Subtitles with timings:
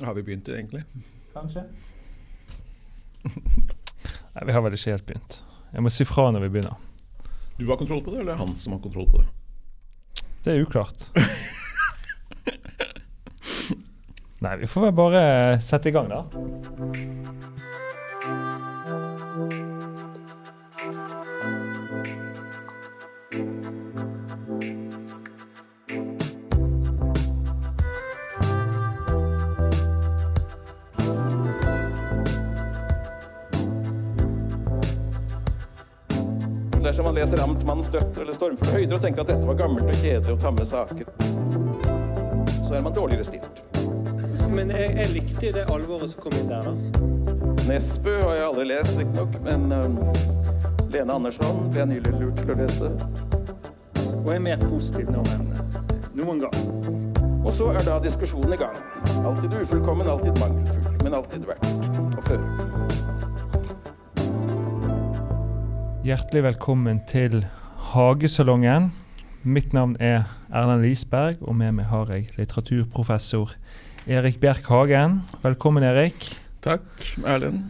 [0.00, 0.84] Har vi begynt egentlig?
[1.32, 1.64] Kanskje.
[4.34, 5.44] Nei, vi har vel ikke helt begynt.
[5.72, 6.76] Jeg må si fra når vi begynner.
[7.58, 9.28] Du har kontroll på det, eller er det han som har kontroll på det?
[10.44, 11.08] Det er uklart.
[14.44, 15.22] Nei, vi får vel bare
[15.66, 16.20] sette i gang, da.
[37.28, 40.38] Leser Amtmannens støtt eller Stormfulle høyder og tenker at dette var gammelt og kjedelig og
[40.40, 41.10] tamme saker,
[42.64, 43.58] så er man dårligere stilt.
[44.54, 47.02] Men jeg, jeg likte det alvoret som kom inn der, da.
[47.68, 49.98] Nesbø har jeg aldri lest, riktignok, men um,
[50.88, 52.92] Lene Andersson ble jeg nylig lurt til å lese.
[54.22, 55.52] Og jeg er mer positiv nå enn
[56.22, 56.56] noen gang.
[57.42, 58.80] Og så er da diskusjonen i gang.
[59.20, 61.87] Alltid ufullkommen, alltid mangelfull, men alltid verdt
[66.08, 67.42] Hjertelig velkommen til
[67.90, 68.86] Hagesalongen.
[69.44, 73.52] Mitt navn er Erlend Lisberg, og med meg har jeg litteraturprofessor
[74.08, 75.18] Erik Bjerk Hagen.
[75.42, 76.30] Velkommen, Erik.
[76.64, 76.88] Takk,
[77.28, 77.60] Erlend.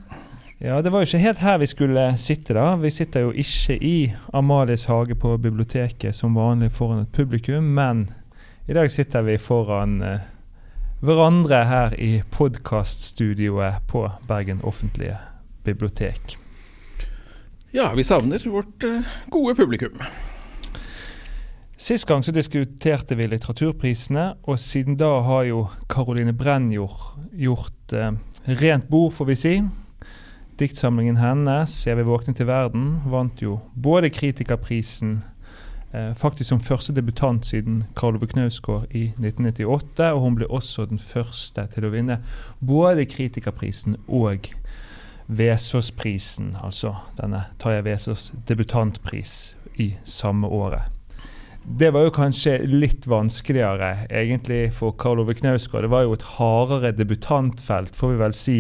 [0.61, 2.77] Ja, Det var jo ikke helt her vi skulle sitte, da.
[2.79, 8.09] Vi sitter jo ikke i Amalies hage på biblioteket som vanlig foran et publikum, men
[8.69, 10.19] i dag sitter vi foran uh,
[11.01, 15.19] hverandre her i podkaststudioet på Bergen offentlige
[15.65, 16.39] bibliotek.
[17.71, 19.93] Ja, vi savner vårt uh, gode publikum.
[21.77, 28.17] Sist gang så diskuterte vi litteraturprisene, og siden da har jo Caroline Brennjord gjort eh,
[28.63, 29.53] rent bord, får vi si.
[30.59, 35.23] Diktsamlingen hennes, 'Jeg vil våkne til verden', vant jo både kritikerprisen,
[35.93, 40.89] eh, faktisk som første debutant siden Karl Ove Knausgård i 1998, og hun ble også
[40.89, 42.23] den første til å vinne
[42.65, 44.49] både kritikerprisen og
[45.29, 50.89] Vesaasprisen, altså denne Tarjei Vesaas debutantpris i samme året.
[51.69, 55.85] Det var jo kanskje litt vanskeligere egentlig for Karl Ove Knausgård.
[55.85, 58.59] Det var jo et hardere debutantfelt, får vi vel si,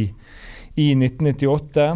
[0.76, 1.88] i 1998.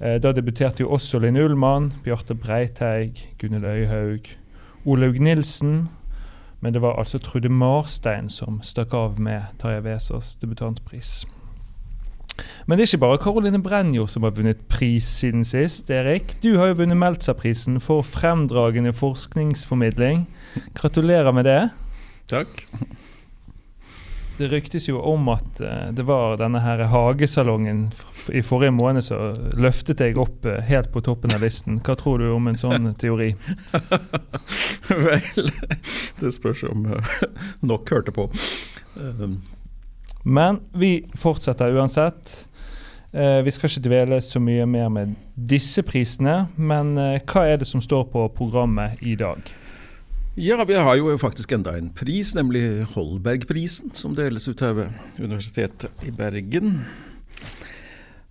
[0.00, 4.28] Eh, da debuterte jo også Linn Ullmann, Bjarte Breiteig, Gunhild Øyhaug,
[4.84, 5.88] Olaug Nilsen.
[6.60, 11.22] Men det var altså Trude Marstein som stakk av med Tarjei Vesaas debutantpris.
[12.66, 15.90] Men det er ikke bare Caroline Brenjord som har vunnet pris siden sist.
[15.90, 20.26] Erik, du har jo vunnet Meltzerprisen for fremdragende forskningsformidling.
[20.78, 21.60] Gratulerer med det.
[22.28, 22.66] Takk.
[24.38, 27.88] Det ryktes jo om at uh, det var denne her hagesalongen
[28.30, 31.80] i forrige måned som løftet deg opp uh, helt på toppen av listen.
[31.82, 33.32] Hva tror du om en sånn teori?
[34.92, 35.50] Vel,
[36.20, 37.16] det spørs om uh,
[37.66, 38.28] nok hørte på.
[40.28, 42.48] Men vi fortsetter uansett.
[43.12, 45.14] Eh, vi skal ikke dvele så mye mer med
[45.48, 49.40] disse prisene, men eh, hva er det som står på programmet i dag?
[50.38, 55.16] Ja, vi har jo faktisk enda en pris, nemlig Holbergprisen, som deles ut her ved
[55.18, 56.82] Universitetet i Bergen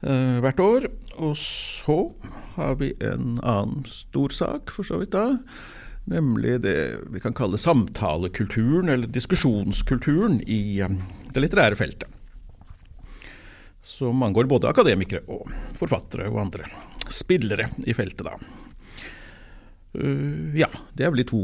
[0.06, 0.88] eh, hvert år.
[1.18, 1.98] Og så
[2.60, 5.40] har vi en annen stor sak, for så vidt da.
[6.08, 6.78] Nemlig det
[7.12, 10.94] vi kan kalle samtalekulturen, eller diskusjonskulturen, i eh,
[11.34, 12.08] det litterære feltet.
[13.84, 16.70] Som angår både akademikere og forfattere og andre
[17.12, 18.38] spillere i feltet, da.
[19.98, 21.42] Uh, ja, det er vel de to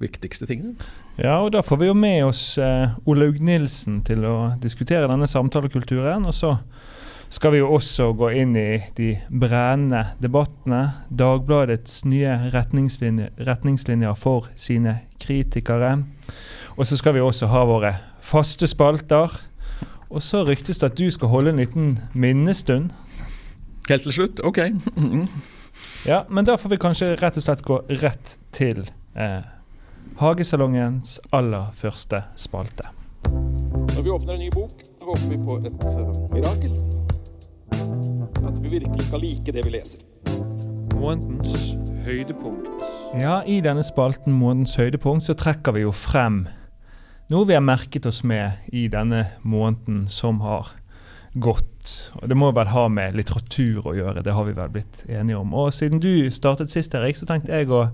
[0.00, 0.72] viktigste tingene.
[1.20, 5.28] Ja, og da får vi jo med oss uh, Olaug Nilsen til å diskutere denne
[5.28, 6.24] samtalekulturen.
[6.28, 6.54] Og så
[7.32, 10.82] skal vi jo også gå inn i de brennende debattene.
[11.08, 15.94] Dagbladets nye retningslinjer, retningslinjer for sine kritikere.
[16.76, 19.32] Og så skal vi også ha våre faste spalter.
[20.12, 22.92] Og så ryktes det at du skal holde en liten minnestund.
[23.88, 24.42] Helt til slutt?
[24.44, 24.60] Ok.
[26.10, 28.84] ja, men da får vi kanskje rett og slett gå rett til
[29.16, 29.40] eh,
[30.20, 32.92] Hagesalongens aller første spalte.
[33.24, 36.76] Når vi åpner en ny bok, håper vi på et uh, mirakel.
[38.46, 40.02] At vi virkelig skal like det vi leser.
[40.94, 42.68] Månedens høydepunkt.
[43.14, 46.44] Ja, i denne spalten Månedens høydepunkt så trekker vi jo frem
[47.32, 50.74] noe vi har merket oss med i denne måneden som har
[51.32, 52.10] gått.
[52.20, 55.38] Og Det må vel ha med litteratur å gjøre, det har vi vel blitt enige
[55.38, 55.54] om.
[55.54, 57.86] Og siden du startet sist, Erik, så tenkte jeg å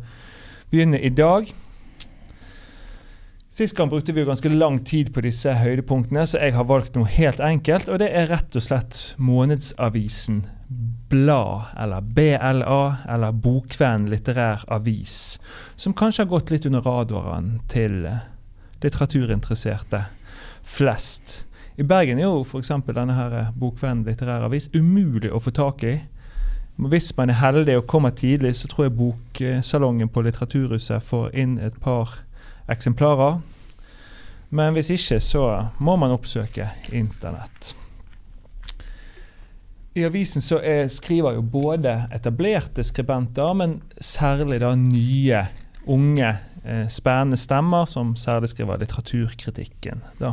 [0.73, 1.53] begynne i dag.
[3.59, 6.95] Sist gang brukte vi jo ganske lang tid på disse høydepunktene, så jeg har valgt
[6.95, 7.89] noe helt enkelt.
[7.91, 10.45] Og det er rett og slett Månedsavisen
[11.11, 15.41] Blad, eller BLA, eller Bokvenn litterær avis.
[15.75, 18.05] Som kanskje har gått litt under radaren til
[18.85, 20.05] litteraturinteresserte
[20.63, 21.41] flest.
[21.83, 22.71] I Bergen er jo f.eks.
[22.93, 25.97] denne her Bokvenn litterær avis umulig å få tak i.
[26.79, 31.59] Hvis man er heldig og kommer tidlig, så tror jeg boksalongen på Litteraturhuset får inn
[31.59, 32.21] et par
[32.69, 33.41] eksemplarer.
[34.49, 35.45] Men hvis ikke, så
[35.79, 37.75] må man oppsøke internett.
[39.99, 45.43] I avisen så er, skriver jo både etablerte skribenter, men særlig da nye,
[45.91, 46.29] unge,
[46.65, 50.05] eh, spennende stemmer, som særlig skriver litteraturkritikken.
[50.21, 50.33] da.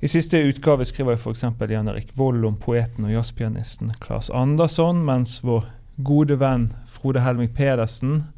[0.00, 1.42] I siste utgave skriver f.eks.
[1.70, 5.66] Jan Erik Vold om poeten og jazzpianisten Claes Andersson, mens vår
[6.06, 8.28] gode venn Frode Helming Pedersen,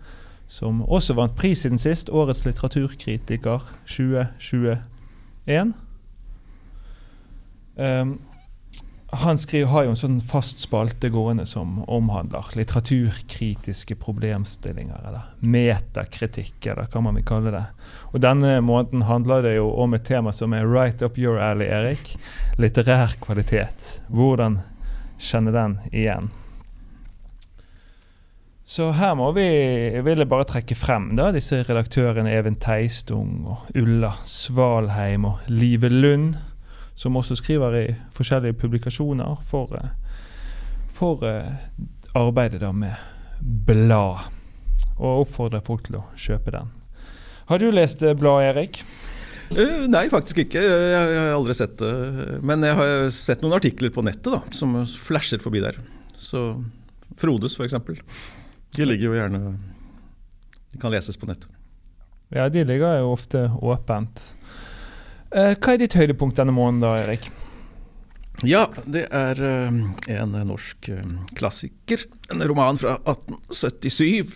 [0.50, 5.76] som også vant pris siden sist, Årets litteraturkritiker 2021
[7.76, 8.18] um,
[9.12, 16.68] han skriver, har jo en sånn fast spalte gående som omhandler litteraturkritiske problemstillinger, eller metakritikk,
[16.70, 17.64] eller hva man vil kalle det.
[18.12, 21.66] Og Denne måneden handler det jo om et tema som er right up your alley,
[21.66, 22.14] Erik.
[22.62, 23.96] Litterær kvalitet.
[24.14, 24.60] Hvordan
[25.18, 26.30] kjenne den igjen?
[28.70, 29.48] Så her må vi,
[30.06, 35.90] vil jeg bare trekke frem da, disse redaktørene Even Teistung og Ulla Svalheim og Live
[35.90, 36.36] Lund
[37.00, 37.84] som også skriver i
[38.14, 39.90] forskjellige publikasjoner for, eh,
[40.92, 41.50] for eh,
[42.14, 42.94] arbeidet da med
[43.40, 44.28] blad.
[45.00, 46.68] Og oppfordrer folk til å kjøpe den.
[47.48, 48.82] Har du lest eh, bladet, Erik?
[49.90, 50.60] Nei, faktisk ikke.
[50.62, 51.94] Jeg, har aldri sett det.
[52.46, 54.76] Men jeg har sett noen artikler på nettet da, som
[55.08, 55.80] flasher forbi der.
[56.20, 56.52] Så
[57.18, 57.74] Frodes, f.eks.
[58.76, 59.40] De ligger jo gjerne
[60.70, 61.50] De kan leses på nettet.
[62.30, 64.22] Ja, de ligger jo ofte åpent.
[65.34, 67.26] Eh, hva er ditt høydepunkt denne måneden, da, Erik?
[68.46, 69.80] Ja, det er uh,
[70.14, 71.02] en norsk uh,
[71.36, 72.06] klassiker.
[72.32, 74.30] En roman fra 1877.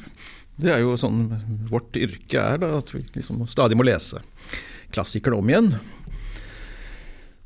[0.60, 1.28] Det er jo sånn
[1.70, 4.20] vårt yrke er, da, at vi liksom stadig må lese
[4.94, 5.72] klassikerne om igjen.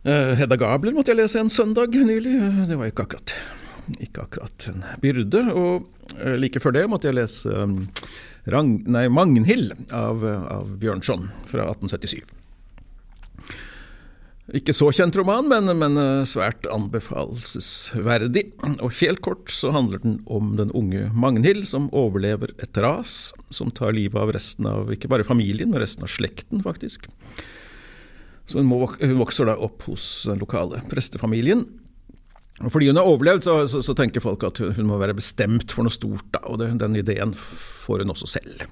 [0.04, 2.34] Hedda Gabler måtte jeg lese en søndag nylig.
[2.68, 3.32] Det var ikke akkurat,
[3.96, 5.44] ikke akkurat en byrde.
[5.52, 5.86] Og
[6.40, 7.80] like før det måtte jeg lese um,
[8.48, 12.38] Rang, nei, Magnhild av, av Bjørnson fra 1877.
[14.56, 18.46] Ikke så kjent roman, men, men, eh, svært anbefalesverdig.
[18.80, 23.68] Og helt kort så handler den om den unge Magnhild som overlever et ras som
[23.68, 27.10] tar livet av resten av ikke bare familien, men resten av slekten, faktisk.
[28.48, 31.66] Så hun, må, hun vokser da opp hos den lokale prestefamilien.
[32.66, 35.86] Fordi hun har overlevd, så, så, så, tenker folk at hun må være bestemt for
[35.86, 38.64] noe stort, da, og det, den ideen får hun også selv.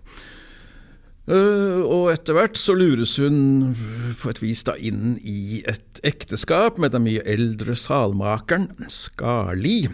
[1.26, 3.72] Uh, og etter hvert så lures hun
[4.20, 9.88] på et vis da inn i et ekteskap med den mye eldre salmakeren Skali,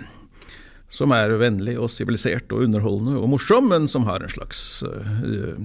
[0.92, 5.56] som er vennlig og sivilisert og underholdende og morsom, men som har en slags uh,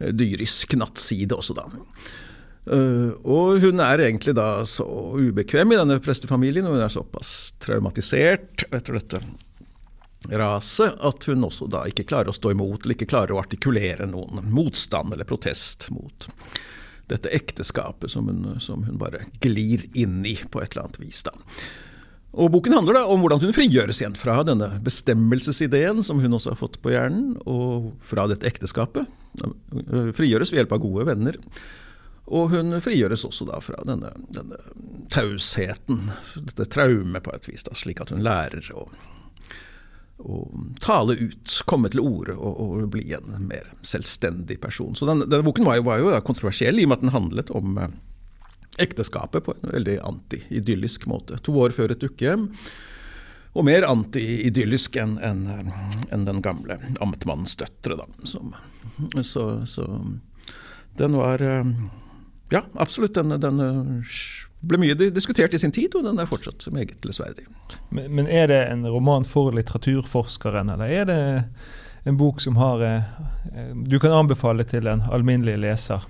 [0.00, 1.68] dyrisk nattside også, da.
[2.68, 4.84] Uh, og hun er egentlig da så
[5.16, 9.22] ubekvem i denne prestefamilien, og hun er såpass traumatisert etter dette
[10.28, 14.08] raset at hun også da ikke klarer å stå imot, eller ikke klarer å artikulere
[14.10, 16.28] noen motstand eller protest mot
[17.10, 21.24] dette ekteskapet som hun, som hun bare glir inn i på et eller annet vis.
[21.26, 21.32] da.
[22.38, 26.52] Og Boken handler da om hvordan hun frigjøres igjen fra denne bestemmelsesideen som hun også
[26.52, 29.08] har fått på hjernen, og fra dette ekteskapet.
[30.14, 31.40] Frigjøres ved hjelp av gode venner.
[32.30, 34.58] Og hun frigjøres også da fra denne, denne
[35.10, 36.12] tausheten,
[36.46, 38.86] dette traumet på et vis, da, slik at hun lærer å
[40.20, 40.42] å
[40.84, 44.94] tale ut, komme til orde og, og, bli en mer selvstendig person.
[44.96, 47.52] Så den, Denne boken var jo, var jo kontroversiell i og med at den handlet
[47.56, 47.94] om eh,
[48.84, 51.40] ekteskapet på en veldig anti-idyllisk måte.
[51.46, 52.50] To år før et dukkehjem,
[53.50, 55.46] og mer anti-idyllisk enn en,
[56.14, 57.98] en den gamle amtmannens døtre.
[57.98, 58.06] Da.
[58.28, 58.52] Som,
[59.26, 59.88] så, så,
[61.00, 61.72] den var eh,
[62.50, 63.14] Ja, absolutt.
[63.14, 63.60] Den, den
[64.60, 67.46] ble mye diskutert i sin tid, og den er fortsatt meget lesverdig.
[67.88, 71.22] Men, men, er det en roman for litteraturforskeren, eller er det
[72.08, 73.08] en bok som har eh,
[73.84, 76.04] du kan anbefale til en alminnelig leser?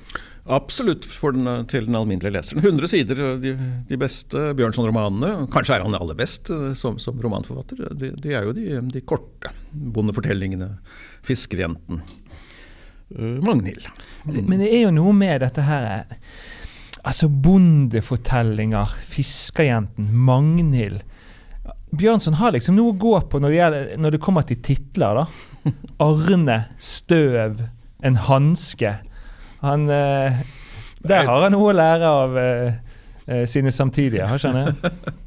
[0.51, 2.65] Absolutt den, til den alminnelige leseren.
[2.65, 3.53] 100 sider, de,
[3.89, 5.47] de beste Bjørnson-romanene.
[5.53, 7.93] Kanskje er han aller best eh, som, som romanforfatter.
[7.95, 9.53] De, de, er jo de, de korte.
[9.71, 10.73] Bondefortellingene,
[11.23, 12.01] 'Fiskerjenten',
[13.19, 13.87] Magnhild.
[14.25, 14.45] Mm.
[14.47, 16.05] Men det er jo noe med dette her
[17.01, 21.01] Altså bondefortellinger, Fiskerjenten, Magnhild.
[21.97, 25.23] Bjørnson har liksom noe å gå på når det, gjelder, når det kommer til titler.
[25.23, 25.25] da.
[26.07, 27.63] Arne, støv,
[28.05, 28.93] en hanske.
[29.65, 30.45] Han eh,
[31.01, 32.79] Der har han noe å lære av eh,
[33.27, 34.79] eh sine samtidige, har ikke han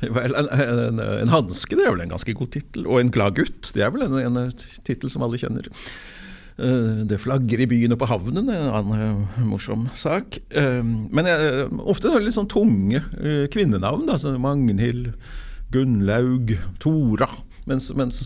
[0.00, 2.86] Vel, en, en, en hanske det er vel en ganske god tittel.
[2.86, 4.52] Og en glad gutt, det er vel en, en
[4.86, 5.68] tittel som alle kjenner.
[6.60, 10.40] Eh, det flagger i byen og på havnen, en annen eh, morsom sak.
[10.52, 13.02] Eh, men jeg, ofte er det litt sånn tunge
[13.52, 14.06] kvinnenavn.
[14.10, 15.14] Da, som Magnhild,
[15.72, 17.30] Gunnlaug, Tora.
[17.70, 18.24] Mens, mens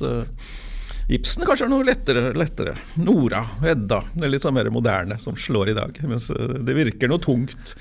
[1.12, 2.31] Ibsen kanskje er noe lettere.
[2.33, 2.79] lettere.
[2.97, 4.00] Nora, Edda.
[4.14, 6.00] Det er litt sånn mer moderne, som slår i dag.
[6.09, 7.75] Mens det virker noe tungt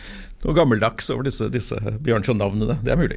[0.44, 2.76] noe gammeldags over disse, disse Bjørnson-navnene.
[2.84, 3.16] Det er mulig.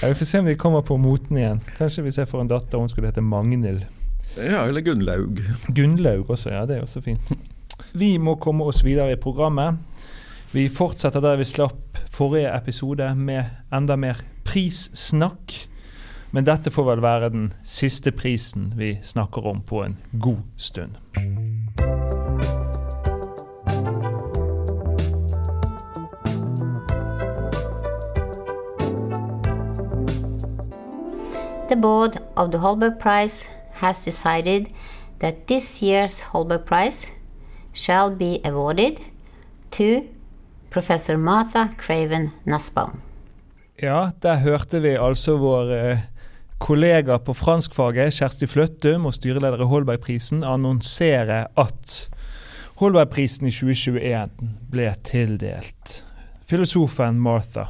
[0.00, 1.60] Ja, Vi får se om de kommer på moten igjen.
[1.76, 3.84] Kanskje hvis jeg får en datter hun skulle hete Magnhild.
[4.36, 5.40] Ja, eller Gunnlaug.
[5.68, 6.64] Gunnlaug også, ja.
[6.66, 7.32] Det er også fint.
[7.92, 9.76] Vi må komme oss videre i programmet.
[10.52, 15.54] Vi fortsetter der vi slapp forrige episode, med enda mer prissnakk.
[16.32, 20.96] Men dette får vel være den siste prisen vi snakker om på en god stund.
[31.68, 33.48] The board of the Holberg Prize
[33.82, 34.70] has decided
[35.20, 37.10] that this year's Holberg Prize
[37.74, 39.00] shall be awarded
[39.72, 40.02] to
[40.70, 43.00] Professor Martha Craven Nussbaum.
[43.82, 45.98] Ja, der hørte vi altså vår eh,
[46.62, 51.96] kollega på franskfaget, Kjersti Fløttum, og styreleder i Holbergprisen, annonsere at
[52.78, 56.02] Holbergprisen i 2021 ble tildelt
[56.46, 57.66] filosofen Martha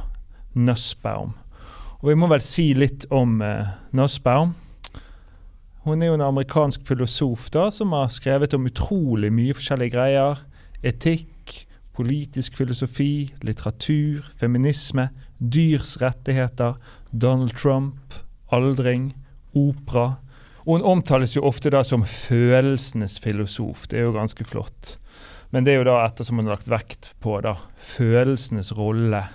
[0.53, 1.33] Nussbaum.
[2.03, 4.53] Og vi må vel si litt om eh, Nussbaum.
[5.83, 10.39] Hun er jo en amerikansk filosof da, som har skrevet om utrolig mye forskjellige greier.
[10.79, 11.57] Etikk,
[11.93, 16.79] politisk filosofi, litteratur, feminisme, dyrs rettigheter,
[17.11, 18.15] Donald Trump,
[18.55, 19.11] aldring,
[19.51, 20.13] opera.
[20.63, 23.89] Og hun omtales jo ofte da som følelsenes filosof.
[23.91, 24.97] Det er jo ganske flott.
[25.51, 27.57] Men det er jo da ettersom hun har lagt vekt på da,
[27.93, 29.25] følelsenes rolle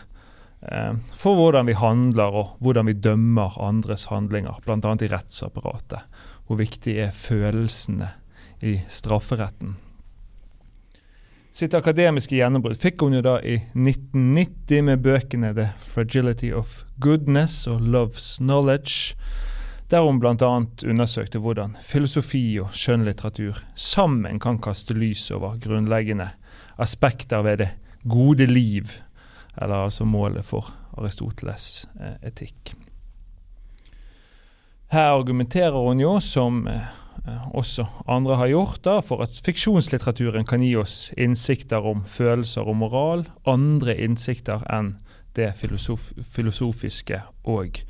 [0.60, 4.94] Eh, for hvordan vi handler og hvordan vi dømmer andres handlinger, bl.a.
[4.98, 6.18] i rettsapparatet.
[6.48, 8.08] Hvor viktig er følelsene
[8.64, 9.76] i strafferetten.
[11.58, 17.66] Sitt akademiske gjennombrudd fikk hun jo da i 1990 med bøkene 'The Fragility of Goodness'
[17.70, 19.16] og 'Love's Knowledge',
[19.90, 20.50] der hun bl.a.
[20.90, 26.28] undersøkte hvordan filosofi og skjønnlitteratur sammen kan kaste lys over grunnleggende
[26.78, 27.70] aspekter ved det
[28.08, 28.92] gode liv
[29.56, 32.74] eller altså målet for Aristoteles eh, etikk.
[34.88, 36.86] Her argumenterer hun jo, som eh,
[37.52, 42.78] også andre har gjort, da, for at fiksjonslitteraturen kan gi oss innsikter om følelser og
[42.80, 44.94] moral, andre innsikter enn
[45.36, 47.82] det filosof filosofiske og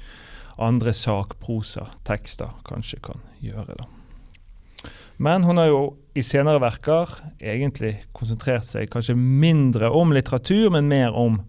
[0.59, 3.79] andre sakprosa-tekster kanskje kan gjøre.
[3.79, 4.91] da.
[5.23, 5.83] Men hun har jo
[6.19, 11.41] i senere verker egentlig konsentrert seg kanskje mindre om litteratur, men mer om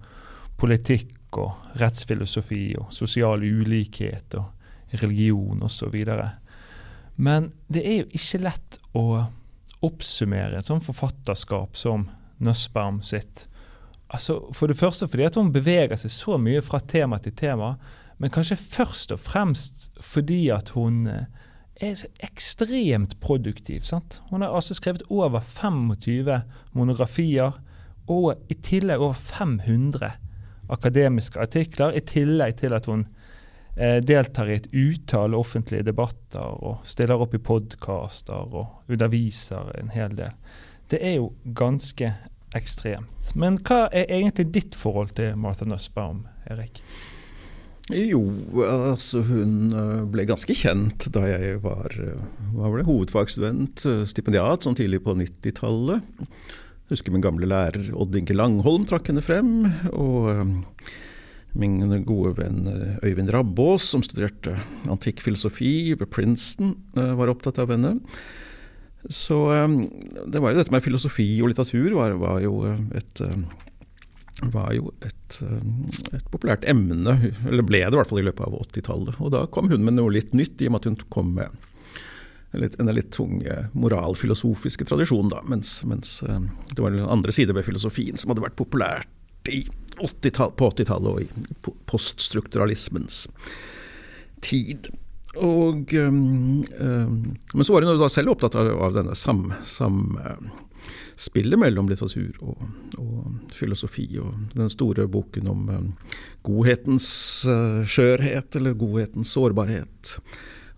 [0.61, 4.58] politikk og rettsfilosofi og sosial ulikhet og
[4.91, 5.95] religion osv.
[7.15, 9.05] Men det er jo ikke lett å
[9.85, 12.07] oppsummere et sånt forfatterskap som
[12.43, 13.45] Nussbaum sitt.
[14.09, 17.75] Altså, for det første fordi at hun beveger seg så mye fra tema til tema,
[18.19, 21.27] men kanskje først og fremst fordi at hun er
[21.79, 23.85] er ekstremt produktiv.
[23.87, 24.21] Sant?
[24.29, 26.41] Hun har altså skrevet over 25
[26.73, 27.59] monografier,
[28.09, 30.11] og i tillegg over 500
[30.69, 33.18] akademiske artikler, i tillegg til at hun eh,
[34.03, 40.17] deltar i et utall offentlige debatter og stiller opp i podkaster og underviser en hel
[40.17, 40.33] del.
[40.91, 42.11] Det er jo ganske
[42.57, 43.31] ekstremt.
[43.37, 46.81] Men hva er egentlig ditt forhold til Martha Nussbaum, Erik?
[47.89, 48.21] Jo,
[48.61, 52.21] altså hun eh, ble ganske kjent da jeg var, eh,
[52.53, 56.05] var hovedfagsstudent, eh, stipendiat, sånn tidlig på 90-tallet.
[56.19, 59.51] Jeg husker min gamle lærer Odd Inge Langholm trakk henne frem.
[59.89, 60.29] Og
[61.57, 64.57] min gode venn uh, Øyvind Rabbås, som studerte
[64.89, 67.97] antikk filosofi ved Princeton, uh, var opptatt av henne.
[69.09, 69.81] Så um,
[70.27, 72.61] det var jo dette med filosofi og litteratur var, var jo
[72.97, 73.23] et
[74.39, 75.37] var jo et,
[76.13, 79.17] et, populært emne, eller ble det i hvert fall i løpet av 80-tallet.
[79.19, 81.57] Og da kom hun med noe litt nytt, i og med at hun kom med
[82.57, 83.41] litt, en litt tung
[83.77, 86.39] moralfilosofiske tradisjon, da, mens, mens, eh,
[86.71, 89.11] det var den andre sider ved filosofien som hadde vært populært
[89.47, 89.67] i
[89.99, 91.27] 80 på 80-tallet og i
[91.89, 93.27] poststrukturalismens
[94.45, 94.89] tid.
[95.37, 101.61] Og, um, um, men så var hun da selv opptatt av, av denne samspillet sam,
[101.61, 102.63] mellom litteratur og,
[102.97, 105.91] og, filosofi, og den store boken om um,
[106.47, 107.09] godhetens
[107.49, 110.17] øh, skjørhet, eller godhetens sårbarhet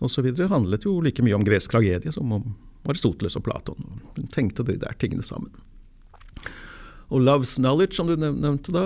[0.02, 0.34] osv.
[0.50, 2.54] handlet jo like mye om gresk tragedie som om
[2.90, 4.02] Aristoteles og Platon.
[4.18, 5.54] Hun tenkte de der tingene sammen.
[7.12, 8.86] Og 'Love's Knowledge', som du nevnte da,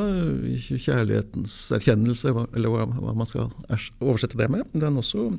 [0.58, 3.52] kjærlighetens erkjennelse, eller hva, man skal
[4.02, 5.30] oversette det med, den også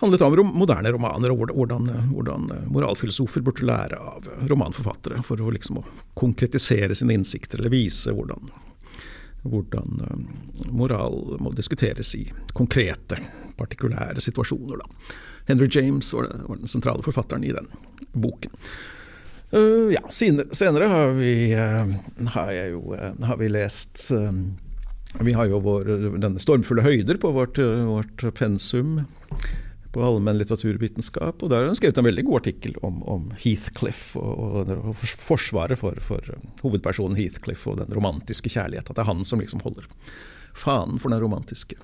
[0.00, 5.80] handlet om moderne romaner og hvordan, hvordan, moralfilosofer burde lære av romanforfattere for å liksom
[6.16, 8.50] konkretisere sine innsikter, eller vise hvordan,
[9.44, 13.20] hvordan eh, moral må diskuteres i konkrete,
[13.56, 14.82] partikulære situasjoner.
[14.82, 15.14] Da.
[15.48, 17.68] Henry James var den sentrale forfatteren i den
[18.12, 18.52] boken.
[19.54, 24.08] Uh, ja, senere, senere har, vi, uh, har, jo, uh, har, vi, lest
[25.22, 29.04] Vi har jo vår, denne stormfulle høyder på vårt, vårt pensum
[29.96, 31.40] på allmenn litteraturvitenskap.
[31.40, 35.04] Og der har han skrevet en veldig god artikkel om, om Heathcliff og, og, og
[35.06, 38.90] forsvaret for, for, hovedpersonen Heathcliff og den romantiske kjærlighet.
[38.90, 39.88] At det er han som liksom holder
[40.56, 41.78] fanen for den romantiske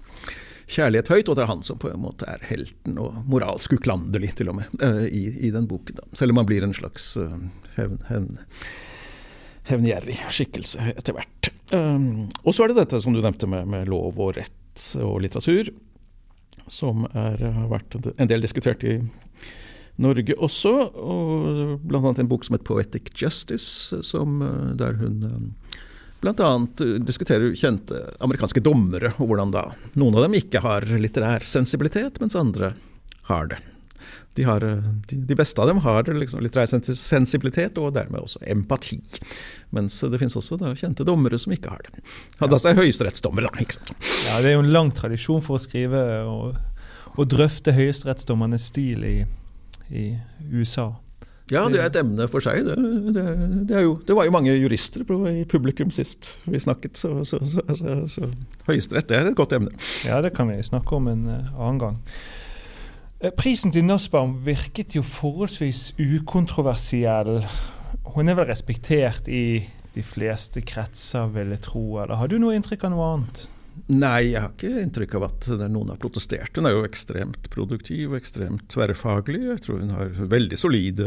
[0.73, 4.33] kjærlighet høyt, og det er han som på en måte er helten og moralsk uklanderlig,
[4.39, 6.01] til og med, uh, i, i, den boken.
[6.01, 6.09] Da.
[6.19, 7.39] Selv om han blir en slags uh,
[7.77, 8.43] hevn, hevn,
[9.71, 11.53] hevngjerrig skikkelse etter hvert.
[11.73, 15.21] Um, og så er det dette som du nevnte med, med lov og rett og
[15.23, 15.71] litteratur
[16.71, 18.99] som er, har vært en del diskutert i
[20.03, 20.73] Norge også.
[20.97, 22.01] og Bl.a.
[22.13, 25.62] en bok som heter 'Poetic Justice', som, eh, der hun eh,
[26.23, 26.51] bl.a.
[27.03, 29.67] diskuterer kjente amerikanske dommere, og hvordan da
[29.99, 32.75] noen av dem ikke har litterær sensibilitet, mens andre
[33.29, 33.59] har det.
[34.35, 38.97] De, har, eh, de, beste av dem har liksom litterær sensibilitet og dermed også empati.
[39.77, 42.01] Mens det finnes også da, kjente dommere som ikke har det.
[42.41, 43.65] Hadde altså høyesterettsdommere, da.
[43.65, 43.93] ikke sant?
[44.29, 46.57] Ja, det er jo en lang tradisjon for å skrive og,
[47.13, 49.17] og drøfte høyesterettsdommernes stil i,
[49.93, 50.07] i,
[50.53, 50.89] USA.
[51.51, 52.63] Ja, det er et emne for seg.
[52.65, 52.77] Det,
[53.17, 53.25] det,
[53.69, 57.97] det, jo, det var jo mange jurister i publikum sist vi snakket, så, så, så,
[58.09, 58.31] så
[58.69, 59.75] høyesterett er et godt emne.
[60.07, 61.99] Ja, det kan vi snakke om en uh, annen gang.
[63.23, 67.43] Eh, prisen til Nussbaum virket jo forholdsvis ukontroversiell.
[68.15, 69.63] Hun er vel respektert i
[69.95, 71.85] de fleste kretser, vil jeg tro.
[72.03, 73.45] Eller har du noe inntrykk av noe annet?
[73.93, 76.53] Nei, jeg har ikke inntrykk av at noen har protestert.
[76.57, 79.43] Hun er jo ekstremt produktiv og ekstremt tverrfaglig.
[79.49, 81.03] Jeg tror hun har veldig solid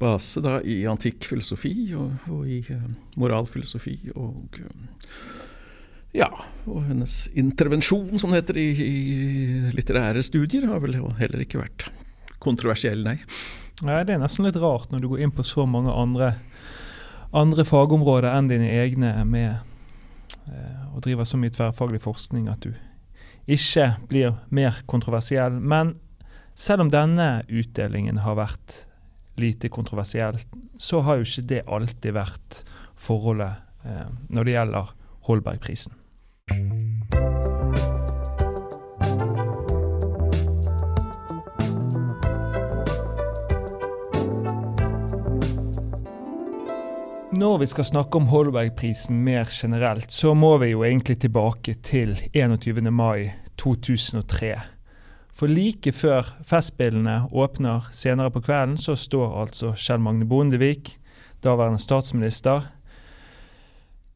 [0.00, 2.86] base da, i antikk filosofi og, og i uh,
[3.20, 3.98] moralfilosofi.
[4.14, 4.60] og...
[4.60, 5.34] Uh,
[6.16, 6.30] ja,
[6.64, 11.90] og hennes intervensjon, som det heter i, i litterære studier, har vel heller ikke vært
[12.40, 13.18] kontroversiell, nei.
[13.84, 16.32] Nei, Det er nesten litt rart når du går inn på så mange andre,
[17.36, 19.58] andre fagområder enn dine egne med
[20.48, 22.72] eh, og driver så mye tverrfaglig forskning at du
[23.46, 25.60] ikke blir mer kontroversiell.
[25.60, 25.94] Men
[26.56, 28.82] selv om denne utdelingen har vært
[29.36, 30.40] lite kontroversiell,
[30.80, 32.62] så har jo ikke det alltid vært
[32.96, 34.94] forholdet eh, når det gjelder
[35.28, 35.92] Holbergprisen.
[47.36, 52.14] Når vi skal snakke om Holbergprisen mer generelt, så må vi jo egentlig tilbake til
[52.32, 52.78] 21.
[52.88, 53.26] mai
[53.60, 54.54] 2003.
[55.36, 60.94] For like før Festspillene åpner senere på kvelden, så står altså Kjell Magne Bondevik,
[61.44, 62.70] daværende statsminister,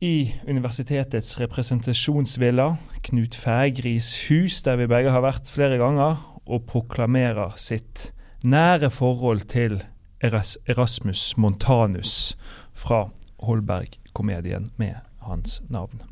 [0.00, 2.70] i universitetets representasjonsvilla,
[3.04, 6.16] Knut Fægris hus, der vi begge har vært flere ganger,
[6.48, 8.14] og proklamerer sitt
[8.48, 9.82] nære forhold til
[10.20, 12.36] Erasmus Montanus
[12.80, 13.04] fra
[13.44, 16.02] Holberg-komedien med hans navn.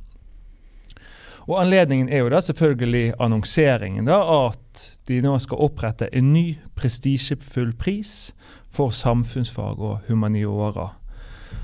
[1.49, 6.59] Og Anledningen er jo da selvfølgelig annonseringen da, at de nå skal opprette en ny
[6.77, 8.35] prestisjefull pris
[8.69, 10.91] for samfunnsfag og humaniora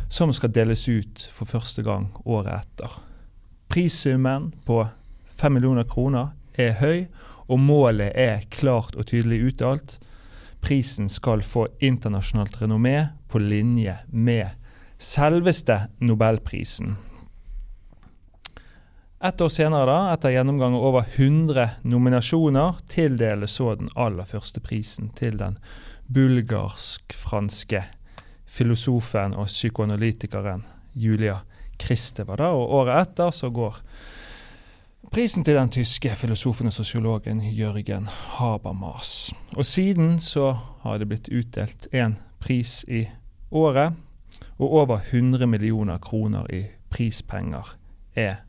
[0.09, 2.93] som skal deles ut for første gang året etter.
[3.69, 4.85] Prissummen på
[5.35, 7.07] 5 millioner kroner er høy,
[7.51, 9.99] og målet er klart og tydelig uttalt.
[10.65, 12.97] Prisen skal få internasjonalt renommé
[13.29, 14.55] på linje med
[14.99, 16.97] selveste Nobelprisen.
[19.25, 24.61] Et år senere, da, etter gjennomgang av over 100 nominasjoner, tildeles så den aller første
[24.61, 25.57] prisen til den
[26.13, 27.81] bulgarsk-franske
[28.45, 31.39] filosofen og psykoanalytikeren Julia
[31.81, 32.37] Kristeva.
[32.53, 33.81] Og året etter så går
[35.15, 39.33] prisen til den tyske filosofen og sosiologen Jørgen Habermas.
[39.57, 40.53] Og siden så
[40.85, 43.07] har det blitt utdelt én pris i
[43.51, 43.95] året,
[44.59, 47.75] og over 100 millioner kroner i prispenger
[48.15, 48.43] er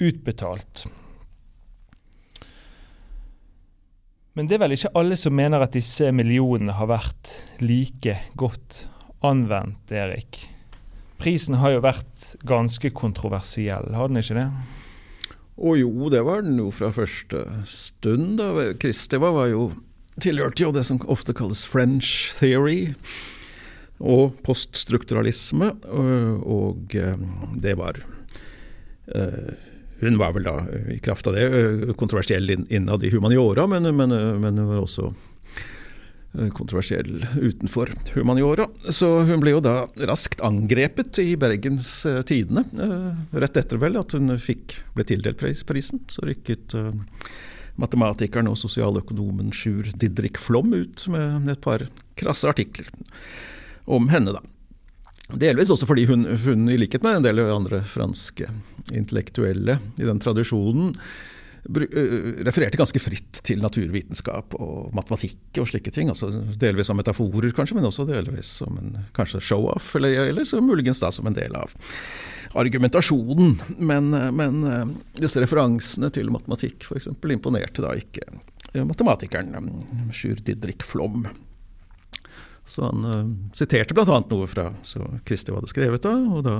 [0.00, 0.86] utbetalt.
[4.36, 7.32] Men det er vel ikke alle som mener at disse millionene har vært
[7.64, 8.82] like godt
[9.24, 10.42] anvendt, Erik.
[11.16, 14.50] Prisen har jo vært ganske kontroversiell, har den ikke det?
[15.56, 18.36] Å jo, det var den jo fra første stund.
[18.36, 18.74] da.
[18.76, 19.70] Kristeva var jo
[20.20, 22.92] tilhørte jo det som ofte kalles French theory.
[24.00, 25.70] Og poststrukturalisme,
[26.44, 26.96] og
[27.62, 28.02] det var
[29.96, 30.56] Hun var vel da,
[30.92, 35.12] i kraft av det, kontroversiell innad i humaniora, men, men, men også
[36.52, 38.66] kontroversiell utenfor humaniora.
[38.92, 41.88] Så hun ble jo da raskt angrepet i Bergens
[42.28, 42.66] Tidende.
[43.32, 46.76] Rett etter vel at hun fikk, ble tildelt prisen, så rykket
[47.80, 51.88] matematikeren og sosialøkonomen Sjur Didrik Flom ut med et par
[52.20, 52.88] krasse artikler
[53.86, 54.42] om henne, da.
[55.34, 58.46] Delvis også fordi hun, hun, i likhet med en del andre franske
[58.94, 60.92] intellektuelle i den tradisjonen,
[61.66, 66.12] refererte ganske fritt til naturvitenskap og matematikk og slike ting.
[66.12, 66.30] altså
[66.62, 68.94] Delvis som metaforer, kanskje, men også delvis som en
[69.42, 71.74] show-off, eller, eller så muligens da som en del av
[72.54, 73.56] argumentasjonen.
[73.78, 74.62] Men, men
[75.18, 77.10] disse referansene til matematikk f.eks.
[77.10, 78.30] imponerte da ikke
[78.86, 79.74] matematikeren
[80.14, 81.26] Sjur Didrik Flom.
[82.66, 84.20] Så han uh, siterte bl.a.
[84.30, 86.56] noe fra så Kristi hadde skrevet, da, og da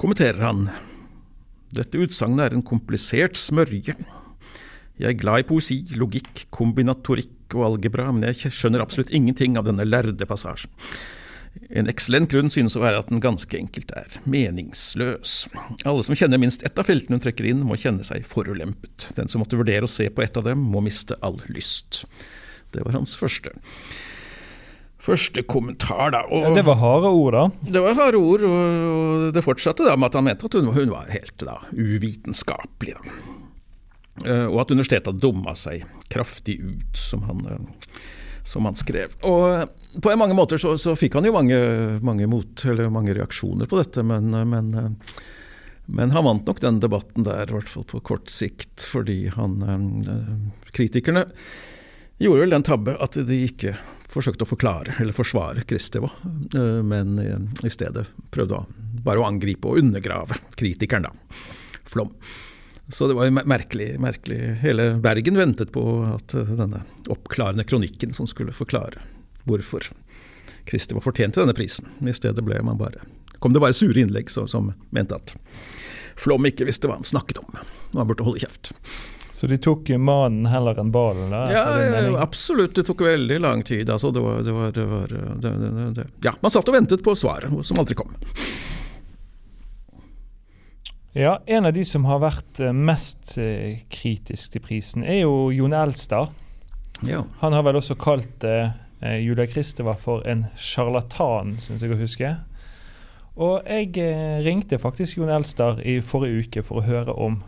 [0.00, 0.66] kommenterer han
[1.72, 3.94] dette utsagnet er en komplisert smørje.
[5.00, 9.64] Jeg er glad i poesi, logikk, kombinatorikk og algebra, men jeg skjønner absolutt ingenting av
[9.68, 10.72] denne lærde passasjen.
[11.72, 15.34] En eksellent grunn synes å være at den ganske enkelt er meningsløs.
[15.88, 19.10] Alle som kjenner minst ett av feltene hun trekker inn, må kjenne seg forulempet.
[19.16, 22.04] Den som måtte vurdere å se på ett av dem, må miste all lyst.
[22.72, 23.52] Det var hans første
[25.02, 26.22] første kommentar, da.
[26.30, 27.70] Og, ja, det var harde ord, da?
[27.74, 30.92] Det var harde ord, og det fortsatte da med at han mente at hun, hun
[30.94, 32.98] var helt da, uvitenskapelig.
[32.98, 33.38] Da.
[34.26, 37.94] Eh, og at universitetet hadde dumma seg kraftig ut, som han, eh,
[38.46, 39.16] som han skrev.
[39.26, 39.64] Og eh,
[40.04, 41.58] på mange måter så, så fikk han jo mange,
[42.04, 44.70] mange, mot, mange, reaksjoner på dette, men, men,
[45.86, 49.58] men han vant nok den debatten der, i hvert fall på kort sikt, fordi han
[50.72, 51.26] Kritikerne
[52.22, 53.74] gjorde vel den tabbe at de ikke
[54.12, 56.10] forsøkte å forklare eller forsvare Kristeva,
[56.54, 57.16] eh, men
[57.64, 58.64] i stedet prøvde
[59.02, 61.42] bare å angripe og undergrave kritikeren, da.
[61.92, 62.12] Flom.
[62.92, 64.38] Så det var merkelig, merkelig.
[64.60, 69.00] Hele Bergen ventet på at eh, denne oppklarende kronikken som skulle forklare
[69.48, 69.88] hvorfor
[70.68, 71.88] Kristeva fortjente denne prisen.
[72.00, 73.04] I stedet ble man bare,
[73.40, 75.34] kom det bare sure innlegg så, som mente at
[76.20, 78.68] Flom ikke visste hva han snakket om, og han burde holde kjeft.
[79.32, 81.32] Så de tok mannen heller enn ballen?
[81.32, 81.64] Ja,
[82.20, 82.74] absolutt.
[82.76, 83.88] Det tok veldig lang tid.
[83.90, 85.14] Altså, det var, det var, det var
[85.96, 88.12] det, Ja, man satt og ventet på svaret, som aldri kom.
[91.12, 95.50] Ja, En av de som har vært eh, mest eh, kritisk til prisen, er jo
[95.52, 96.32] Jon Elstad.
[97.04, 97.24] Ja.
[97.40, 98.72] Han har vel også kalt eh,
[99.20, 102.34] Julia Kristeva for en sjarlatan, syns jeg å huske.
[103.40, 103.96] Og jeg
[104.44, 107.40] ringte faktisk Jon Elstad i forrige uke for å høre om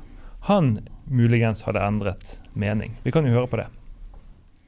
[0.49, 0.79] han
[1.11, 2.95] muligens hadde endret mening.
[3.05, 3.69] Vi kan jo høre på det.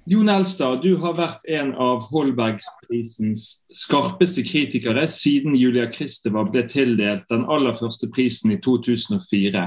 [0.06, 3.40] Jon Elstad, du har vært en av Holbergsprisens
[3.74, 9.64] skarpeste kritikere siden Julia Kristeva ble tildelt den aller første prisen i 2004.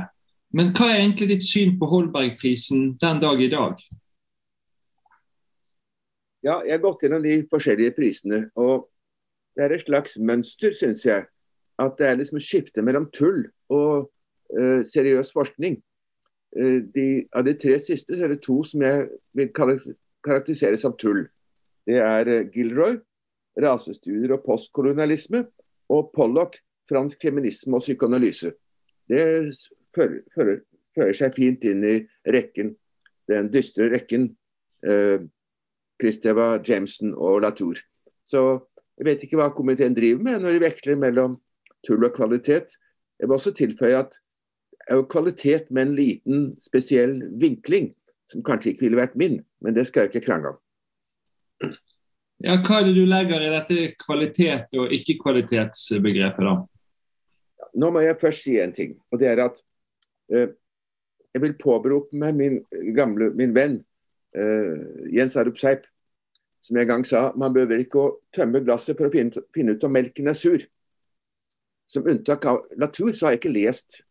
[0.55, 3.83] Men hva er egentlig ditt syn på Holbergprisen den dag i dag?
[6.39, 8.45] Ja, jeg har gått gjennom de forskjellige prisene.
[8.55, 8.87] og
[9.55, 11.27] Det er et slags mønster, syns jeg.
[11.79, 13.43] At det er liksom skifte mellom tull
[13.75, 14.07] og
[14.55, 15.81] uh, seriøs forskning.
[16.57, 19.05] Eh, de, av de tre siste så er det to som jeg
[19.37, 21.25] vil karakterisere som tull.
[21.87, 22.97] Det er eh, Gilroy,
[23.59, 25.45] rasestudier og postkolonialisme,
[25.89, 26.59] og Pollock,
[26.89, 28.53] fransk feminisme og psykoanalyse.
[29.09, 29.23] Det
[29.95, 30.61] fører, fører,
[30.95, 31.95] fører, seg fint inn i
[32.29, 32.73] rekken,
[33.29, 34.31] den dystre rekken
[34.85, 35.21] eh,
[36.01, 37.81] Kristeva, Jameson og Latour.
[38.25, 38.43] Så
[38.99, 41.37] jeg vet ikke hva komiteen driver med når de veksler mellom
[41.85, 42.75] tull og kvalitet.
[43.19, 44.17] Jeg vil også tilføye at
[44.89, 47.91] er jo kvalitet med en liten, spesiell vinkling,
[48.29, 50.59] som kanskje ikke ville vært min, men det skal jeg ikke krangle om.
[52.39, 56.55] Ja, hva er det du legger i dette kvalitet- og ikke-kvalitetsbegrepet, da?
[57.79, 59.59] Nå må jeg først si en ting, og det er at
[60.33, 60.55] eh,
[61.35, 62.57] jeg vil påberope meg min
[62.95, 63.77] gamle, min venn
[64.33, 65.85] eh, Jens Arup Seip,
[66.65, 69.85] som en gang sa man behøver ikke å tømme glasset for å finne, finne ut
[69.85, 70.63] om melken er sur.
[71.89, 74.01] Som unntak av natur så har jeg ikke lest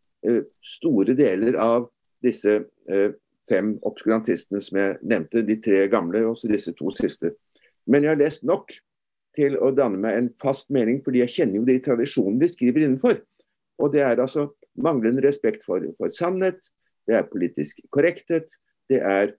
[0.64, 1.88] store deler av
[2.24, 2.54] disse
[2.90, 3.10] eh,
[3.48, 7.32] fem obskurantistene som jeg nevnte, de tre gamle og disse to siste.
[7.88, 8.74] Men jeg har lest nok
[9.36, 12.84] til å danne meg en fast mening, fordi jeg kjenner jo de tradisjonene de skriver
[12.84, 13.20] innenfor.
[13.78, 14.48] Og det er altså
[14.82, 16.58] manglende respekt for, for sannhet,
[17.08, 18.52] det er politisk korrekthet,
[18.90, 19.30] det er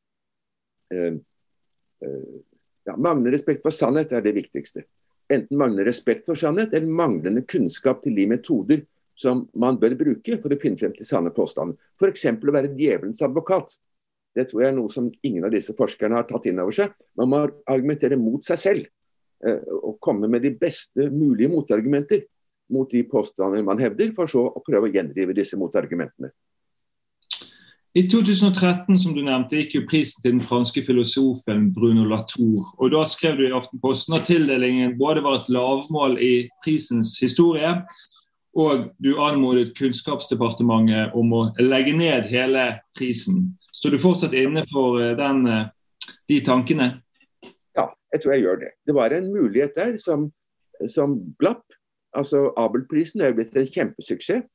[0.93, 1.19] øh,
[2.05, 2.37] øh,
[2.87, 4.85] ja, Manglende respekt for sannhet er det viktigste.
[5.29, 8.81] Enten manglende respekt for sannhet eller manglende kunnskap til de metoder
[9.19, 11.77] som man bør bruke for å finne frem til sanne påstander.
[11.99, 12.25] F.eks.
[12.31, 13.75] å være djevelens advokat.
[14.35, 16.93] Det tror jeg er noe som ingen av disse forskerne har tatt inn over seg.
[17.19, 18.89] Man må argumentere mot seg selv.
[19.79, 22.25] Og komme med de beste mulige motargumenter
[22.69, 26.29] mot de påstander man hevder, for så å prøve å gjendrive disse motargumentene.
[27.97, 32.67] I 2013 som du nevnte, gikk jo prisen til den franske filosofen Bruno Latour.
[32.77, 37.71] og Da skrev du i Aftenposten at tildelingen både var et lavmål i prisens historie,
[38.57, 42.65] og du anmodet Kunnskapsdepartementet om å legge ned hele
[42.97, 43.51] prisen.
[43.75, 46.89] Står du fortsatt inne for eh, den, eh, de tankene?
[47.77, 48.71] Ja, jeg tror jeg gjør det.
[48.87, 50.31] Det var en mulighet der som,
[50.89, 51.65] som glapp.
[52.17, 54.47] Altså Abelprisen er jo blitt en kjempesuksess.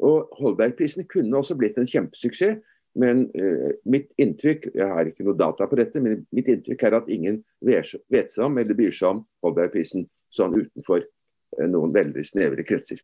[0.00, 2.60] Og Holbergprisen kunne også blitt en kjempesuksess.
[2.98, 6.96] Men uh, mitt inntrykk jeg har ikke noe data på dette, men mitt inntrykk er
[6.98, 12.24] at ingen vet seg om eller bryr seg om Holbergprisen sånn utenfor uh, noen veldig
[12.26, 12.98] snevre kretser.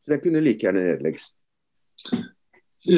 [0.00, 1.32] Så den kunne like gjerne nedlegges.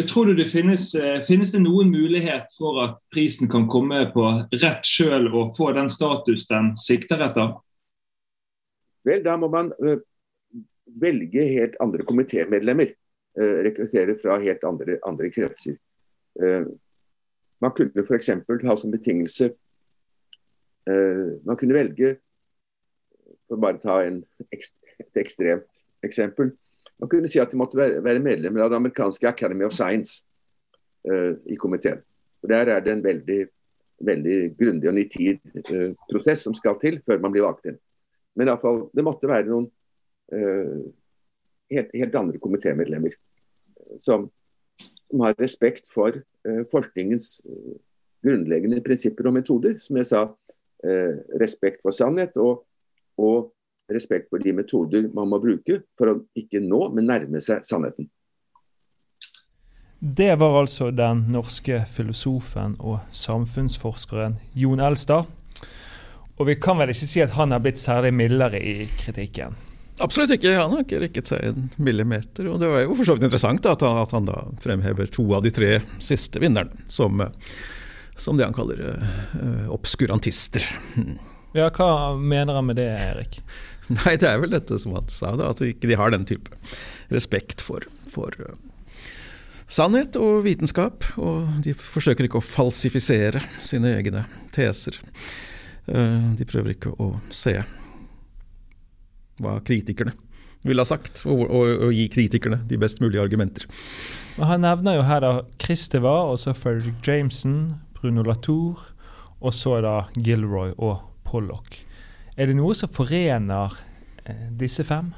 [0.08, 0.92] Tror du det finnes,
[1.26, 5.88] finnes, det noen mulighet for at prisen kan komme på rett sjøl og få den
[5.90, 7.56] status den sikter etter?
[9.08, 9.96] Vel, da må man uh,
[11.00, 12.92] velge helt andre komitémedlemmer.
[13.40, 15.78] Uh, rekruttere fra helt andre, andre kretser.
[16.36, 16.68] Uh,
[17.64, 18.30] man kunne f.eks.
[18.68, 19.52] ha som betingelse
[20.90, 22.08] Man kunne velge,
[23.46, 24.16] for å bare ta en,
[24.50, 26.48] et ekstremt eksempel
[27.00, 30.24] Man kunne si at de måtte være, medlemmer av det amerikanske Academy of Science
[31.48, 32.02] i komiteen.
[32.42, 33.38] Og Der er det en veldig,
[34.04, 35.40] veldig grundig og nitid
[36.10, 37.78] prosess som skal til før man blir valgt inn.
[38.36, 39.66] Men i alle fall, det måtte være noen
[40.34, 40.80] uh,
[41.72, 43.16] helt, helt, andre komitémedlemmer
[43.98, 44.28] som,
[45.10, 47.74] som, har respekt for uh, forskningens uh,
[48.24, 49.78] grunnleggende prinsipper og metoder.
[49.82, 50.28] Som jeg sa,
[51.36, 52.62] respekt for sannhet og,
[53.20, 53.50] og
[53.94, 58.08] respekt for de metoder man må bruke for å ikke nå, men nærme seg sannheten.
[60.00, 65.28] Det var altså den norske filosofen og samfunnsforskeren Jon Elstad.
[66.40, 69.58] Og vi kan vel ikke si at han har blitt særlig mildere i kritikken?
[70.00, 70.54] Absolutt ikke.
[70.56, 72.48] Han har ikke rikket seg en millimeter.
[72.48, 75.26] Og det var jo for så vidt interessant at han, at han, da fremhever to
[75.36, 77.20] av de tre siste vinnerne som,
[78.16, 80.64] som det han kaller uh, obskurantister.
[81.52, 83.42] Ja, Hva mener han med det, Erik?
[83.98, 86.54] Nei, Det er vel dette som han sa, da, at ikke de har den type
[87.10, 88.54] respekt for, for uh,
[89.70, 91.06] sannhet og vitenskap.
[91.18, 95.00] Og de forsøker ikke å falsifisere sine egne teser.
[95.90, 97.58] Uh, de prøver ikke å se
[99.40, 100.14] hva kritikerne
[100.68, 103.64] ville ha sagt, og, og, og, gi kritikerne de best mulige argumenter.
[104.36, 108.82] Han nevner jo her da Christeva, og så Fredrik Jameson, Bruno Latour,
[109.40, 111.80] og så da Gilroy og Pollock.
[112.40, 113.74] Er det noe som forener
[114.24, 115.12] eh, disse fem?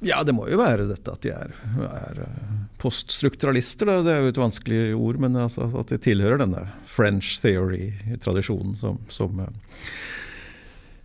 [0.00, 1.52] Ja, det må jo være dette at de er,
[1.84, 3.90] er eh, poststrukturalister.
[4.06, 8.96] Det er jo et vanskelig ord, men altså at de tilhører denne French theory-tradisjonen som,
[9.12, 9.52] som, eh,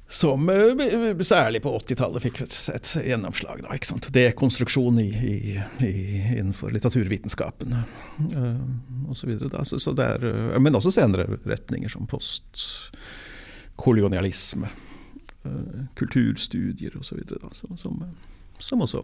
[0.07, 0.47] som,
[1.19, 3.59] særlig på 80-tallet fikk et, gjennomslag.
[3.67, 4.07] Da, ikke sant?
[4.15, 5.91] Dekonstruksjon i, i, i,
[6.37, 7.75] innenfor litteraturvitenskapen
[9.11, 9.35] osv.
[9.67, 9.91] Så, så
[10.63, 14.71] men også senere retninger som postkolonialisme,
[15.99, 17.21] kulturstudier osv.
[17.53, 18.01] Som, som
[18.59, 19.03] som også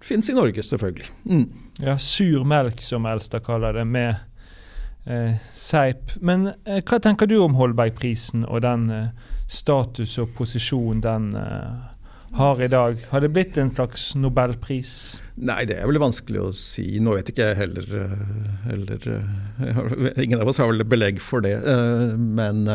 [0.00, 1.06] fins i Norge, selvfølgelig.
[1.24, 1.46] Mm.
[1.78, 4.14] Ja, sur melk, som Elstad kaller det, med
[5.04, 6.14] eh, seip.
[6.20, 9.12] Men eh, hva tenker du om Holbergprisen og den eh,
[9.48, 11.86] status og posisjon den eh,
[12.36, 13.00] har i dag?
[13.10, 14.92] Har det blitt en slags nobelpris?
[15.36, 16.86] Nei, det er vel vanskelig å si.
[17.00, 17.90] Nå vet ikke jeg heller,
[18.68, 21.56] heller heller har, Ingen av oss har vel belegg for det.
[22.16, 22.66] Men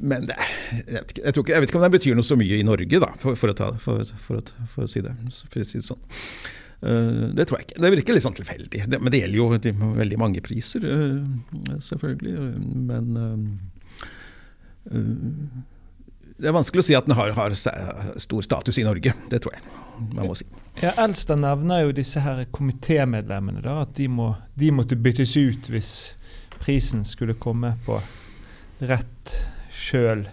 [0.00, 0.36] men det,
[0.72, 2.66] jeg, vet ikke, jeg, ikke, jeg, vet ikke, om det betyr noe så mye i
[2.66, 4.44] Norge, da, for, for, å, ta, for, for å,
[4.84, 5.12] å, si det,
[5.52, 6.02] for å si det sånn.
[6.82, 7.82] Uh, det tror jeg ikke.
[7.84, 8.80] Det virker litt sånn tilfeldig.
[8.90, 12.48] Det, men det gjelder jo de, veldig mange priser, uh, selvfølgelig.
[12.88, 13.36] Men uh,
[16.42, 19.14] det er vanskelig å si at den har, har, stor status i Norge.
[19.30, 19.62] Det tror jeg
[20.16, 20.48] man må si.
[20.80, 23.62] Ja, Elstad nevner jo disse her komitémedlemmene.
[23.84, 25.92] At de, må, de måtte byttes ut hvis
[26.58, 28.00] prisen skulle komme på
[28.82, 29.36] rett
[29.82, 30.24] sjøl.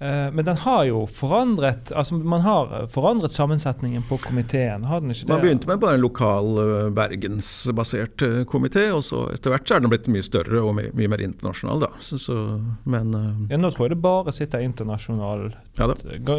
[0.00, 4.86] Eh, men den har jo forandret altså man har forandret sammensetningen på komiteen.
[4.88, 5.32] har den ikke det?
[5.32, 9.76] Man begynte med bare en lokal eh, bergensbasert eh, komité, og så etter hvert så
[9.76, 11.84] er den blitt mye større og mye, mer internasjonal.
[11.84, 11.90] da.
[12.00, 12.38] Så, så,
[12.88, 13.12] men,
[13.50, 15.90] ja, Nå tror jeg det bare sitter internasjonalt, ja,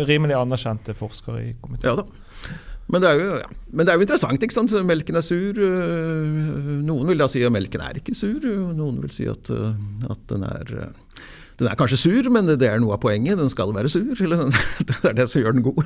[0.10, 1.86] rimelig anerkjente forskere i komiteen.
[1.92, 2.58] Ja da.
[2.92, 3.52] Men det, jo, ja.
[3.70, 4.42] Men det, er jo, interessant.
[4.44, 4.74] ikke sant?
[4.84, 5.62] Melken er sur.
[6.82, 8.42] Noen vil da si at melken er ikke sur.
[8.74, 10.74] Noen vil si at, at den er
[11.62, 13.38] Den er kanskje sur, men det er noe av poenget.
[13.38, 14.08] Den skal være sur.
[14.18, 14.54] Sånn.
[14.90, 15.84] det er det som gjør den god.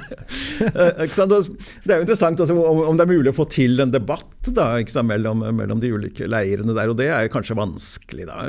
[0.55, 4.47] Eh, det er jo interessant altså, om, det er mulig å få til en debatt
[4.55, 4.69] da,
[5.03, 6.93] mellom, mellom, de ulike leirene der.
[6.93, 8.29] Og det er kanskje vanskelig.
[8.29, 8.45] Da,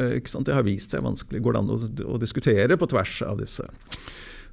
[0.46, 1.42] det har vist seg vanskelig.
[1.42, 1.80] Går det an å,
[2.14, 3.66] å diskutere på tvers av disse,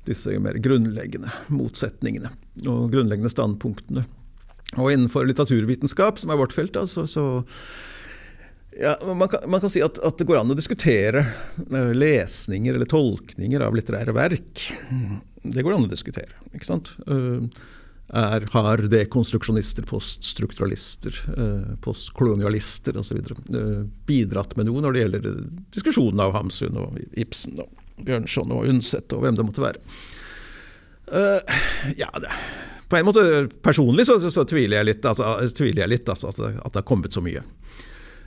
[0.09, 2.33] disse mer grunnleggende motsetningene
[2.65, 4.07] og grunnleggende standpunktene?
[4.79, 7.27] Og innenfor litteraturvitenskap, som er vårt felt, altså, så
[8.79, 11.25] ja, man, kan, man, kan, si at, at, det går an å diskutere
[11.71, 14.65] uh, lesninger eller tolkninger av litterære verk.
[15.43, 16.33] Det går an å diskutere.
[16.53, 16.93] ikke sant?
[17.07, 17.45] Uh,
[18.13, 23.21] er, har dekonstruksjonister, poststrukturalister, uh, postkolonialister osv.
[24.09, 25.29] Bidratt med noe når det gjelder
[25.75, 29.81] diskusjonen av Hamsun og Ibsen og Bjørnson og Undset og hvem det måtte være?
[31.99, 32.31] Ja, det
[32.93, 36.29] på en måte Personlig så, så, så tviler jeg litt, altså, tviler jeg litt altså,
[36.29, 37.41] at, det, at, det, har kommet så mye,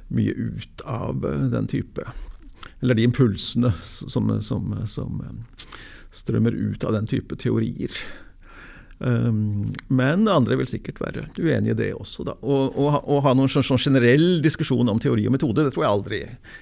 [0.09, 2.05] mye ut av eh, den type
[2.81, 5.67] Eller de impulsene som, som, som eh,
[6.11, 7.93] strømmer ut av den type teorier.
[8.99, 12.25] Um, men andre vil sikkert være uenig i det også.
[12.25, 12.37] Da.
[12.41, 15.85] Og, og, og ha noen sånn, sånn, generell diskusjon om teori og metode, det tror
[15.85, 16.21] jeg aldri,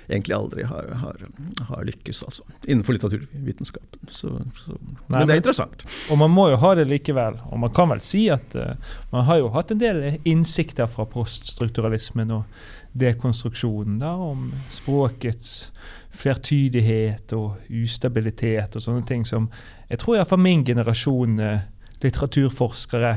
[0.08, 1.22] egentlig aldri har, har,
[1.70, 4.10] har lykkes altså, innenfor litteraturvitenskapen.
[4.10, 4.32] Så,
[4.64, 5.86] så, Nei, men det er interessant.
[6.10, 7.38] Og man må jo ha det likevel.
[7.52, 8.74] Og man kan vel si at uh,
[9.14, 15.72] man har jo hatt en del innsikter fra poststrukturalismen og dekonstruksjonen da, om språkets
[16.14, 19.48] flertydighet og ustabilitet og sånne ting som
[19.90, 21.64] jeg tror iallfall min generasjon uh,
[22.04, 23.14] litteraturforskere,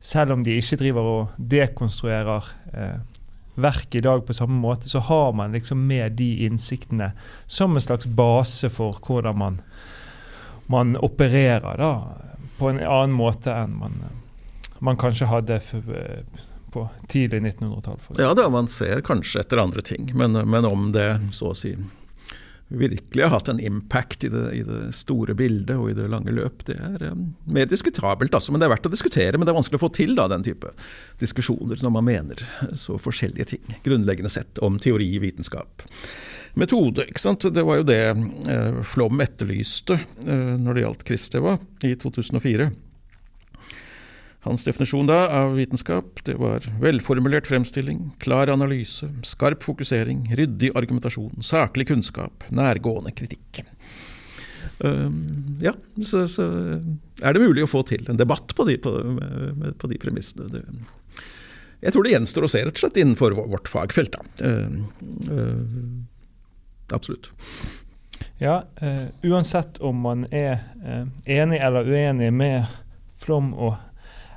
[0.00, 2.98] selv om de ikke driver og dekonstruerer eh,
[3.56, 7.10] verk i dag på samme måte, så har man liksom med de innsiktene
[7.46, 9.60] som en slags base for hvordan man,
[10.66, 11.92] man opererer da,
[12.58, 13.98] på en annen måte enn man,
[14.84, 16.44] man kanskje hadde for, eh,
[16.76, 18.20] på tidlig 1900-tall.
[18.20, 21.72] Ja da, man ser kanskje etter andre ting, men, men om det så å si
[22.68, 26.34] virkelig har hatt en impact i det, i det, store bildet og i det lange
[26.34, 28.34] løp, det er um, mer diskutabelt.
[28.34, 28.52] Altså.
[28.52, 29.38] Men det er verdt å diskutere.
[29.38, 30.72] Men det er vanskelig å få til da, den type
[31.22, 32.42] diskusjoner når man mener
[32.74, 35.86] så forskjellige ting, grunnleggende sett, om teori, vitenskap.
[36.58, 37.46] Metode, ikke sant.
[37.54, 38.02] Det var jo det
[38.48, 42.70] eh, Flom etterlyste eh, når det gjaldt Kristeva i 2004.
[44.46, 51.42] Hans definisjon da av vitenskap det var velformulert fremstilling, klar analyse, skarp fokusering, ryddig argumentasjon,
[51.42, 53.64] saklig kunnskap, nærgående kritikk.
[54.78, 55.72] Um, ja,
[56.04, 56.46] så, så,
[57.22, 58.92] er det mulig å få til en debatt på de, på,
[59.80, 60.46] på de premissene.
[60.52, 60.62] Det,
[61.82, 64.14] jeg tror det gjenstår å se, rett og slett, innenfor vårt fagfelt.
[64.14, 64.46] Da.
[64.46, 64.86] Uh,
[65.26, 67.32] uh, absolutt.
[68.38, 70.62] Ja, uh, uansett om man er
[71.26, 72.70] enig eller uenig med
[73.16, 73.74] Flom og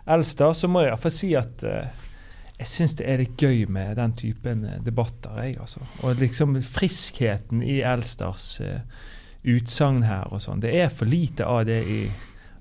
[0.09, 2.07] Elster, så må jeg iallfall si at uh,
[2.59, 5.37] jeg syns det er litt gøy med den typen uh, debatter.
[5.43, 5.85] Jeg, altså.
[6.03, 8.81] Og liksom friskheten i Elsters uh,
[9.47, 10.63] utsagn her og sånn.
[10.63, 12.01] Det er for lite av det i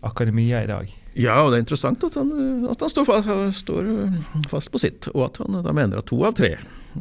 [0.06, 0.90] akademia i dag.
[1.18, 2.30] Ja, og det er interessant at han,
[2.70, 3.88] at han står, fast, står,
[4.52, 6.52] fast, på sitt, og at han da mener at to av tre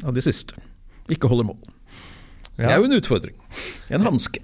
[0.02, 0.58] av de siste
[1.14, 1.60] ikke holder mål.
[2.58, 2.64] Ja.
[2.64, 3.36] Det er jo en utfordring.
[3.94, 4.42] En hanske.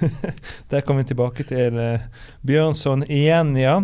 [0.70, 1.80] Der kommer vi tilbake til
[2.46, 3.80] Bjørnson igjen, ja.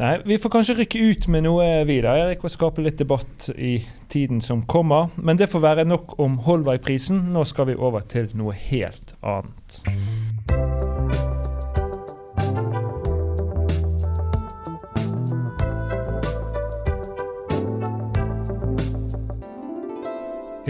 [0.00, 3.80] Nei, vi får kanskje rykke ut med noe videre Erik, og skape litt debatt i
[4.08, 5.10] tiden som kommer.
[5.16, 7.26] Men det får være nok om Holbergprisen.
[7.34, 9.82] Nå skal vi over til noe helt annet.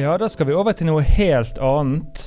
[0.00, 2.19] Ja, da skal vi over til noe helt annet.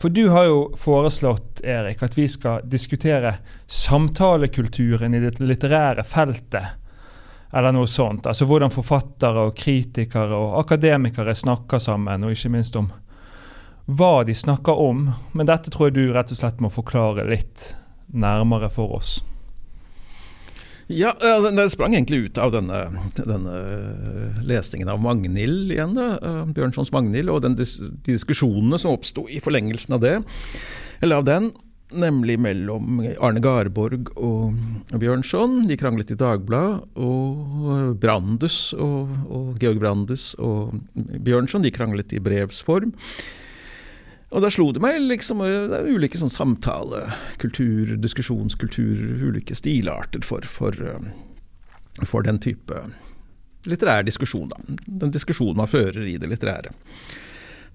[0.00, 3.34] For du har jo foreslått, Erik, at vi skal diskutere
[3.66, 6.76] samtalekulturen i det litterære feltet.
[7.52, 8.26] Eller noe sånt.
[8.28, 12.90] Altså hvordan forfattere og kritikere og akademikere snakker sammen, og ikke minst om
[13.86, 15.06] hva de snakker om.
[15.32, 17.70] Men dette tror jeg du rett og slett må forklare litt
[18.12, 19.20] nærmere for oss.
[20.86, 21.12] Ja,
[21.50, 22.84] det sprang egentlig ut av denne,
[23.18, 23.54] denne
[24.46, 27.66] lesningen av Magnhild igjen, eh, Bjørnsons Magnhild, og den, de
[28.06, 30.20] diskusjonene som oppsto i forlengelsen av det,
[31.02, 31.50] eller av den,
[31.90, 34.54] nemlig mellom Arne Garborg og
[34.98, 35.66] Bjørnson.
[35.68, 36.82] De kranglet i Dagbladet.
[36.98, 42.94] Og Brandus og, og Georg Brandus og Bjørnson de kranglet i brevsform.
[44.34, 50.46] Og da slo det meg liksom det er ulike sånn samtalekultur, diskusjonskultur, ulike stilarter for,
[50.50, 52.80] for, eh, for, den type
[53.70, 54.50] litterær diskusjon.
[54.50, 54.78] Da.
[55.04, 56.74] Den diskusjonen man fører i det litterære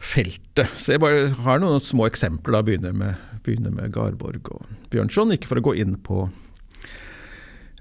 [0.02, 0.68] feltet.
[0.82, 2.58] Så jeg bare har noen små eksempler.
[2.58, 5.36] da, Begynner med, begynner med Garborg og Bjørnson.
[5.36, 6.26] Ikke for å gå inn på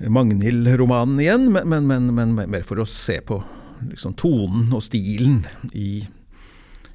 [0.00, 3.42] Magnhild-romanen igjen, men, men, men, men, mer for å se på
[3.90, 5.42] liksom, tonen og stilen
[5.76, 6.04] i,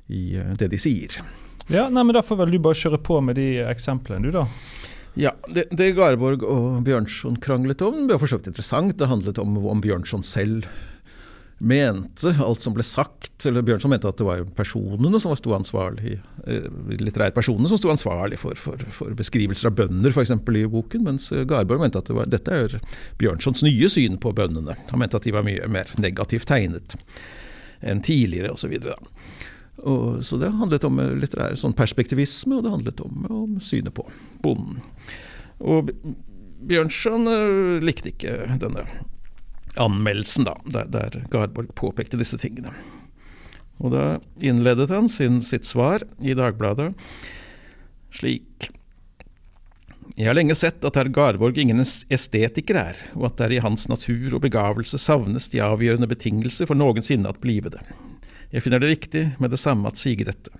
[0.10, 1.20] i eh, det de sier.
[1.72, 4.47] Ja, nei, men Da får vel du bare kjøre på med de eksemplene, du, da.
[5.16, 8.97] Ja, det, det Garborg og Bjørnson kranglet om, ble for så vidt interessant.
[8.99, 10.68] Det handlet om om Bjørnson selv
[11.57, 13.45] mente alt som ble sagt.
[13.47, 16.68] Eller Bjørnson mente at det var personene som sto ansvarlig, eh,
[16.99, 20.36] litterære personene som sto ansvarlig for, for, for beskrivelser av bønder f.eks.
[20.36, 22.78] i boken, mens Garborg mente at det var, dette er
[23.22, 24.76] Bjørnsons nye syn på bøndene.
[24.91, 26.99] Han mente at de var mye mer negativt tegnet
[27.86, 28.76] enn tidligere osv.
[29.84, 34.08] Og, så det handlet om litterær sånn perspektivisme, og det handlet om, om synet på
[34.44, 34.80] bonden.
[35.60, 35.92] Og
[36.66, 38.86] Bjørnson uh, likte ikke denne
[39.76, 42.72] anmeldelsen, da, der, der Garborg påpekte disse tingene.
[43.84, 44.06] Og da
[44.40, 46.94] innledet han sin, sitt svar i Dagbladet
[48.16, 48.70] slik
[50.16, 53.64] Jeg har lenge sett at herr Garborg ingen estetiker er, og at det er i
[53.66, 57.84] hans natur og begavelse savnes de avgjørende betingelser for noensinne at blive det.
[58.56, 60.51] Jeg finner det riktig med det samme at sige dette.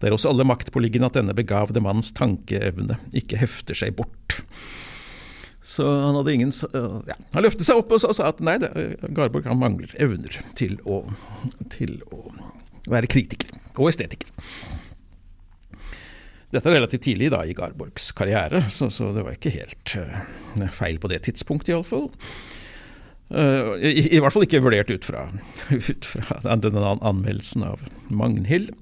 [0.00, 4.38] Det er også alle maktpåliggende at denne begavde manns tankeevne ikke hefter seg bort.
[5.64, 6.52] Så han hadde ingen
[7.08, 8.58] ja, Han løftet seg opp og sa at nei,
[9.16, 11.02] Garborg han mangler evner til å,
[11.72, 12.26] til å
[12.90, 14.28] være kritiker og estetiker.
[16.54, 20.68] Dette er relativt tidlig da i Garborgs karriere, så, så det var ikke helt uh,
[20.76, 22.12] feil på det tidspunktet iallfall.
[23.32, 25.26] Uh, i, I hvert fall ikke vurdert ut fra,
[25.88, 28.74] ut fra denne anmeldelsen av Magnhild.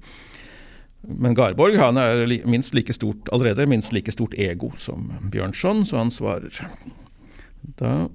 [1.03, 5.99] Men Garborg han er minst like stort, allerede minst like stort ego som Bjørnson, så
[5.99, 6.61] han svarer
[7.79, 8.07] da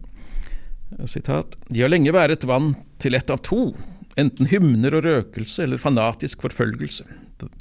[1.05, 3.74] sitat, De har lenge været vann til ett av to,
[4.16, 7.05] enten hymner og røkelse eller fanatisk forfølgelse.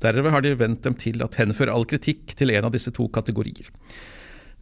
[0.02, 3.10] Derved har de vendt dem til at henføre all kritikk til en av disse to
[3.14, 3.68] kategorier.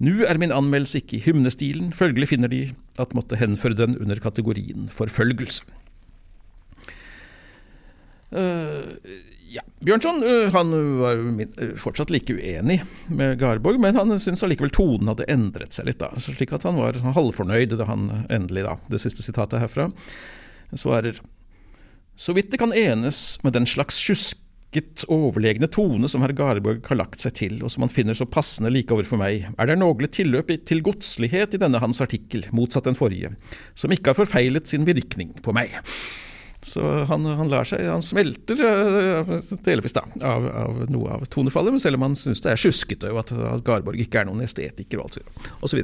[0.04, 2.66] Nå er min anmeldelse ikke i hymnestilen, følgelig finner de
[3.02, 5.66] at måtte henføre den under kategorien forfølgelse.
[8.36, 8.96] Uh,
[9.48, 14.74] ja, Bjørnson uh, han var øh, fortsatt like uenig med Garborg, men han syntes allikevel
[14.74, 16.02] tonen hadde endret seg litt.
[16.02, 19.92] da, Slik at han var halvfornøyd da han endelig, da, det siste sitatet herfra,
[20.76, 21.22] svarer
[22.18, 24.00] Så vidt det kan enes med den slags
[24.76, 28.26] tjusket, overlegne tone som herr Garborg har lagt seg til, og som han finner så
[28.26, 32.86] passende like overfor meg, er det noe tilløp til godslighet i denne hans artikkel, motsatt
[32.86, 33.36] den forrige,
[33.76, 35.76] som ikke har forfeilet sin virkning på meg.
[36.66, 41.76] Så han, han, lar seg, han smelter uh, delvis da, av, av, noe av tonefallet,
[41.76, 45.04] men selv om han syns det er sjuskete, og at, Garborg ikke er noen estetiker
[45.04, 45.20] og
[45.62, 45.84] osv.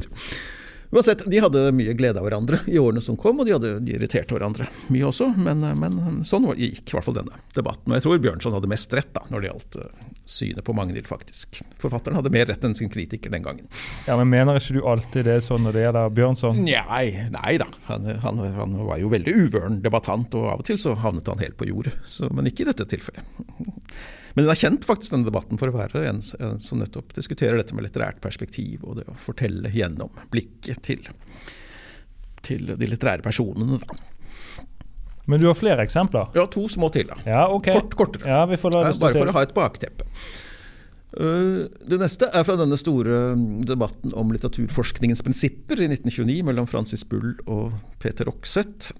[0.91, 3.93] Uansett, de hadde mye glede av hverandre i årene som kom, og de, hadde, de
[3.95, 5.29] irriterte hverandre mye også.
[5.39, 7.93] Men, men sånn gikk i hvert fall denne debatten.
[7.93, 11.07] Og jeg tror Bjørnson hadde mest rett da, når det gjaldt uh, synet på Magnhild,
[11.07, 11.61] faktisk.
[11.79, 13.71] Forfatteren hadde mer rett enn sin kritiker den gangen.
[14.07, 16.63] Ja, Men mener ikke du alltid det sånn når det gjelder Bjørnson?
[16.67, 17.69] Nei, nei da.
[17.87, 21.39] Han, han, han var jo veldig uvøren debattant, og av og til så havnet han
[21.39, 21.95] helt på jordet.
[22.35, 23.23] Men ikke i dette tilfellet.
[24.33, 27.59] Men den er kjent faktisk denne debatten for å være en, en som nettopp diskuterer
[27.59, 31.09] dette med litterært perspektiv, og det å fortelle gjennom blikket til,
[32.45, 33.81] til de litterære personene.
[33.81, 33.99] da.
[35.31, 36.31] Men du har flere eksempler?
[36.35, 37.11] Ja, to små til.
[37.11, 37.19] da.
[37.27, 37.73] Ja, ok.
[37.77, 38.29] Kort, kortere.
[38.29, 40.07] Ja, vi får la det stå Bare for å ha et bakteppe.
[41.11, 46.69] Uh, det neste er fra denne store mm, debatten om litteraturforskningens prinsipper i 1929 mellom
[46.71, 48.93] Francis Bull og Peter Rokseth.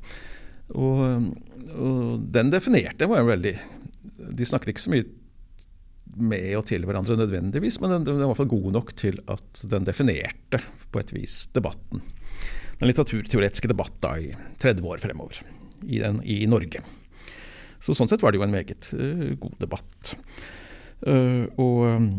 [0.76, 1.32] Og,
[1.72, 3.52] og den definerte var var veldig
[4.40, 5.08] De snakker ikke så mye
[6.18, 9.20] med og til hverandre nødvendigvis, men den, den var i hvert fall god nok til
[9.32, 12.04] at den definerte på et vis debatten.
[12.82, 14.32] Den litteraturteoretiske debatt da i
[14.62, 15.38] 30 år fremover
[15.86, 16.82] i, den, i Norge.
[17.82, 20.14] Så Sånn sett var det jo en meget uh, god debatt.
[21.06, 22.12] Uh, og um,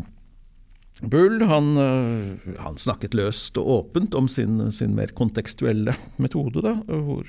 [1.03, 6.77] Bull han, uh, han, snakket løst og åpent om sin, sin mer kontekstuelle metode, da,
[6.87, 7.27] hvor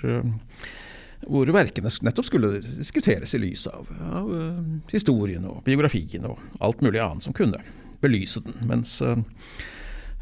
[1.28, 4.58] hvor verkene nettopp skulle diskuteres i lys av, av uh,
[4.92, 7.62] historien og biografien og alt mulig annet som kunne
[8.04, 8.56] belyse den.
[8.68, 9.16] Mens uh,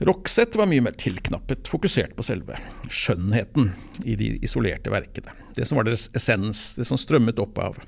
[0.02, 2.58] Roxette var mye mer tilknappet, fokusert på selve
[2.90, 3.72] skjønnheten
[4.08, 5.34] i de isolerte verkene.
[5.54, 7.78] Det som var deres essens, det som strømmet opp av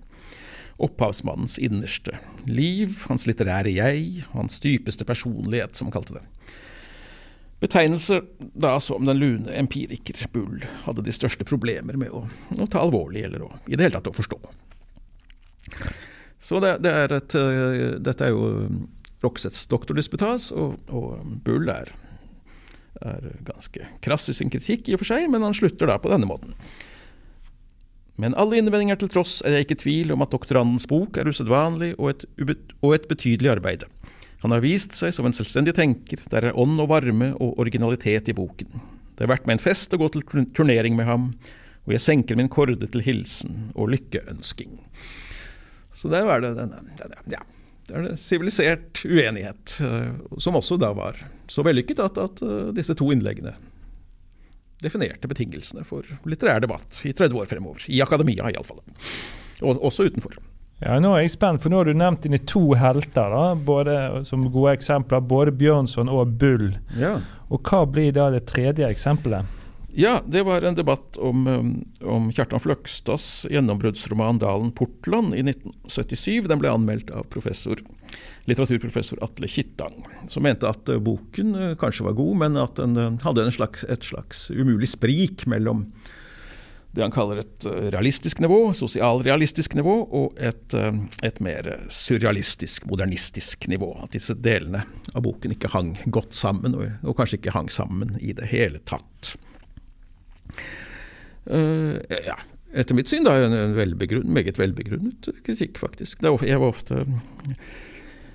[0.82, 6.24] opphavsmannens innerste liv, hans litterære jeg, hans dypeste personlighet, som han kalte det.
[7.62, 12.24] Betegnelser da som den lune empiriker Bull hadde de største problemer med å,
[12.58, 14.40] å ta alvorlig, eller å, i det hele tatt å forstå.
[16.44, 18.48] Så det, det er et, uh, dette er jo
[19.24, 21.94] Roxets doktordisputas, og, og, Bull er,
[23.00, 26.12] er ganske krass i sin kritikk i og for seg, men han slutter da på
[26.12, 26.52] denne måten.
[28.20, 31.30] Men alle innvendinger til tross er jeg ikke i tvil om at doktorandens bok er
[31.32, 33.88] usedvanlig og og et betydelig arbeid.
[34.44, 38.28] Han har vist seg som en selvstendig tenker, der er ånd og varme og originalitet
[38.28, 38.74] i boken.
[39.16, 41.30] Det har vært meg en fest å gå til turnering med ham,
[41.88, 44.76] og jeg senker min korde til hilsen og lykkeønsking.
[45.96, 47.40] Så der var det denne, denne ja,
[47.88, 49.78] det er sivilisert uenighet,
[50.36, 51.16] som også da var
[51.48, 52.44] så vellykket at, at
[52.76, 53.56] disse to innleggene
[54.84, 57.88] definerte betingelsene for litterær debatt i 30 år fremover.
[57.88, 58.84] I akademia, iallfall.
[59.64, 60.36] Og også utenfor.
[60.84, 63.96] Ja, Nå er jeg spent, for nå har du nevnt dine to helter da, både,
[64.28, 65.22] som gode eksempler.
[65.24, 66.74] Både Bjørnson og Bull.
[67.00, 67.16] Ja.
[67.48, 69.48] Og hva blir da det tredje eksempelet?
[69.96, 71.68] Ja, det var en debatt om, um,
[72.02, 76.48] om Kjartan Fløgstads gjennombruddsroman 'Dalen Portland' i 1977.
[76.50, 77.78] Den ble anmeldt av professor,
[78.50, 83.22] litteraturprofessor Atle Kittang, som mente at uh, boken uh, kanskje var god, men at den
[83.22, 85.86] hadde slags, et slags umulig sprik mellom
[86.94, 90.76] det han kaller et realistisk nivå, sosialrealistisk nivå, og et,
[91.26, 93.90] et, mer surrealistisk, modernistisk nivå.
[94.04, 98.14] At disse delene av boken ikke hang godt sammen, og, og kanskje ikke hang sammen
[98.22, 99.34] i det hele tatt.
[101.50, 102.38] Uh, ja,
[102.74, 106.22] etter mitt syn da, en, en velbegrunnet, meget velbegrunnet kritikk, faktisk.
[106.22, 107.04] jeg var ofte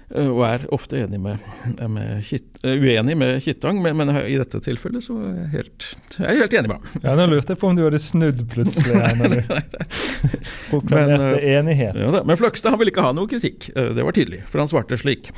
[0.09, 1.43] og er ofte enig med,
[1.85, 5.87] med Kitt, uh, uenig med Kittang, men, men, i dette tilfellet så er jeg helt,
[6.17, 7.03] jeg er helt enig med ham.
[7.05, 9.39] Ja, Nå lurte jeg på om du hadde snudd plutselig når du
[10.71, 11.99] proklamerte enighet.
[12.01, 14.97] Ja, men Fløgstad han ville ikke ha noe kritikk, det var tydelig, for han svarte
[14.99, 15.29] slik.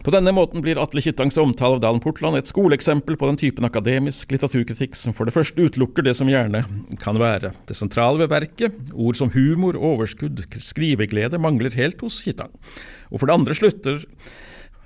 [0.00, 3.66] På denne måten blir Atle Kittangs omtale av Dalen Portland et skoleeksempel på den typen
[3.68, 6.62] akademisk litteraturkritikk som for det første utelukker det som gjerne
[7.02, 8.78] kan være det sentrale ved verket.
[8.96, 12.54] Ord som humor, overskudd, skriveglede mangler helt hos Kittang.
[13.12, 14.00] Og for det andre slutter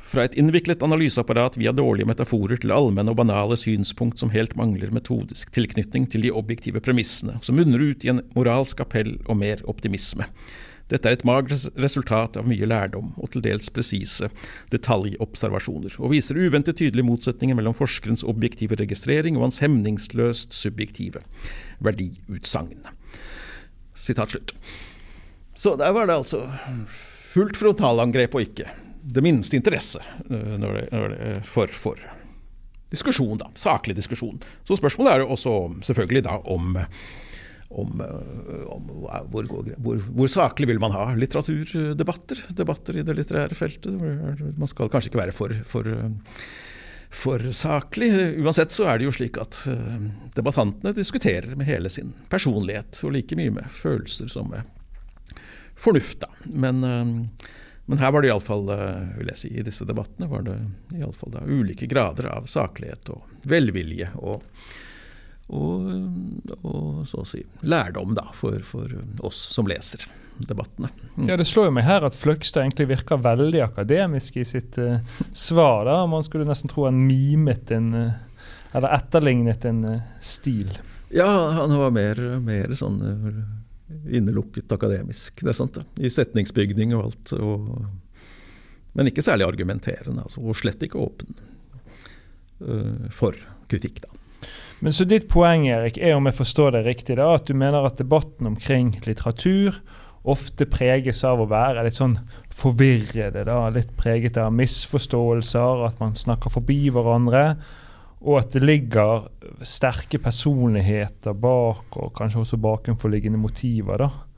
[0.03, 4.91] fra et innviklet analyseapparat via dårlige metaforer til allmenne og banale synspunkt som helt mangler
[4.95, 9.62] metodisk tilknytning til de objektive premissene, som munner ut i en moralsk appell og mer
[9.71, 10.27] optimisme.
[10.93, 14.28] Dette er et magert resultat av mye lærdom og til dels presise
[14.74, 21.24] detaljobservasjoner, og viser uventet tydelige motsetninger mellom forskerens objektive registrering og hans hemningsløst subjektive
[21.85, 22.85] verdiutsagn.
[25.55, 26.45] Så der var det altså
[27.32, 28.68] fullt frontalangrep og ikke
[29.05, 32.01] det minste interesse øh, når det, når det, for, for
[32.93, 33.51] diskusjon, da.
[33.59, 34.43] Saklig diskusjon.
[34.64, 35.55] Så spørsmålet er jo også
[35.89, 36.78] selvfølgelig da om
[37.69, 38.91] om, eh, om
[39.31, 42.45] hvor, hvor, hvor, saklig vil man ha litteraturdebatter?
[42.57, 43.97] Debatter i det litterære feltet.
[44.59, 45.89] Man skal kanskje ikke være for, for,
[47.15, 48.11] for saklig.
[48.45, 50.07] Uansett så er det jo slik at eh,
[50.37, 54.62] debattantene diskuterer med hele sin personlighet, og like mye med følelser som med
[55.75, 56.21] fornuft.
[56.23, 56.31] da.
[56.45, 57.05] Men, eh,
[57.85, 58.71] men her var det iallfall,
[59.19, 60.55] vil jeg si, i disse debattene var det
[60.97, 64.09] i alle fall da ulike grader av saklighet og velvilje.
[64.17, 64.41] og
[65.47, 65.90] og,
[66.62, 68.92] og, så å si lærdom da, for, for,
[69.26, 70.07] oss som leser
[70.38, 70.88] debattene.
[71.16, 71.28] Mm.
[71.28, 74.97] Ja, Det slår jo meg her at Fløgstad egentlig virker veldig akademisk i sitt uh,
[75.32, 75.84] svar.
[75.86, 78.16] da, Man skulle nesten tro han mimet en uh,
[78.74, 80.72] Eller etterlignet en uh, stil.
[81.14, 81.28] Ja,
[81.61, 82.99] han var mer, mer sånn
[84.11, 85.76] innelukket akademisk, det er sant.
[86.03, 87.34] I setningsbygning og alt.
[87.36, 87.68] Og,
[88.99, 91.36] men ikke særlig argumenterende, altså, og slett ikke åpen
[93.14, 93.36] for
[93.70, 94.24] kritikk, da.
[94.85, 97.87] Men så ditt poeng Erik, er om jeg forstår det riktig, da, at du mener
[97.89, 99.78] at debatten omkring litteratur
[100.28, 102.18] ofte preges av å være litt sånn
[102.53, 107.47] forvirrede, da, litt preget av misforståelser, at man snakker forbi hverandre,
[108.24, 109.24] og at det ligger
[109.64, 114.05] sterke personligheter bak, og kanskje også bakenforliggende motiver.
[114.05, 114.34] da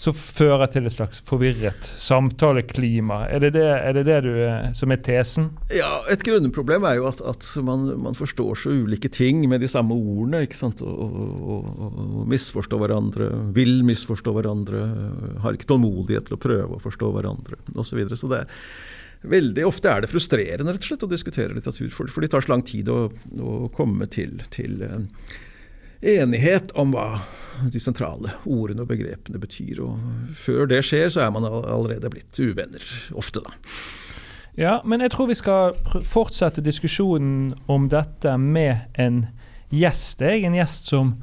[0.00, 3.26] som fører til et slags forvirret samtaleklima.
[3.28, 5.50] Er det det, er det, det du, eh, som er tesen?
[5.76, 9.68] Ja, Et grunnproblem er jo at, at man, man, forstår så ulike ting med de
[9.68, 10.46] samme ordene.
[10.46, 10.80] ikke sant?
[10.80, 11.18] Og,
[11.56, 14.86] og, og, misforstår hverandre, vil misforstå hverandre,
[15.44, 17.84] har ikke tålmodighet til å prøve å forstå hverandre osv.
[17.90, 18.16] Så, videre.
[18.16, 18.56] så det er
[19.20, 22.40] Veldig ofte er det frustrerende rett og slett å diskutere litteratur, for, for det tar
[22.40, 23.02] så lang tid å,
[23.36, 25.02] å komme til, til uh,
[26.00, 27.20] enighet om hva
[27.68, 29.82] de sentrale ordene og begrepene betyr.
[29.84, 32.84] Og før det skjer, så er man allerede blitt uvenner.
[33.18, 33.56] Ofte, da.
[34.58, 35.76] Ja, men jeg tror vi skal
[36.08, 39.22] fortsette diskusjonen om dette med en
[39.70, 40.24] gjest.
[40.24, 41.14] Jeg en gjest som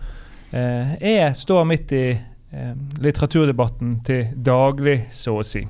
[0.52, 2.74] eh, er, står midt i eh,
[3.04, 5.66] litteraturdebatten til daglig, så å si.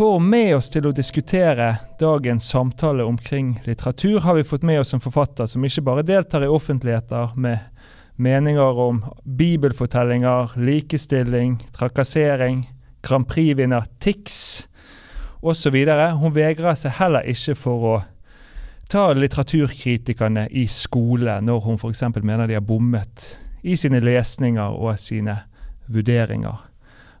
[0.00, 4.94] For med oss til å diskutere dagens samtale omkring litteratur, har vi fått med oss
[4.96, 7.58] en forfatter som ikke bare deltar i offentligheter med
[8.16, 12.62] meninger om bibelfortellinger, likestilling, trakassering,
[13.04, 14.38] Grand Prix-vinner Tix
[15.44, 15.76] osv.
[16.22, 17.94] Hun vegrer seg heller ikke for å
[18.88, 22.06] ta litteraturkritikerne i skole når hun f.eks.
[22.22, 25.42] mener de har bommet i sine lesninger og sine
[25.92, 26.56] vurderinger.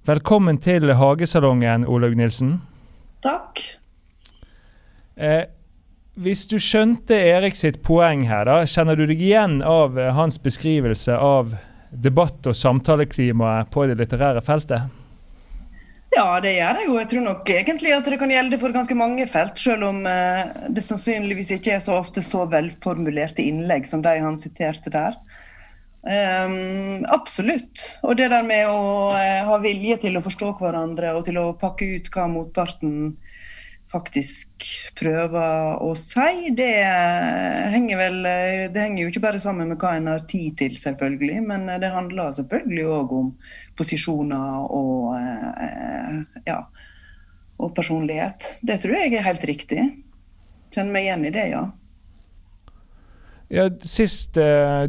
[0.08, 2.62] Velkommen til Hagesalongen, Olaug Nilsen.
[3.24, 3.62] Takk.
[5.20, 5.44] Eh,
[6.20, 10.40] hvis du skjønte Erik sitt poeng her, da, kjenner du deg igjen av eh, hans
[10.42, 11.54] beskrivelse av
[11.90, 14.96] debatt- og samtaleklimaet på det litterære feltet?
[16.10, 16.96] Ja, det gjør jeg jo.
[16.98, 20.40] Jeg tror nok egentlig at det kan gjelde for ganske mange felt, selv om eh,
[20.74, 25.20] det sannsynligvis ikke er så ofte så velformulerte innlegg som de han siterte der.
[26.00, 27.82] Um, absolutt.
[28.02, 31.52] Og det der med å uh, ha vilje til å forstå hverandre og til å
[31.60, 33.18] pakke ut hva motparten
[33.90, 34.64] faktisk
[34.96, 36.70] prøver å si, det
[37.74, 40.78] henger vel uh, Det henger jo ikke bare sammen med hva en har tid til,
[40.80, 43.32] selvfølgelig, men det handler selvfølgelig òg om
[43.76, 45.12] posisjoner og
[46.46, 46.62] ja,
[47.60, 48.54] og personlighet.
[48.64, 49.84] Det tror jeg er helt riktig.
[50.72, 51.66] Kjenner meg igjen i det, ja.
[53.50, 54.86] Ja, Sist eh,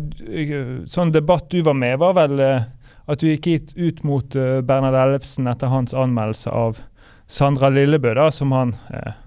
[0.85, 2.67] sånn debatt du var med, var vel eh,
[3.09, 6.83] at du gikk ut mot eh, Bernhard Ellefsen etter hans anmeldelse av
[7.25, 9.17] Sandra Lillebø, da, som han eh,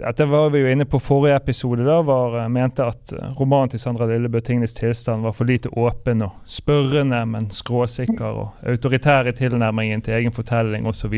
[0.00, 3.70] Dette var vi jo inne på forrige episode, da, var, eh, mente at eh, romanen
[3.70, 9.30] til Sandra Lillebø, 'Tingenes tilstand', var for lite åpen og spørrende, men skråsikker og autoritær
[9.30, 11.14] i tilnærmingen til egen fortelling osv.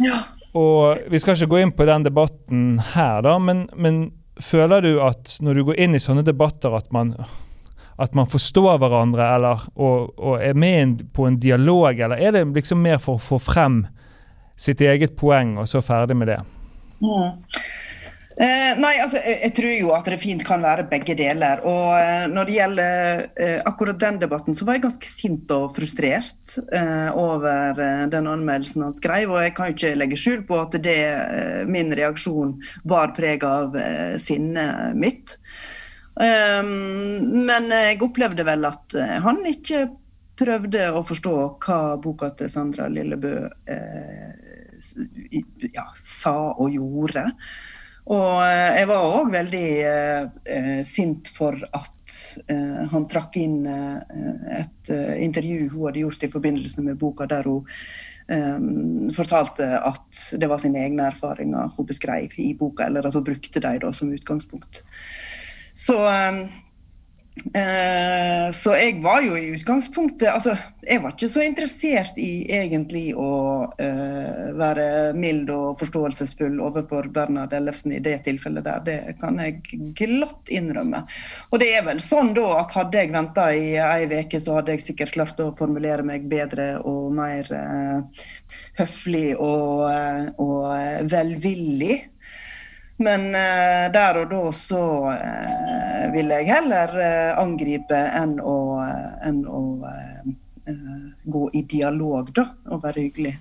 [0.00, 0.22] Ja.
[0.54, 4.04] Og Vi skal ikke gå inn på den debatten her, da, men, men
[4.40, 7.12] Føler du at når du går inn i sånne debatter, at man,
[8.00, 12.46] at man forstår hverandre eller, og, og, er med på en dialog, eller er det
[12.54, 13.82] liksom mer for å få frem
[14.56, 16.40] sitt eget poeng, og så ferdig med det?
[17.02, 17.42] Mm.
[18.32, 21.60] Eh, nei, altså, jeg, tror jo at det fint kan være begge deler.
[21.68, 25.74] Og eh, når det gjelder eh, akkurat den debatten, så var jeg ganske sint og
[25.76, 29.34] frustrert eh, over eh, den anmeldelsen han skrev.
[29.34, 32.56] Og jeg kan jo ikke legge skjul på at det, eh, min reaksjon
[32.88, 33.76] bar preg av
[34.20, 35.36] sinnet mitt.
[36.12, 39.86] men jeg opplevde vel at han ikke
[40.36, 43.32] prøvde å forstå hva boka til Sandra Lillebø
[45.72, 47.24] ja, sa og gjorde.
[48.10, 52.16] Og eh, jeg var òg veldig eh, eh, sint for at
[52.50, 54.16] eh, han trakk inn eh,
[54.58, 57.68] et eh, intervju hun hadde gjort i forbindelse med boka, der hun
[59.12, 63.60] fortalte at det var sine egne erfaringer hun beskrev i boka, eller at hun brukte
[63.60, 64.78] dem som utgangspunkt.
[65.74, 65.98] Så
[67.32, 70.52] Eh, så jeg var jo i utgangspunktet altså,
[70.84, 73.28] Jeg var ikke så interessert i egentlig å
[73.72, 74.84] uh, være
[75.16, 78.84] mild og forståelsesfull overfor Bernhard Ellefsen i det tilfellet der.
[78.84, 79.62] Det kan jeg
[79.96, 81.04] glatt innrømme.
[81.48, 84.76] Og det er vel sånn da at hadde jeg venta i ei uke, så hadde
[84.76, 88.26] jeg sikkert klart å formulere meg bedre og mer uh,
[88.82, 89.86] høflig og,
[90.42, 92.02] og velvillig.
[93.02, 98.58] Men uh, der og da så uh, vil jeg heller uh, angripe enn å,
[99.26, 99.62] enn å
[100.62, 103.32] gå i dialog, da, og være hyggelig.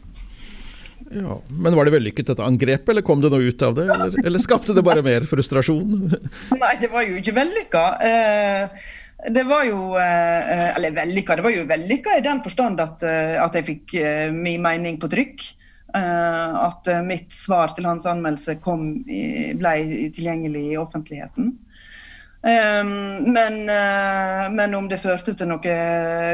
[1.11, 3.85] Ja, Men var det vellykket dette angrepet, eller kom det noe ut av det?
[3.93, 6.09] Eller, eller skapte det bare mer frustrasjon?
[6.63, 7.83] Nei, det var jo ikke vellykka.
[9.29, 13.67] Det var jo Eller vellykka, det var jo vellykka i den forstand at, at jeg
[13.69, 13.97] fikk
[14.33, 15.45] min mening på trykk.
[15.93, 19.73] Eh, at eh, mitt svar til hans anmeldelse kom, ble
[20.15, 21.57] tilgjengelig i offentligheten.
[22.41, 22.87] Um,
[23.35, 23.67] men,
[24.55, 25.73] men, om det førte til noe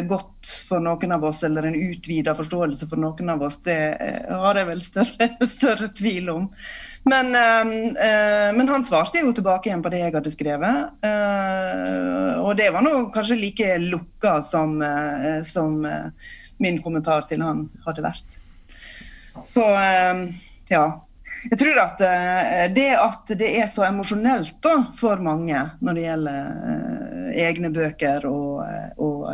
[0.07, 3.75] godt for noen av oss, eller en utvida forståelse for noen av oss, det
[4.29, 5.27] har jeg vel større,
[5.57, 6.47] større tvil om.
[7.11, 11.03] Men, men, han svarte jo tilbake igjen på det jeg hadde skrevet.
[12.39, 14.79] og det var nå kanskje like lukka som,
[15.47, 15.79] som
[16.63, 18.39] min kommentar til han hadde vært.
[19.45, 20.29] Så ehm,
[20.71, 20.85] ja.
[21.47, 24.65] Jeg tror at eh, det at det er så emosjonelt
[24.97, 29.27] for mange når det gjelder eh, egne bøker og, eh, og,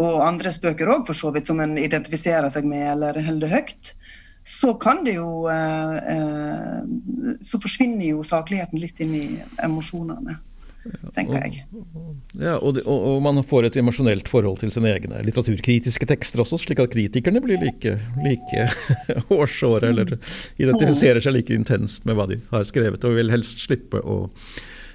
[0.00, 3.92] og andres bøker òg, for så vidt, som en identifiserer seg med eller holder høyt,
[4.40, 5.44] så kan det jo
[7.44, 9.26] Så forsvinner jo sakligheten litt inn i
[9.60, 10.38] emosjonene
[11.14, 11.64] tenker jeg.
[12.40, 16.60] Ja, og, og, og, man får et emosjonelt forhold til sine egne litteraturkritiske tekster også,
[16.62, 18.66] slik at kritikerne blir like, like
[19.30, 20.16] hårsåre eller
[20.60, 24.24] identifiserer seg like intenst med hva de har skrevet, og vil helst slippe å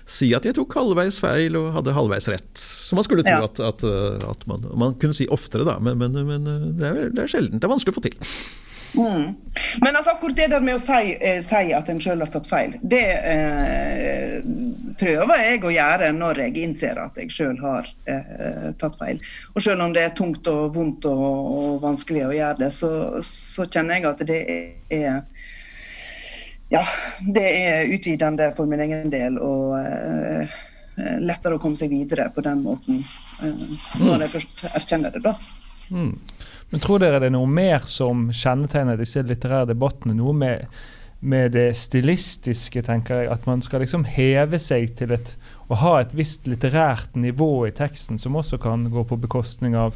[0.06, 2.52] si at jeg tok halvveis feil og hadde halvveis rett.
[2.62, 3.48] Som man skulle tro ja.
[3.48, 3.86] at, at,
[4.30, 6.46] at man, man, kunne si oftere, da, men, men, men
[6.78, 7.58] det, er, det er sjelden.
[7.58, 8.20] Det er vanskelig å få til.
[8.96, 9.36] Mm.
[9.82, 12.48] Men altså, akkurat det der med å si, eh, si at en sjøl har tatt
[12.50, 14.38] feil, det eh,
[15.00, 19.20] prøver jeg å gjøre når jeg innser at jeg sjøl har eh, tatt feil.
[19.54, 22.92] Og selv om det er tungt og vondt og, og vanskelig å gjøre det, så,
[23.26, 24.42] så, kjenner jeg at det
[24.94, 25.22] er
[26.74, 26.82] ja,
[27.22, 30.56] det er utvidende for min egen del og eh,
[31.22, 33.04] lettere å komme seg videre på den måten.
[33.44, 35.36] Eh, når jeg først erkjenner det, da.
[35.90, 36.14] Mm.
[36.70, 40.16] Men tror dere det er noe mer som kjennetegner disse litterære debattene?
[40.18, 40.66] Noe med,
[41.22, 43.32] med det stilistiske, tenker jeg.
[43.34, 47.74] At man skal liksom heve seg til et Å ha et visst litterært nivå i
[47.74, 49.96] teksten, som også kan gå på bekostning av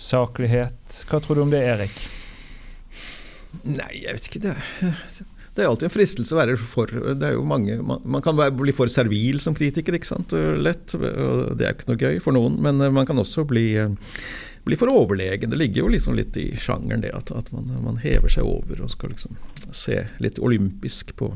[0.00, 1.02] saklighet.
[1.10, 1.98] Hva tror du om det, Erik?
[3.60, 4.40] Nei, jeg vet ikke.
[4.46, 8.24] Det, det er alltid en fristelse å være for det er jo mange, man, man
[8.24, 10.32] kan bli for servil som kritiker, ikke sant.
[10.32, 10.94] Lett.
[10.96, 12.56] og Det er jo ikke noe gøy for noen.
[12.64, 13.66] Men man kan også bli
[14.64, 15.50] bli for overlegen.
[15.50, 18.82] Det ligger jo liksom litt i sjangeren det at, at man, man, hever seg over
[18.82, 19.38] og skal liksom
[19.74, 21.32] se litt olympisk på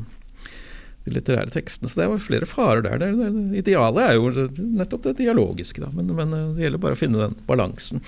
[1.05, 1.91] de litterære tekstene.
[1.91, 3.01] Så det er flere farer der.
[3.03, 4.47] Det, det, idealet er jo
[4.79, 5.91] nettopp det dialogiske, da.
[5.95, 8.03] Men, men, det gjelder bare å finne den balansen.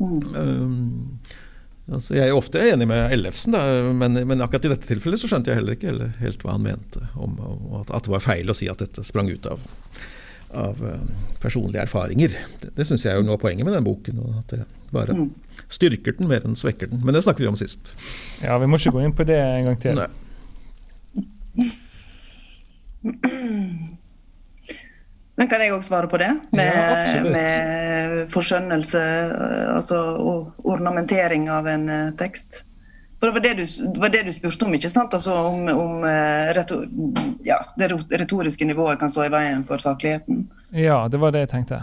[0.00, 0.32] Mm.
[0.32, 1.20] Um,
[1.96, 3.60] altså jeg er ofte enig med Ellefsen, da,
[3.96, 6.66] men, men, akkurat i dette tilfellet så skjønte jeg heller ikke heller helt hva han
[6.66, 9.62] mente om, om at, at, det var feil å si at dette sprang ut av
[10.50, 10.96] av uh,
[11.38, 12.32] personlige erfaringer.
[12.58, 14.16] Det, det syns jeg er jo noe av poenget med den boken.
[14.18, 15.28] og at det bare mm.
[15.70, 17.04] styrker den mer enn svekker den.
[17.06, 17.92] Men det snakket vi om sist.
[18.42, 20.02] Ja, vi må ikke gå inn på det en gang til.
[20.02, 21.70] Nei.
[25.40, 26.28] Men kan jeg òg svare på det?
[26.52, 30.00] Med, ja, med forskjønnelse, eh, altså
[30.68, 32.60] ornamentering av en uh, tekst?
[33.20, 35.16] For det var det, du, var det du spurte om, ikke sant?
[35.16, 36.84] Altså om, om eh, retor,
[37.44, 37.88] ja, det
[38.20, 40.44] retoriske nivået kan stå i veien for sakligheten?
[40.76, 41.82] Ja, det var det jeg tenkte.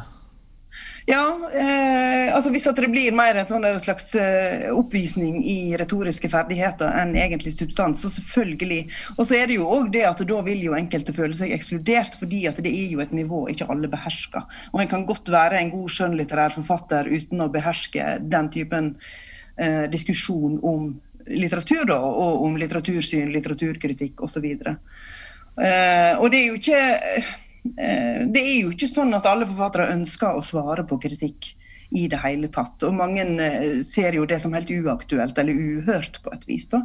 [1.08, 1.24] Ja,
[1.56, 7.14] eh, altså hvis det blir mer en sånn slags eh, oppvisning i retoriske ferdigheter enn
[7.16, 8.82] egentlig substans, så selvfølgelig.
[9.16, 12.20] Og så er det jo òg det at da vil jo enkelte føle seg ekskludert,
[12.20, 14.44] fordi at det er jo et nivå ikke alle behersker.
[14.74, 18.94] Og en kan godt være en god skjønnlitterær forfatter uten å beherske den typen
[19.56, 20.92] eh, diskusjon om
[21.24, 24.52] litteratur, da, og om litteratursyn, litteraturkritikk osv.
[24.52, 26.82] Eh, og det er jo ikke
[27.16, 27.36] eh,
[27.76, 31.52] det er jo ikke sånn at alle forfattere ønsker å svare på kritikk
[31.90, 32.82] i det hele tatt.
[32.88, 36.68] Og mange eh, ser jo det som helt uaktuelt eller uhørt på et vis.
[36.72, 36.84] da.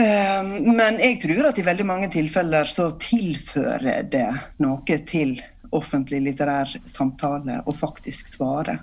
[0.00, 4.28] Eh, men jeg tror at i veldig mange tilfeller så tilfører det
[4.62, 5.38] noe til
[5.76, 8.80] offentlig litterær samtale å faktisk svare.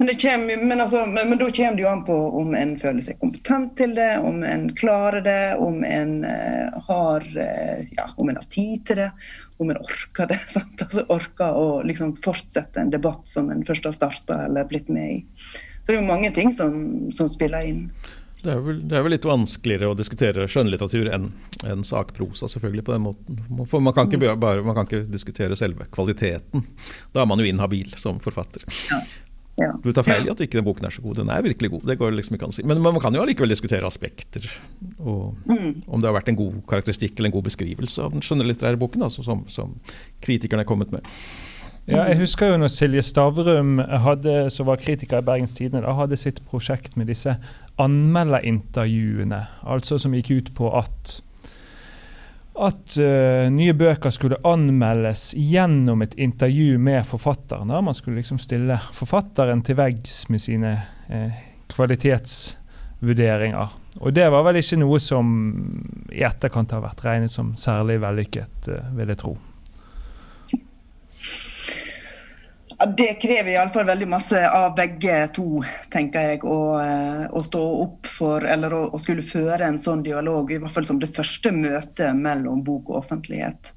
[0.00, 3.18] Men, kommer, men, altså, men, da kommer det jo an på om en føler seg
[3.20, 8.38] kompetent til det, om en klarer det, om en uh, har uh, ja, om en
[8.40, 9.10] har tid til det,
[9.60, 10.38] om en orker det.
[10.56, 10.86] Sant?
[10.86, 15.18] Altså Orker å liksom fortsette en debatt som en først har starta eller blitt med
[15.18, 15.20] i.
[15.84, 16.80] Så det er jo mange ting som,
[17.12, 17.86] som spiller inn.
[18.40, 21.28] Det er, vel, det er, vel, litt vanskeligere å diskutere skjønnlitteratur enn
[21.68, 23.40] en sakprosa, selvfølgelig, på den måten.
[23.68, 26.64] For man kan, ikke bare, man kan ikke diskutere selve kvaliteten.
[27.12, 28.64] Da er man jo inhabil som forfatter.
[28.88, 29.04] Ja.
[29.60, 29.74] Ja.
[29.84, 31.18] Du tar feil i at ikke den boken er så god.
[31.20, 31.84] Den er virkelig god.
[31.90, 32.64] det går liksom ikke an å si.
[32.66, 34.46] Men, man kan jo allikevel diskutere aspekter.
[34.98, 35.84] Og mm.
[35.86, 39.04] Om det har vært en god karakteristikk eller en god beskrivelse av den skjønnlitterære boken
[39.06, 39.76] altså, som, som,
[40.24, 41.06] kritikerne er kommet med.
[41.90, 46.18] Ja, jeg husker jo når Silje Stavrum, hadde, som var kritiker i Bergens Tidende, hadde
[46.20, 47.34] sitt prosjekt med disse
[47.80, 49.40] anmelderintervjuene.
[49.66, 51.18] Altså som gikk ut på at
[52.66, 57.68] at uh, nye bøker skulle anmeldes gjennom et intervju med forfatteren.
[57.84, 60.72] Man skulle liksom stille forfatteren til veggs med sine
[61.10, 61.32] uh,
[61.72, 63.68] kvalitetsvurderinger.
[64.00, 65.24] Og det var vel ikke noe som
[66.12, 69.34] i etterkant har vært regnet som særlig vellykket, uh, vil jeg tro.
[72.80, 75.58] Ja, det krever iallfall veldig masse av begge to,
[75.92, 76.38] tenker jeg.
[76.48, 80.56] Å, eh, å stå opp for, eller å, å, skulle føre en sånn dialog, i
[80.62, 83.74] hvert fall som det første møtet mellom bok og offentlighet.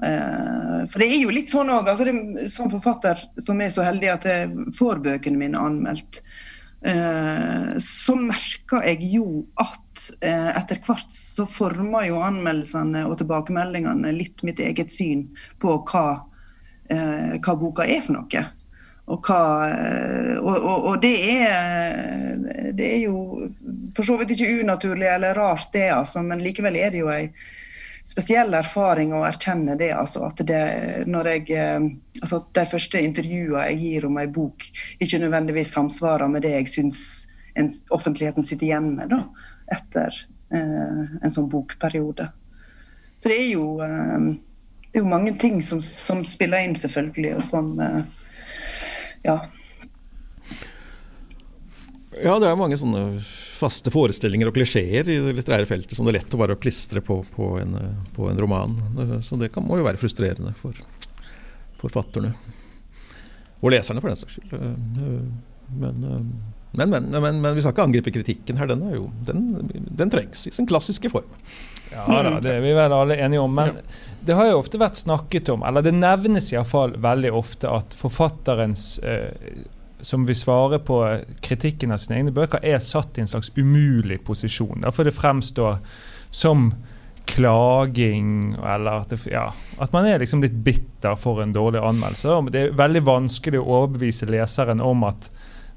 [0.00, 4.08] Uh, for det er jo litt sånn òg, altså som forfatter som er så heldig
[4.08, 6.22] at jeg får bøkene mine anmeldt,
[6.88, 14.16] uh, så merker jeg jo at uh, etter hvert så former jo anmeldelsene og tilbakemeldingene
[14.16, 15.28] litt mitt eget syn
[15.60, 16.06] på hva
[16.92, 18.44] eh, hva boka er for noe.
[19.12, 19.40] Og, hva,
[19.72, 23.48] eh, og, og, og det, er, det er jo
[23.96, 27.26] for så vidt ikke unaturlig eller rart, det, altså, men likevel er det jo ei
[28.08, 29.92] spesiell erfaring å erkjenne det.
[29.94, 30.62] Altså, at det,
[31.06, 31.88] jeg, eh,
[32.20, 34.66] altså, de første intervjuene jeg gir om ei bok,
[35.02, 37.02] ikke nødvendigvis samsvarer med det jeg syns
[37.92, 39.26] offentligheten sitter igjen med da,
[39.74, 40.14] etter
[40.54, 42.30] eh, en sånn bokperiode.
[43.20, 44.32] Så det er jo eh,
[44.92, 48.02] det er jo mange ting som, som spiller inn, selvfølgelig, og som eh,
[49.24, 49.38] Ja.
[52.22, 53.22] Ja, det er mange sånne
[53.56, 57.00] faste forestillinger og klisjeer i det litterære feltet som det er lett å bare klistre
[57.00, 57.72] på, på, en,
[58.12, 58.74] på en, roman.
[59.24, 60.76] Så det kan, må jo være frustrerende for
[61.80, 62.34] forfatterne.
[63.62, 64.52] Og leserne, for den saks skyld.
[65.72, 66.04] Men,
[66.76, 68.68] men, men, men, vi skal ikke angripe kritikken her.
[68.68, 69.46] Den, jo, den,
[69.88, 71.32] den trengs i sin klassiske form.
[71.92, 73.56] Ja da, det er vi vel alle enige om.
[73.56, 73.80] Men
[74.24, 78.96] det har jo ofte vært snakket om, eller det nevnes iallfall veldig ofte, at forfatterens
[79.02, 79.64] eh,
[80.02, 80.98] som vil svare på
[81.42, 84.82] kritikken av sine egne bøker, er satt i en slags umulig posisjon.
[84.82, 85.78] Derfor det fremstår
[86.34, 86.72] som
[87.30, 89.46] klaging, eller at, det, ja,
[89.78, 92.40] at man er liksom litt bitter for en dårlig anmeldelse.
[92.50, 95.30] Det er veldig vanskelig å overbevise leseren om at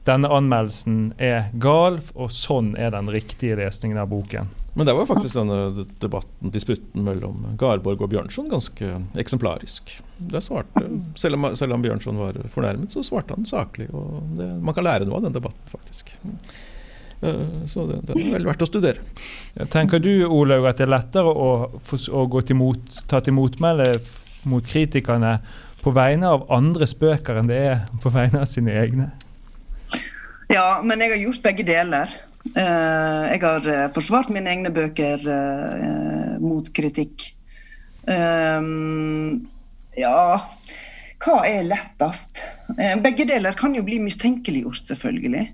[0.06, 4.52] denne anmeldelsen er gal, og sånn er den riktige lesningen av boken.
[4.76, 8.90] Men det var faktisk denne debatten, disputten mellom Garborg og Bjørnson ganske
[9.22, 9.94] eksemplarisk.
[10.44, 10.84] Svarte,
[11.16, 13.88] selv, om, selv, om, Bjørnson var fornærmet, så svarte han saklig.
[13.96, 16.12] og det, Man kan lære noe av den debatten, faktisk.
[17.22, 19.06] Eh, så det, det er vel verdt å studere.
[19.72, 23.94] Tenker du Olaug, at det er lettere å, å gå til mot, ta til motmelde
[24.46, 25.38] mot kritikerne
[25.86, 29.14] på vegne av andres bøker enn det er på vegne av sine egne?
[30.52, 32.12] Ja, men jeg har gjort begge deler.
[32.54, 37.32] Eh, jeg har eh, forsvart mine egne bøker eh, mot kritikk.
[39.98, 40.18] Ja
[41.26, 42.38] Hva er lettest?
[43.02, 45.48] Begge deler kan jo bli mistenkeliggjort, selvfølgelig.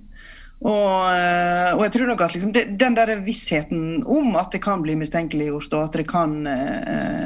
[0.61, 4.97] Og, og, jeg tror nok at liksom, den der vissheten om at det kan bli
[4.99, 6.43] mistenkeliggjort, og at det kan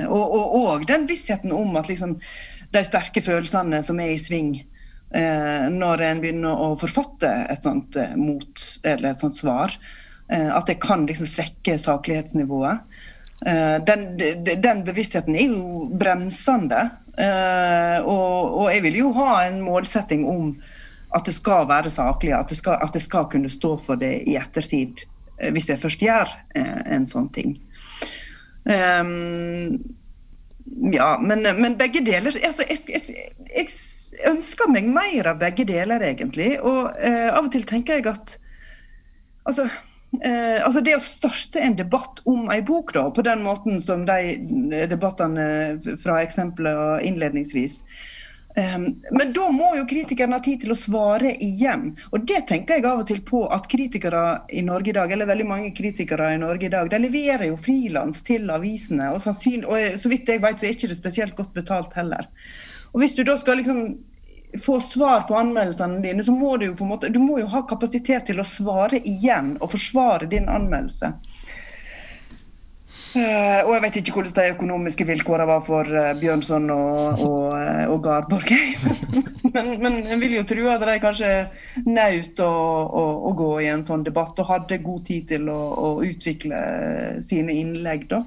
[0.06, 2.20] Og, og, og den vissheten om at liksom,
[2.70, 4.62] de sterke følelsene som er i sving,
[5.16, 9.76] når en begynner å forfatte et sånt eh, mot, eller et sånt svar,
[10.28, 12.84] eh, at det kan liksom svekke saklighetsnivået.
[13.46, 14.20] Eh, den,
[14.64, 16.90] den, bevisstheten er jo bremsende.
[17.18, 20.56] Eh, og, og, jeg vil jo ha en målsetting om
[21.16, 24.24] at det skal være saklig, at det skal, at det skal kunne stå for det
[24.28, 25.06] i ettertid,
[25.40, 27.58] eh, hvis jeg først gjør en sånn ting.
[30.96, 33.02] Ja, men, men, begge deler altså, jeg, jeg,
[33.54, 33.68] jeg,
[34.30, 36.56] ønsker meg mer av begge deler, egentlig.
[36.62, 38.36] Og eh, av og til tenker jeg at
[39.50, 39.68] altså,
[40.22, 44.06] eh, altså det å starte en debatt om ei bok, da, på den måten som
[44.08, 44.36] de
[44.92, 45.48] debattene
[46.04, 47.82] fra eksempelet innledningsvis
[48.58, 51.90] um, Men da må jo kritikeren ha tid til å svare igjen.
[52.12, 55.30] Og det tenker jeg av og til på at kritikere i Norge i dag, eller
[55.30, 59.12] veldig mange kritikere i Norge i dag, de leverer jo frilans til avisene.
[59.12, 62.32] Og, og så vidt jeg vet, så er ikke det spesielt godt betalt heller.
[62.96, 63.98] Og Hvis du da skal liksom
[64.64, 67.50] få svar på anmeldelsene dine, så må du jo på en måte, du må jo
[67.52, 71.12] ha kapasitet til å svare igjen og forsvare din anmeldelse.
[73.16, 77.54] Uh, og jeg vet ikke hvordan de økonomiske vilkårene var for uh, Bjørnson og, og,
[77.56, 78.52] uh, og Garborg.
[79.56, 81.30] men, men, jeg vil jo tro at de kanskje
[81.88, 85.60] nøt å, å, å, gå i en sånn debatt og hadde god tid til å,
[85.80, 86.60] å utvikle
[87.28, 88.08] sine innlegg.
[88.12, 88.24] da.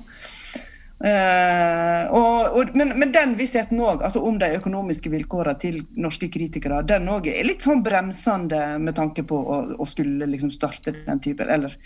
[0.99, 6.27] Uh, og, og, men, men, den vissheten òg, altså om de økonomiske vilkårene til norske
[6.35, 10.97] kritikere, den òg er litt sånn bremsende med tanke på å, å skulle liksom starte
[10.97, 11.77] den type, eller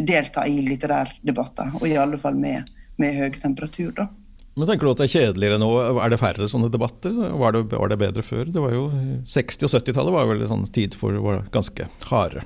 [0.00, 1.76] delta i litterære debatter.
[1.82, 4.08] Og i alle fall med, med høy temperatur, da.
[4.54, 5.70] Men tenker du at det er kjedeligere nå?
[5.98, 7.12] Er det færre sånne debatter?
[7.12, 8.48] Var det, var det bedre før?
[8.54, 8.84] Det var jo
[9.28, 12.44] 60- og 70-tallet var vel en sånn tid for ganske harde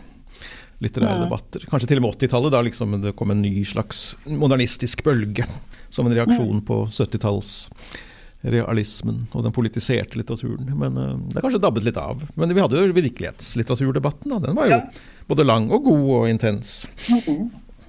[0.85, 1.61] litterære debatter.
[1.71, 3.99] Kanskje til og med 80-tallet, da liksom det kom en ny slags
[4.29, 5.45] modernistisk bølge
[5.91, 10.67] som en reaksjon på 70-tallsrealismen og den politiserte litteraturen.
[10.79, 12.17] Men uh, det er kanskje dabbet litt av.
[12.39, 14.29] Men vi hadde jo virkelighetslitteraturdebatten.
[14.35, 14.39] Da.
[14.49, 14.83] Den var jo ja.
[15.31, 16.69] både lang og god og intens.
[17.11, 17.19] Ja,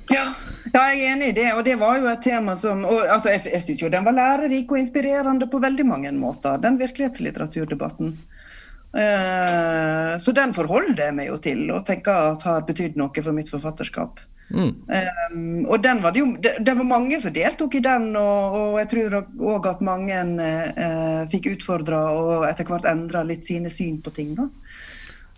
[0.10, 0.28] ja,
[0.74, 1.50] jeg er enig i det.
[1.54, 4.14] Og det var jo et tema som og, altså, Jeg, jeg syns jo den var
[4.18, 8.08] lærerik og inspirerende på veldig mange måter, den virkelighetslitteraturdebatten.
[8.90, 13.36] Uh, så den forholder jeg meg jo til og tenker at har betydd noe for
[13.38, 14.18] mitt forfatterskap.
[14.50, 14.72] Mm.
[15.32, 18.56] Um, og den var det, jo, det, det, var mange som deltok i den, og,
[18.58, 19.18] og jeg tror
[19.54, 24.34] òg at mange uh, fikk utfordra og etter hvert endra litt sine syn på ting.
[24.40, 24.48] da.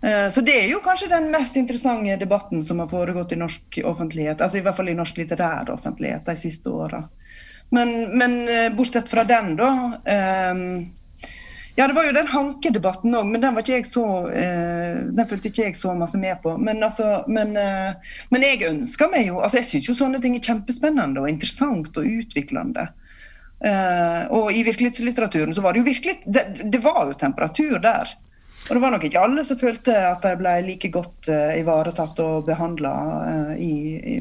[0.02, 3.82] Uh, så det er jo kanskje den mest interessante debatten som har foregått i norsk
[3.84, 7.04] offentlighet, altså i hvert fall i norsk litterær offentlighet de siste åra.
[7.72, 8.34] Men, men,
[8.76, 9.68] bortsett fra den, da.
[10.52, 10.64] Um,
[11.74, 15.28] ja, det var jo den hankedebatten òg, men den var ikke jeg så eh, den
[15.28, 16.52] fulgte ikke jeg så masse med på.
[16.60, 20.36] Men, altså, men, eh, men jeg ønsker meg jo altså Jeg syns jo sånne ting
[20.36, 22.90] er kjempespennende og interessant og utviklende.
[23.64, 28.10] Eh, og i virkelighetslitteraturen så var det jo virkelig det, det, var jo temperatur der.
[28.68, 32.20] Og det var nok ikke alle som følte at de ble like godt uh, ivaretatt
[32.22, 32.92] og behandla
[33.26, 34.18] uh, i, i,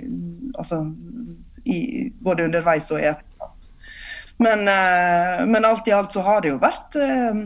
[0.58, 0.80] altså,
[1.62, 3.28] i, både underveis og i etterkant.
[4.42, 7.42] Men, eh, men, alt i alt så har det jo vært eh,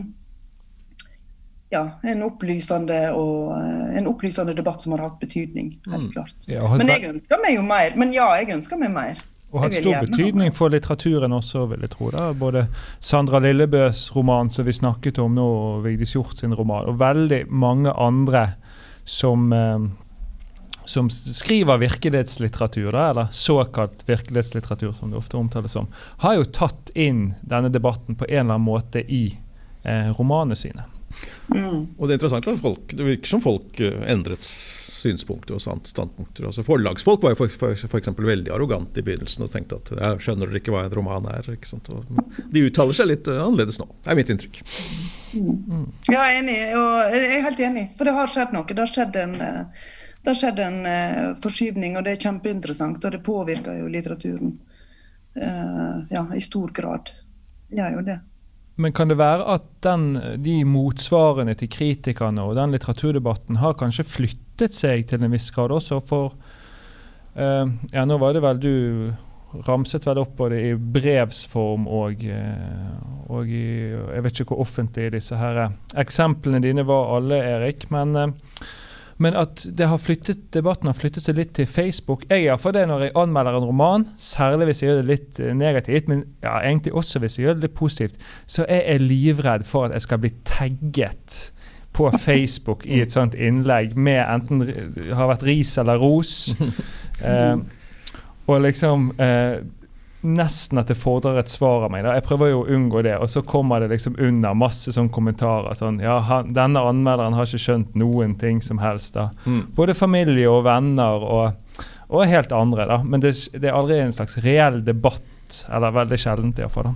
[1.74, 5.74] ja, en opplysende, og, eh, en opplysende debatt som har hatt betydning.
[5.86, 6.12] helt mm.
[6.14, 6.36] klart.
[6.48, 7.96] Ja, men jeg ønsker meg jo mer.
[8.00, 9.20] Men ja, jeg ønsker meg mer.
[9.52, 12.10] Og hatt stor betydning for litteraturen også, vil jeg tro.
[12.14, 12.30] da.
[12.36, 12.66] Både
[13.00, 17.44] Sandra Lillebøs roman som vi snakket om nå, og Vigdis Hjorth sin roman, og veldig
[17.52, 18.48] mange andre
[19.06, 19.52] som
[20.86, 25.90] som skriver virkelighetslitteratur, eller såkalt virkelighetslitteratur, som det ofte omtales som,
[26.22, 29.24] har jo tatt inn denne debatten på en eller annen måte i
[29.82, 30.86] eh, romanene sine.
[31.52, 34.44] Og det er interessant at folk, det virker som folk eh, endret
[34.96, 36.48] synspunkter og standpunkter.
[36.48, 39.92] Altså Forlagsfolk var jo for, for, for eksempel veldig arrogante i begynnelsen og tenkte at
[39.94, 41.50] jeg skjønner dere ikke hva en roman er.
[41.52, 41.90] Ikke sant?
[41.92, 42.06] Og
[42.52, 44.62] de uttaler seg litt eh, annerledes nå, er mitt inntrykk.
[45.36, 46.58] Ja, jeg er enig.
[46.78, 48.66] Og jeg er helt enig, for det har skjedd noe.
[48.70, 49.86] Det har skjedd en, eh,
[50.26, 52.98] det har skjedd en eh, forskyvning, og det er kjempeinteressant.
[52.98, 54.56] Og det påvirker jo litteraturen
[55.38, 57.12] eh, ja, i stor grad.
[57.70, 58.16] Det gjør jo det.
[58.82, 60.08] Men kan det være at den,
[60.42, 65.70] de motsvarene til kritikerne og den litteraturdebatten har kanskje flyttet seg til en viss grad
[65.76, 66.00] også?
[66.08, 66.34] For
[67.38, 68.74] eh, ja, nå var det vel du
[69.68, 73.62] ramset vel opp både i brevsform og, eh, og i,
[73.94, 77.86] Jeg vet ikke hvor offentlig disse her eksemplene dine var alle, Erik.
[77.94, 78.34] men eh,
[79.22, 82.26] men at det har flyttet, debatten har flyttet seg litt til Facebook.
[82.28, 85.40] Jeg gjør for det når jeg anmelder en roman, særlig hvis jeg gjør det litt
[85.40, 89.06] eh, negativt, men ja, egentlig også hvis jeg gjør det litt positivt, så er jeg
[89.06, 91.38] livredd for at jeg skal bli tagget
[91.96, 94.66] på Facebook i et sånt innlegg med enten
[95.16, 96.36] har vært ris eller ros.
[97.16, 97.56] Eh,
[98.44, 99.62] og liksom eh,
[100.26, 102.02] Nesten at det fordrer et svar av meg.
[102.06, 102.16] Da.
[102.16, 105.76] Jeg prøver jo å unngå det, og så kommer det liksom under masse sånne kommentarer.
[105.78, 109.30] sånn, ja, han, 'Denne anmelderen har ikke skjønt noen ting som helst.' da.
[109.76, 112.86] Både familie og venner og, og helt andre.
[112.86, 113.02] da.
[113.02, 116.94] Men det, det er aldri en slags reell debatt, eller veldig sjeldent iallfall.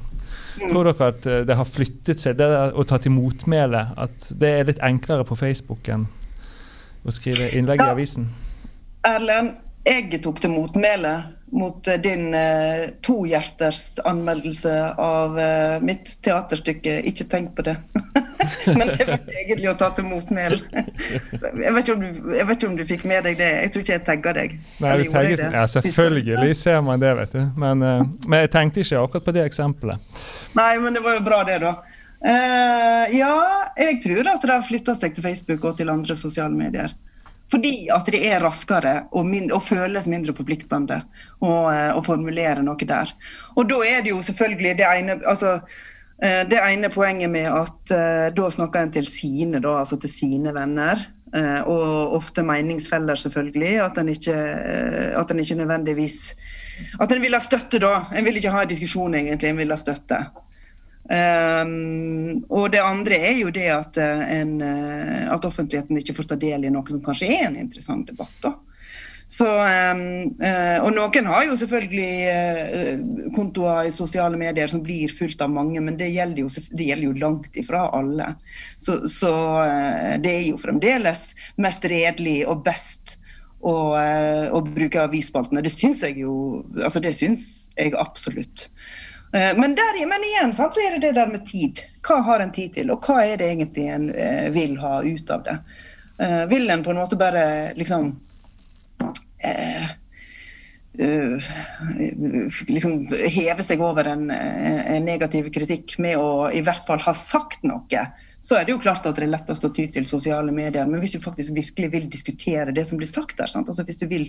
[0.58, 4.30] Tror dere at eh, det har flyttet seg, det der å ta til motmæle, at
[4.40, 6.08] det er litt enklere på Facebook enn
[7.06, 8.28] å skrive innlegg i avisen?
[9.06, 9.54] Erlend,
[9.86, 11.14] jeg tok til motmæle
[11.50, 17.76] mot eh, din eh, tohjerters anmeldelse av eh, mitt teaterstykke 'Ikke tenk på det'.
[18.78, 20.60] Men det var egentlig å ta til motmæle.
[21.64, 23.50] Jeg, vet ikke om du- jeg vet ikke om du fikk med deg det.
[23.64, 24.58] Jeg tror ikke jeg tagga deg.
[24.80, 25.50] Nei, du det?
[25.52, 27.42] ja, selvfølgelig ser man det, vet du.
[27.56, 30.22] Men, eh, men jeg tenkte ikke akkurat på det eksempelet.
[30.58, 31.74] Nei, men det var jo bra, det, da.
[32.20, 33.34] Eh, ja,
[33.80, 36.92] jeg tror at det har flytta seg til Facebook og til andre sosiale medier.
[37.50, 42.86] Fordi at det er raskere og, mindre, og føles mindre forpliktende eh, å formulere noe
[42.86, 43.10] der.
[43.58, 45.56] Og da er det jo selvfølgelig det ene altså,
[46.22, 50.14] eh, det ene poenget med at eh, da snakker en til sine, da, altså til
[50.14, 51.08] sine venner.
[51.30, 53.76] og ofte meningsfeller, selvfølgelig.
[53.84, 54.34] At en ikke,
[55.14, 56.34] at en ikke nødvendigvis
[57.00, 58.08] At en vil ha støtte, da.
[58.10, 59.50] En vil ikke ha en diskusjon, egentlig.
[59.50, 60.18] En vil ha støtte.
[61.10, 66.28] Um, og det andre er jo det at, eh, en, eh, at offentligheten ikke får
[66.30, 68.36] ta del i noe som kanskje er en interessant debatt.
[68.44, 68.54] da.
[69.30, 70.00] Så, um,
[70.42, 73.02] uh, og noen har jo selvfølgelig uh,
[73.36, 77.06] kontoer i sosiale medier som blir fulgt av mange, men det gjelder jo, det gjelder
[77.06, 78.32] jo langt ifra alle.
[78.82, 79.32] Så, så
[79.62, 81.28] uh, det er jo fremdeles
[81.62, 83.16] mest redelig og best
[83.60, 83.76] å,
[84.50, 85.62] å bruke avisspaltene.
[85.62, 86.34] Det syns jeg jo
[86.80, 87.44] Altså, det syns
[87.76, 88.70] jeg absolutt.
[89.32, 91.84] Eh, Men, der, men igjen sant, så er det det der med tid.
[92.06, 95.30] Hva har en tid til, og hva er det egentlig en eh, vil ha ut
[95.30, 95.56] av det?
[96.18, 98.10] Eh, vil en på en måte bare liksom
[99.38, 99.96] eh,
[102.68, 107.62] liksom heve seg over en, en negativ kritikk med å i hvert fall ha sagt
[107.64, 108.02] noe,
[108.40, 110.88] så er det jo klart at det er lettest å ty til sosiale medier.
[110.88, 113.52] Men hvis du faktisk virkelig vil diskutere det som blir sagt der?
[113.52, 114.26] Altså hvis du vil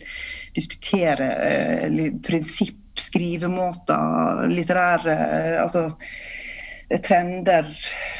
[0.56, 5.15] diskutere uh, prinsipp, skrivemåter, litterære
[5.61, 5.85] altså
[6.89, 7.69] eh, trender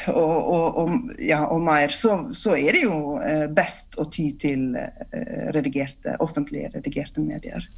[0.08, 4.30] og, og, og, ja, og mer, så, så er det jo eh, best å ty
[4.40, 7.68] til eh, redigerte, offentlige redigerte medier.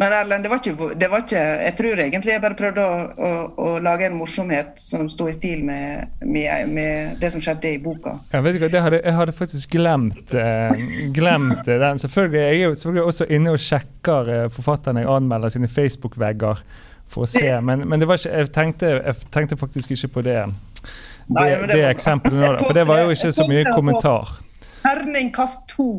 [0.00, 3.00] Men Erlend, det var ikke, det var ikke Jeg tror egentlig jeg bare prøvde å,
[3.28, 3.30] å,
[3.60, 7.80] å lage en morsomhet som sto i stil med, med, med det som skjedde i
[7.82, 8.14] boka.
[8.32, 10.78] Jeg vet ikke, det hadde, jeg hadde faktisk glemt, eh,
[11.12, 12.00] glemt eh, den.
[12.00, 16.62] Selvfølgelig, Jeg er jo selvfølgelig også inne og sjekker eh, forfatterne jeg anmelder sine Facebook-vegger
[17.10, 20.22] for å se, men, men det var ikke, jeg, tenkte, jeg tenkte faktisk ikke på
[20.24, 24.32] det, det, Nei, det det eksempelet nå, for det var jo ikke så mye kommentar.
[24.80, 25.90] Terningkast to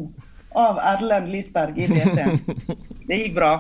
[0.58, 2.26] av Erlend Lisberg i DT.
[3.12, 3.52] Det gikk bra.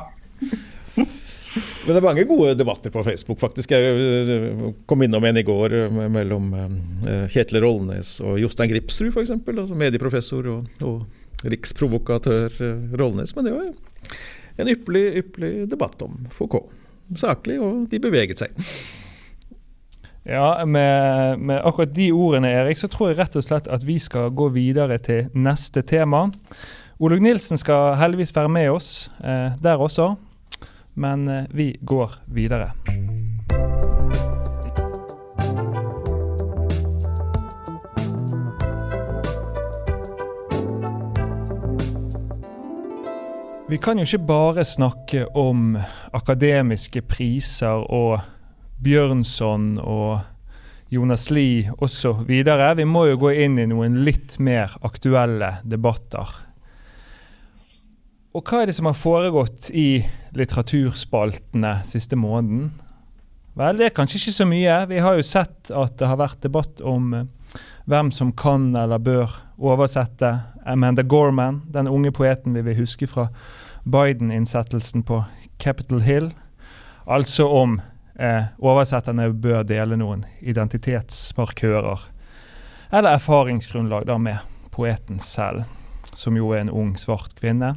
[0.41, 3.73] Men det er mange gode debatter på Facebook, faktisk.
[3.73, 9.11] Jeg øh, kom innom en i går øh, mellom øh, Kjetil Rollnes og Jostein Gripsrud,
[9.11, 9.33] f.eks.
[9.33, 12.55] Altså medieprofessor og, og riksprovokatør
[13.01, 13.35] Rollnes.
[13.35, 13.67] Men det var
[14.61, 16.71] en ypperlig, ypperlig debatt om Foucault.
[17.19, 18.55] Saklig, og de beveget seg.
[20.23, 23.97] Ja, med, med akkurat de ordene, Erik, så tror jeg rett og slett at vi
[23.99, 26.27] skal gå videre til neste tema.
[27.01, 30.11] Olaug Nilsen skal heldigvis være med oss eh, der også,
[30.93, 32.71] men eh, vi går videre.
[43.71, 45.77] Vi kan jo ikke bare snakke om
[46.11, 48.19] akademiske priser og
[48.83, 50.19] Bjørnson og
[50.91, 52.25] Jonas Lie osv.
[52.27, 56.51] Vi må jo gå inn i noen litt mer aktuelle debatter.
[58.32, 60.05] Og hva er det som har foregått i
[60.39, 62.69] litteraturspaltene siste måneden?
[63.59, 64.75] Vel, det er kanskje ikke så mye.
[64.88, 67.25] Vi har jo sett at det har vært debatt om eh,
[67.91, 70.32] hvem som kan eller bør oversette
[70.63, 73.27] Amanda Gorman, den unge poeten vi vil huske fra
[73.84, 75.19] Biden-innsettelsen på
[75.59, 76.32] Capitol Hill.
[77.03, 77.82] Altså om
[78.15, 82.07] eh, oversetterne bør dele noen identitetsmarkører
[82.95, 84.39] eller erfaringsgrunnlag da med
[84.71, 85.67] poeten selv,
[86.15, 87.75] som jo er en ung, svart kvinne.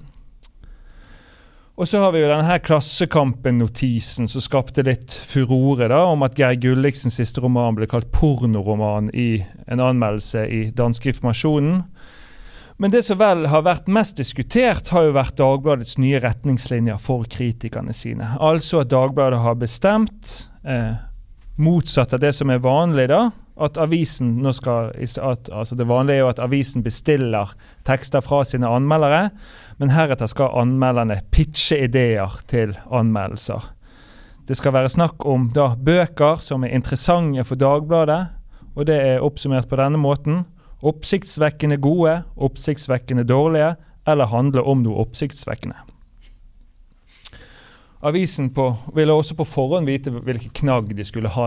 [1.75, 6.39] Og så har vi jo denne her Klassekampen-notisen som skapte litt furore da, om at
[6.39, 11.81] Geir Gulliksens siste roman ble kalt pornoroman i en anmeldelse i Danske Informasjonen.
[12.79, 17.27] Men det som vel har vært mest diskutert, har jo vært Dagbladets nye retningslinjer for
[17.31, 18.37] kritikerne sine.
[18.39, 20.95] Altså at Dagbladet har bestemt, eh,
[21.59, 26.17] motsatt av det som er vanlig, da, at avisen nå skal at, altså Det vanlige
[26.17, 27.53] er jo at avisen bestiller
[27.87, 29.31] tekster fra sine anmeldere,
[29.79, 33.71] men heretter skal anmelderne pitche ideer til anmeldelser.
[34.45, 38.21] Det skal være snakk om da bøker som er interessante for Dagbladet,
[38.75, 40.45] og det er oppsummert på denne måten.
[40.85, 43.75] Oppsiktsvekkende gode, oppsiktsvekkende dårlige,
[44.07, 45.79] eller handle om noe oppsiktsvekkende.
[48.05, 51.47] Avisen på, ville også på forhånd vite hvilke knagg de skulle ha,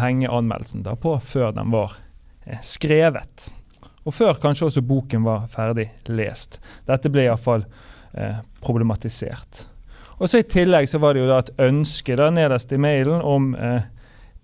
[0.00, 1.98] henge anmeldelsen på før den var
[2.46, 3.50] eh, skrevet.
[4.08, 6.62] Og før kanskje også boken var ferdig lest.
[6.88, 7.66] Dette ble iallfall
[8.16, 9.66] eh, problematisert.
[10.18, 13.20] Og så I tillegg så var det jo da et ønske da nederst i mailen
[13.20, 13.84] om eh,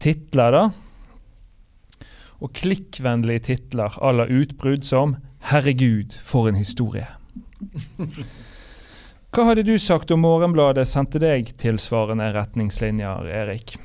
[0.02, 0.52] titler.
[0.52, 0.64] da.
[2.44, 7.08] Og klikkvennlige titler à la utbrudd som 'Herregud, for en historie'.
[9.34, 13.76] Hva hadde du sagt om Morgenbladet sendte deg tilsvarende retningslinjer, Erik?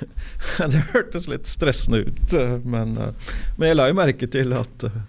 [0.72, 4.88] Det hørtes litt stressende ut, eh, men, eh, men jeg la jo merke til at
[4.88, 5.04] eh,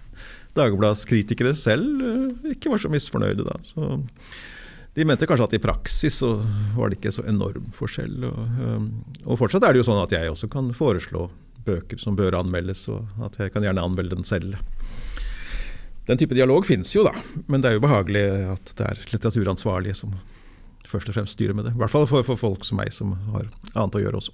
[0.57, 3.59] Dagbladets kritikere selv ikke var så misfornøyde da.
[3.61, 3.91] Så
[4.97, 6.31] de mente kanskje at i praksis så
[6.73, 8.23] var det ikke så enorm forskjell.
[8.25, 8.87] Og,
[9.27, 11.27] og, fortsatt er det jo sånn at jeg også kan foreslå
[11.67, 14.57] bøker som bør anmeldes, og at jeg kan gjerne anmelde den selv.
[16.09, 17.13] Den type dialog finnes jo, da.
[17.45, 18.25] Men det er jo behagelig
[18.55, 20.17] at det er litteraturansvarlige som
[20.87, 21.75] først og fremst styrer med det.
[21.75, 24.33] I hvert fall for, for folk som meg, som har annet å gjøre også.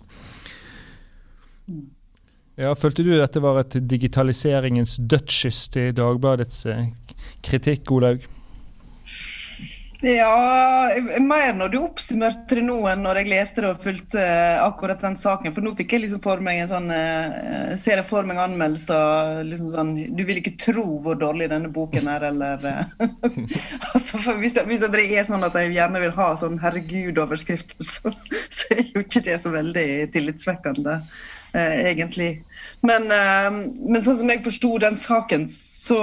[2.59, 6.87] Ja, Følte du dette var et digitaliseringens dødskyst i Dagbladets eh,
[7.41, 8.27] kritikk, Olaug?
[10.03, 10.91] Ja,
[11.23, 14.99] mer når du oppsummerte det nå enn når jeg leste det og fulgte eh, akkurat
[14.99, 15.53] den saken.
[15.55, 19.45] For nå fikk jeg liksom for meg en sånn uh, Ser jeg for meg anmeldelser
[19.47, 22.67] liksom sånn Du vil ikke tro hvor dårlig denne boken er, eller
[23.93, 28.11] altså hvis, hvis, det er sånn at jeg gjerne vil ha sånn herregud-overskrifter, så,
[28.57, 30.99] så, er jo ikke det så veldig tillitsvekkende,
[31.53, 32.43] egentlig.
[32.81, 35.99] Men, men sånn som jeg forsto den saken, så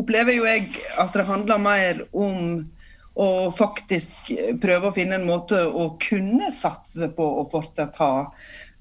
[0.00, 2.64] opplever jo jeg at det handler mer om
[3.12, 8.12] å faktisk prøve å finne en måte å kunne satse på å fortsatt ha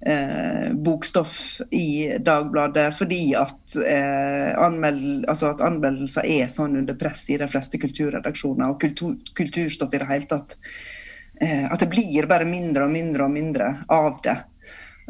[0.05, 1.35] eh, bokstoff
[1.75, 7.49] i Dagbladet, fordi at, eh, anmeld, altså at, anmeldelser er sånn under press i de
[7.51, 10.57] fleste kulturredaksjoner, og kultur, kulturstoff i det hele tatt.
[11.41, 14.37] Eh, at det blir bare mindre og mindre og mindre av det.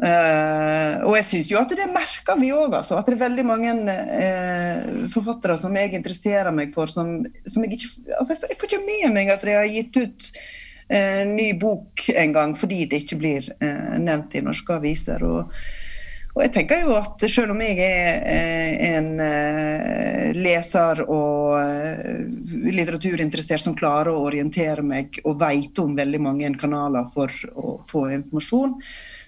[0.00, 2.96] Uh, og jeg synes jo at det merker vi òg, altså.
[2.98, 7.76] At det er veldig mange uh, forfattere som jeg interesserer meg for, som, som jeg
[7.76, 12.08] ikke altså jeg, får ikke med meg at de har gitt ut uh, ny bok
[12.10, 15.22] en gang fordi det ikke blir nevnt i norske aviser.
[15.28, 15.52] Og,
[16.32, 19.10] og, jeg tenker jo at selv om jeg er en
[20.36, 21.58] leser og
[22.72, 28.06] litteraturinteressert som klarer å orientere meg og vet om veldig mange kanaler for å få
[28.16, 28.78] informasjon,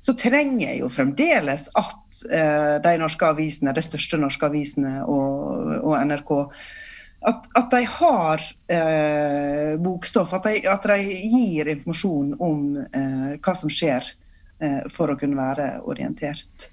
[0.04, 5.70] så trenger jeg jo fremdeles at eh, de norske avisene, de største norske avisene og,
[5.80, 6.34] og NRK
[7.24, 13.54] at, at, de har eh, bokstoff, at de, at de, gir informasjon om eh, hva
[13.56, 14.10] som skjer,
[14.60, 16.68] eh, for å kunne være orientert.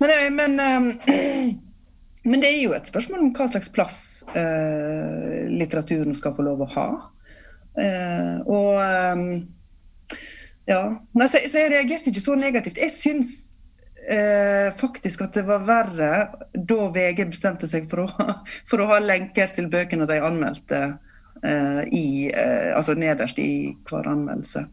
[0.00, 1.54] Men, eh, men, eh,
[2.30, 6.68] men, det er jo et spørsmål om hva slags plass litteraturen skal få lov å
[6.72, 6.84] ha.
[8.48, 8.78] og
[10.64, 10.80] ja,
[11.12, 12.80] Nei, så, så, jeg reagerte ikke så negativt.
[12.80, 13.34] Jeg syns
[14.08, 16.12] eh, faktisk at det var verre
[16.54, 18.30] da VG bestemte seg for å,
[18.70, 20.80] for å ha lenker til bøkene de anmeldte
[21.42, 24.64] eh, i, eh, altså nederst i hver anmeldelse.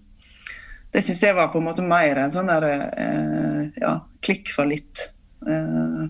[0.91, 2.65] Det syns jeg var på en måte mer en sånn der,
[2.99, 3.93] eh, ja,
[4.25, 5.05] klikk for litt.
[5.47, 6.03] Eh,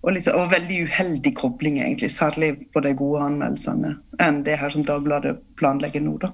[0.00, 4.72] og, liksom, og, veldig uheldig kobling, egentlig, særlig på de gode anmeldelsene, enn det her
[4.72, 6.16] som Dagbladet planlegger nå.
[6.18, 6.32] da.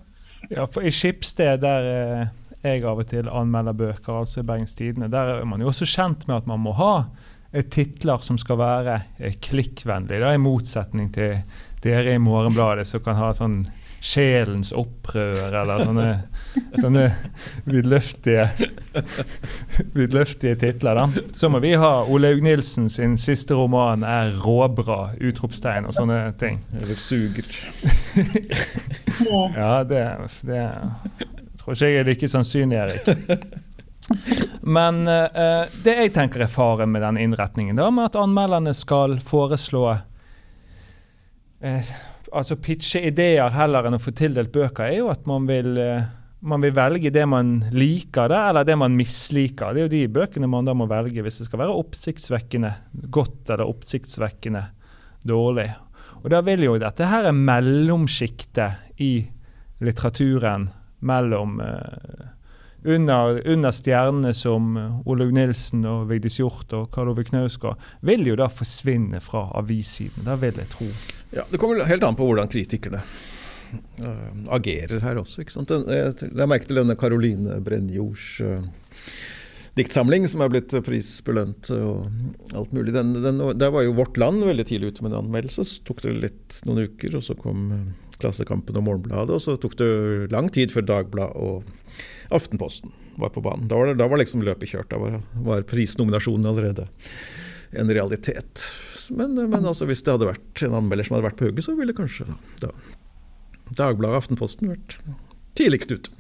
[0.49, 2.27] Ja, for I Skipsted, der eh,
[2.67, 5.89] jeg av og til anmelder bøker, altså i Bergens Tidende, der er man jo også
[5.91, 6.93] kjent med at man må ha
[7.71, 9.01] titler som skal være
[9.41, 11.39] klikkvennlige, da, i motsetning til
[11.85, 13.63] dere i Morgenbladet som kan ha sånn
[14.07, 16.11] Sjelens opprør, eller sånne,
[16.79, 17.09] sånne
[17.67, 18.45] vidløftige,
[19.97, 21.01] vidløftige titler.
[21.01, 21.25] da.
[21.35, 26.63] Så må vi ha Olaug Nilsen sin siste roman er 'Råbra!' utropstegn og sånne ting.
[26.79, 27.51] Eller 'Suger'.
[29.57, 30.07] ja, det,
[30.47, 30.71] det
[31.59, 33.03] tror ikke jeg er like sannsynlig, Erik.
[34.63, 39.19] Men uh, det jeg tenker er faren med den innretningen, da, med at anmelderne skal
[39.19, 39.97] foreslå
[41.67, 41.91] uh,
[42.33, 46.07] altså pitche ideer heller enn å få tildelt bøker, er jo at man vil, uh,
[46.47, 49.75] man vil velge det man liker, det, eller det man misliker.
[49.75, 52.73] Det er jo de bøkene man da må velge hvis det skal være oppsiktsvekkende
[53.15, 54.65] godt eller oppsiktsvekkende
[55.27, 55.69] dårlig.
[56.23, 59.13] Og da vil jo dette her er mellomsjiktet i
[59.85, 60.71] litteraturen
[61.07, 62.33] mellom uh,
[62.87, 64.77] under, under, stjernene som
[65.11, 70.27] Olaug Nilsen og Vigdis Hjorth og Karl Ove Knausgård, vil jo da forsvinne fra avissiden.
[70.27, 70.91] Da vil jeg tro.
[71.35, 73.03] Ja, Det kommer helt an på hvordan kritikerne
[74.03, 75.43] uh, agerer her også.
[75.43, 75.71] ikke sant?
[75.71, 78.63] Jeg, jeg merket denne Caroline Brenjords uh,
[79.77, 82.07] diktsamling som er blitt prisbelønt og
[82.57, 82.95] alt mulig.
[82.97, 85.67] Den, den, der var jo Vårt Land veldig tidlig ute med en anmeldelse.
[85.69, 87.69] Så tok det litt noen uker, og så kom
[88.23, 89.35] Klassekampen og Morgenbladet.
[89.37, 89.91] Og så tok det
[90.33, 91.67] lang tid før Dagbladet og
[92.35, 93.69] Aftenposten var på banen.
[93.69, 94.91] Da var, det, da var liksom løpet kjørt.
[94.93, 96.89] Da var, var prisnominasjonen allerede
[97.77, 98.65] en realitet.
[99.11, 101.77] Men, men altså, hvis det hadde vært en anmelder som hadde vært på hugget, så
[101.79, 102.73] ville kanskje da, da
[103.77, 104.99] Dagbladet og Aftenposten vært
[105.59, 106.13] tidligst ute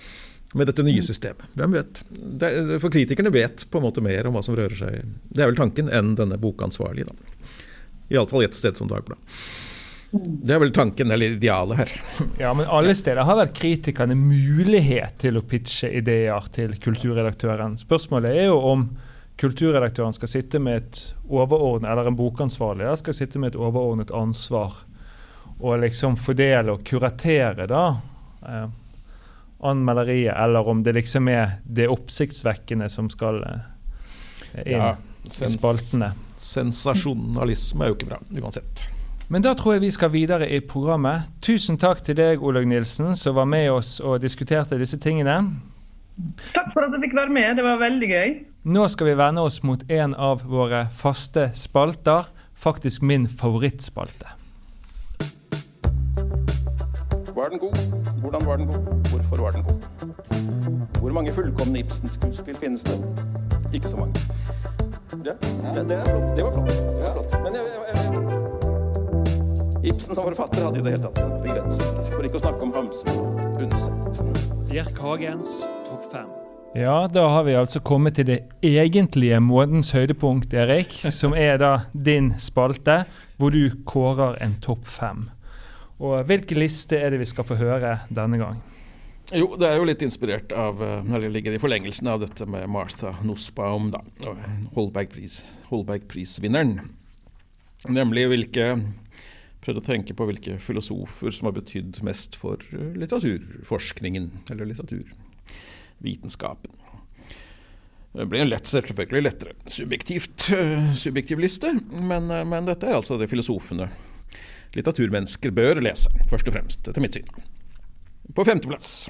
[0.57, 1.45] med dette nye systemet.
[1.59, 2.01] Hvem vet?
[2.11, 2.51] Det,
[2.81, 5.59] for kritikerne vet på en måte mer om hva som rører seg Det er vel
[5.59, 7.55] tanken enn denne bokansvarlige, da.
[8.15, 9.25] Iallfall ett sted som Dagbladet.
[10.17, 11.93] Det er vel tanken, eller idealet her.
[12.41, 17.75] Ja, men alle steder har vel kritikerne mulighet til å pitche ideer til kulturredaktøren.
[17.81, 18.87] Spørsmålet er jo om
[19.37, 24.79] kulturredaktøren skal sitte med et overordnet, eller en bokansvarlig skal sitte med et overordnet ansvar
[25.57, 27.85] og liksom fordele og kuratere da
[28.45, 28.67] eh,
[29.67, 33.63] anmelderiet, eller om det liksom er det oppsiktsvekkende som skal eh,
[34.67, 34.93] inn ja,
[35.25, 36.13] i spaltene.
[36.37, 38.85] Sensasjonalisme er jo ikke bra, uansett.
[39.33, 41.27] Men da tror jeg vi skal videre i programmet.
[41.43, 45.41] Tusen takk til deg, Olaug Nilsen, som var med oss og diskuterte disse tingene.
[46.55, 47.59] Takk for at jeg fikk være med.
[47.59, 48.32] Det var veldig gøy.
[48.72, 52.30] Nå skal vi vende oss mot en av våre faste spalter.
[52.56, 54.32] Faktisk min favorittspalte.
[57.36, 57.76] Var den god?
[58.22, 58.88] Hvordan var den god?
[59.12, 59.82] Hvorfor var den god?
[61.01, 62.97] Hvor mange fullkomne Ibsen-skuespill finnes det?
[63.76, 64.14] Ikke så mange.
[65.12, 65.36] Det,
[65.74, 65.98] det, det,
[66.36, 66.68] det var flott.
[66.68, 67.36] Det var flott.
[67.44, 67.97] Men jeg, jeg,
[69.84, 72.10] jeg Ibsen som forfatter hadde i det hele tatt sine begrensninger.
[72.16, 74.22] For ikke å snakke om Hamsun og Undset.
[74.66, 75.52] Bjerk Hagens
[76.12, 76.28] fem.
[76.77, 80.93] Ja, da har vi altså kommet til det egentlige månedens høydepunkt, Erik.
[81.20, 83.05] Som er da din spalte,
[83.41, 85.31] hvor du kårer en topp fem.
[85.97, 88.61] Og hvilken liste er det vi skal få høre denne gang?
[89.35, 92.69] Jo, det er jo litt inspirert av eh, Eller ligger i forlengelsen av dette med
[92.70, 93.99] Martha Nussbaum, da.
[94.77, 96.77] Holberg-prisvinneren.
[97.91, 98.69] Nemlig hvilke
[99.66, 104.70] prøvd å tenke på hvilke filosofer som har betydd mest for eh, litteraturforskningen, eller
[105.98, 106.70] litteraturvitenskapen.
[108.12, 113.18] Det blir lett, selvfølgelig lettere subjektivt, uh, subjektiv liste, men, uh, men, dette er altså
[113.20, 113.90] det filosofene
[114.73, 117.28] litteraturmennesker bør lese, først og fremst, etter mitt syn.
[118.35, 119.09] På femteplass,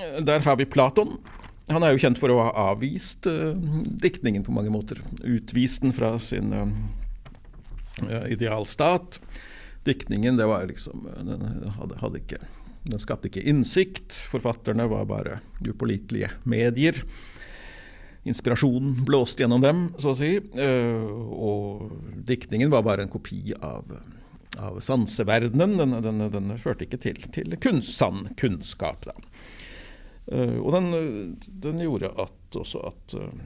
[0.00, 1.16] uh, der har vi Platon.
[1.70, 4.98] Han er jo kjent for å ha avvist diktningen på mange måter.
[5.24, 6.52] Utvist den fra sin
[8.28, 9.16] idealstat
[9.84, 11.46] diktningen det var liksom, den,
[11.78, 12.42] hadde, hadde ikke,
[12.84, 14.16] den skapte ikke innsikt.
[14.28, 17.00] Forfatterne var bare upålitelige medier.
[18.24, 20.36] Inspirasjonen blåste gjennom dem, så å si.
[20.36, 21.90] Eh, og
[22.28, 23.88] diktningen var bare en kopi av,
[24.60, 25.76] av sanseverdenen.
[25.80, 29.08] Den, den, den, førte ikke til, til sann kunnskap.
[29.08, 29.16] Da.
[30.32, 33.44] Eh, og den, den, gjorde at, også at eh,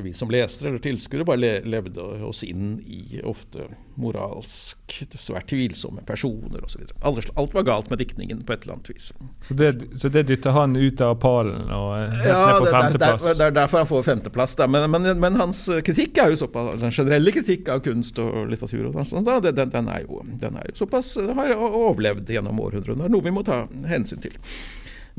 [0.00, 3.66] vi som lesere eller tilskuere bare levde oss inn i ofte
[4.00, 6.86] moralsk svært tvilsomme personer osv.
[7.02, 9.10] Alt var galt med diktningen på et eller annet vis.
[9.44, 13.26] Så det, så det dytter han ut av pallen og helt ja, ned på femteplass?
[13.26, 14.56] Det, det, er derfor han får femteplass.
[14.64, 18.88] Men, men, men, hans kritikk er jo såpass, den generelle kritikk av kunst og litteratur
[18.90, 23.10] og sånt, da, den, den, er jo, den, er jo, såpass har overlevd gjennom århundrene.
[23.12, 24.36] Noe vi må ta hensyn til.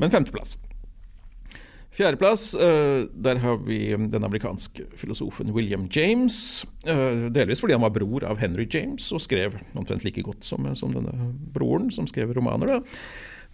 [0.02, 0.56] Men femteplass.
[1.94, 6.64] Fjerdeplass, uh, der har vi den amerikanske filosofen William James.
[6.88, 10.66] Uh, delvis fordi han var bror av Henry James og skrev omtrent like godt som,
[10.66, 12.74] denne broren, som skrev romaner.
[12.74, 12.82] Da.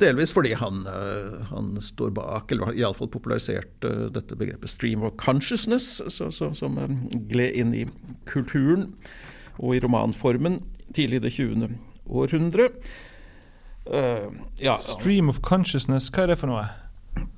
[0.01, 6.01] Delvis fordi han, eh, han står bak, eller iallfall populariserte dette begrepet 'stream of consciousness',
[6.09, 6.89] så, så, som eh,
[7.29, 7.87] gled inn i
[8.25, 8.95] kulturen
[9.59, 10.63] og i romanformen
[10.95, 11.69] tidlig i det 20.
[12.07, 12.69] århundre.
[13.87, 14.77] Uh, ja.
[14.77, 16.65] Stream of consciousness, hva er det for noe?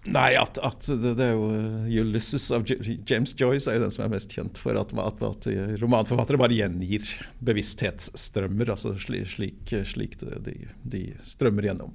[0.04, 3.92] Nei, at, at det, det, er jo eh, Ulysses av James Joyce er jo den
[3.94, 5.46] som er mest kjent for at, at, at
[5.78, 7.06] romanforfattere bare gjengir
[7.46, 8.72] bevissthetsstrømmer.
[8.74, 11.94] Altså slik, slik, slik de, de, strømmer gjennom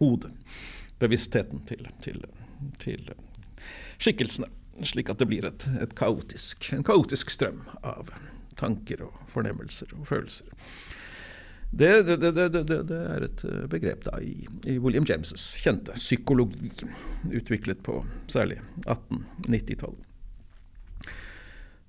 [0.00, 0.32] hodet.
[1.02, 2.24] Bevisstheten til, til,
[2.80, 3.12] til,
[4.00, 4.48] skikkelsene.
[4.88, 8.08] Slik at det blir et, et kaotisk, en kaotisk strøm av
[8.56, 10.48] tanker og fornemmelser og følelser.
[11.72, 12.48] Det, det, det,
[12.84, 14.34] det, er et eh, begrep da i,
[14.68, 16.68] i, William James' kjente psykologi,
[17.32, 20.08] utviklet på særlig 1890-tallet.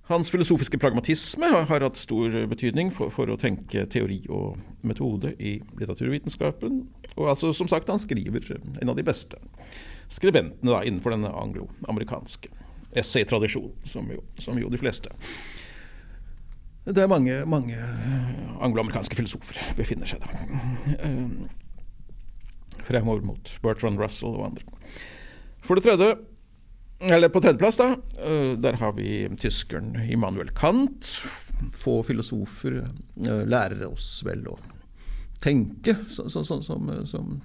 [0.07, 4.55] Hans filosofiske pragmatisme har hatt stor betydning for, for, å tenke teori og
[4.88, 6.81] metode i litteraturvitenskapen.
[7.18, 9.39] Og altså, som sagt, han skriver en av de beste
[10.11, 12.51] skribentene da, innenfor denne anglo-amerikanske
[12.99, 14.07] essaytradisjonen, som,
[14.39, 15.11] som jo de fleste
[16.85, 17.77] det er mange, mange
[18.64, 20.27] angloamerikanske filosofer befinner seg da.
[20.99, 24.65] Eh, fremover mot Bertrand Russell og andre.
[25.64, 26.10] For det tredje,
[27.03, 31.14] eller på tredjeplass, da, eh, der har vi tyskeren Immanuel Kant.
[31.72, 34.57] Få filosofer eh, lærer oss vel å
[35.43, 37.39] tenke, så, så, så, som, som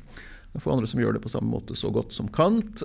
[0.58, 2.82] få andre som gjør det på samme måte så godt som Kant.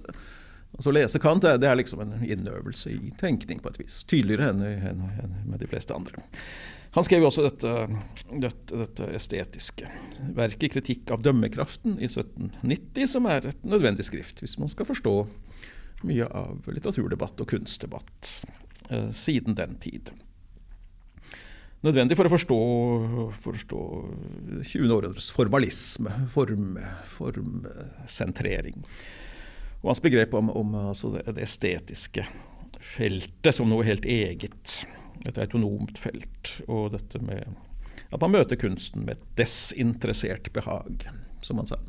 [0.74, 4.02] Altså Lese Kant det er liksom en innøvelse i tenkning på et vis.
[4.10, 6.22] Tydeligere enn, enn, enn med de fleste andre.
[6.94, 7.70] Han skrev jo også dette,
[8.30, 9.88] dette, dette, estetiske
[10.38, 15.16] verket, 'Kritikk av dømmekraften', i 1790, som er et nødvendig skrift hvis man skal forstå
[16.06, 18.30] mye av litteraturdebatt og kunstdebatt
[18.90, 20.12] eh, siden den tid.
[21.84, 22.60] Nødvendig for å forstå,
[23.44, 23.82] forstå
[24.62, 24.94] 20.
[24.94, 26.78] århundres formalisme, form.
[29.84, 32.26] Og hans begrep om, om altså det, det, estetiske
[32.84, 34.80] feltet som noe helt eget.
[35.28, 36.56] Et autonomt felt.
[36.68, 37.44] Og dette med
[38.14, 41.08] at man møter kunsten med et desinteressert behag,
[41.44, 41.80] som han sa.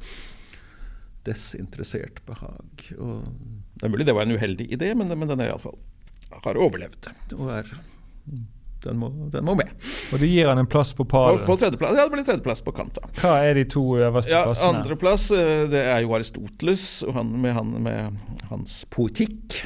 [1.27, 2.87] Desinteressert behag.
[2.99, 3.27] Og
[3.79, 5.79] det er mulig det var en uheldig idé, men, men den er iallfall
[6.43, 7.11] har overlevd.
[7.39, 7.73] og er
[8.85, 9.71] den må, den må, med.
[10.13, 11.43] Og det gir han en plass på paret?
[11.45, 13.05] På, på tredjeplass, ja, det blir tredjeplass på kanta.
[13.21, 14.81] Hva er de to øverste ja, plassene?
[14.83, 19.63] Andreplass eh, det er jo Aristoteles og han, med, han, med, hans poetikk.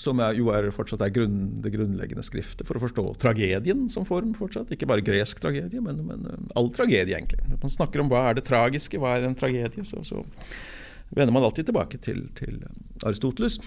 [0.00, 4.06] Som er, jo er fortsatt er grunn, det grunnleggende skriftet for å forstå tragedien som
[4.08, 4.72] form fortsatt.
[4.74, 7.44] Ikke bare gresk tragedie, men, men eh, all tragedie, egentlig.
[7.50, 10.24] Når man snakker om hva er det tragiske, hva er en tragedie, så, så
[11.14, 12.58] vender man alltid tilbake til, til
[13.04, 13.60] Aristoteles.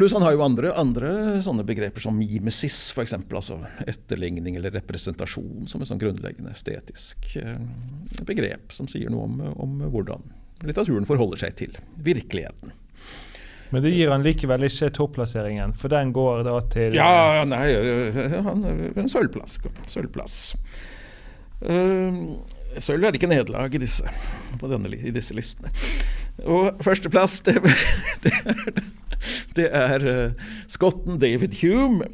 [0.00, 1.08] Pluss han har jo andre, andre
[1.44, 3.12] sånne begreper som mimesis, f.eks.
[3.20, 7.58] Altså etterligning eller representasjon, som et sånn grunnleggende estetisk eh,
[8.24, 10.24] begrep som sier noe om, om, hvordan
[10.64, 12.72] litteraturen forholder seg til virkeligheten.
[13.74, 17.66] Men det gir han likevel ikke topplasseringen, for den går da til Ja, nei,
[18.48, 19.58] han en sølvplass.
[19.84, 20.38] sølvplass.
[21.60, 22.40] Uh,
[22.80, 24.08] sølv er ikke nederlag i disse,
[24.56, 25.76] i disse listene.
[26.48, 27.58] Og førsteplass, det,
[28.24, 28.82] det er
[29.56, 32.08] det er uh, skotten David Hume.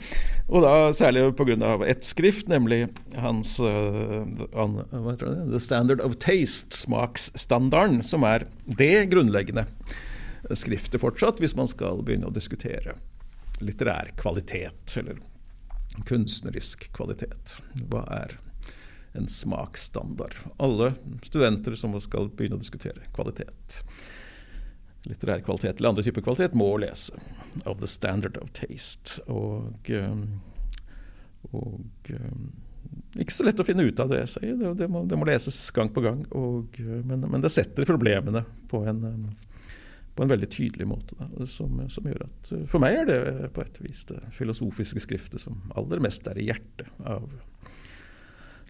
[0.46, 1.56] Og da særlig pga.
[1.86, 9.66] ett skrift, nemlig hans uh, an, The Standard of Taste, smaksstandarden, som er det grunnleggende
[10.54, 12.96] skriftet fortsatt, hvis man skal begynne å diskutere
[13.58, 15.22] litterær kvalitet, eller
[16.06, 17.56] kunstnerisk kvalitet.
[17.90, 18.36] Hva er
[19.16, 20.36] en smaksstandard?
[20.62, 20.92] Alle
[21.24, 23.80] studenter som skal begynne å diskutere kvalitet
[25.06, 27.16] litterær kvalitet eller andre typer kvalitet, må lese
[27.64, 29.20] of the standard of taste.
[29.32, 30.26] Og, um,
[31.52, 32.46] og um,
[33.16, 35.58] ikke så lett å finne ut av det, sier det, det, må, det må leses
[35.74, 36.22] gang på gang.
[36.36, 39.26] Og, uh, men, men, det setter problemene på en, um,
[40.16, 41.18] på en veldig tydelig måte.
[41.20, 45.04] Da, som, som, gjør at uh, For meg er det på et vis det filosofiske
[45.06, 47.28] skriftet som aller mest er i hjertet av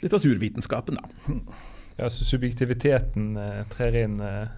[0.03, 1.01] litteraturvitenskapen.
[1.01, 1.33] Da.
[1.97, 4.49] Ja, så subjektiviteten eh, trer inn eh,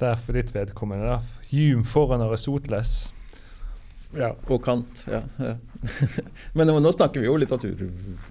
[0.00, 1.06] der for ditt vedkommende.
[1.06, 1.20] da.
[1.50, 3.12] Hume foran Aristoteles.
[4.16, 5.04] Ja, og Kant.
[5.10, 5.56] ja, ja.
[6.56, 7.82] Men nå snakker vi jo litteratur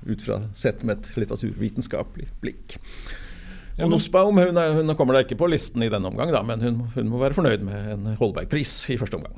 [0.05, 2.77] ut fra sett med et litteraturvitenskapelig blikk.
[3.75, 6.61] Og Nussbaum hun, er, hun kommer da ikke på listen i denne omgang, da, men
[6.63, 9.35] hun, hun må være fornøyd med en Holberg-pris i første omgang.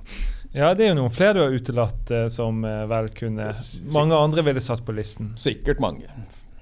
[0.54, 3.50] Ja, det er jo noen flere du har utelatt eh, som eh, vel kunne
[3.96, 5.34] Mange andre ville satt på listen.
[5.42, 6.06] Sikkert mange.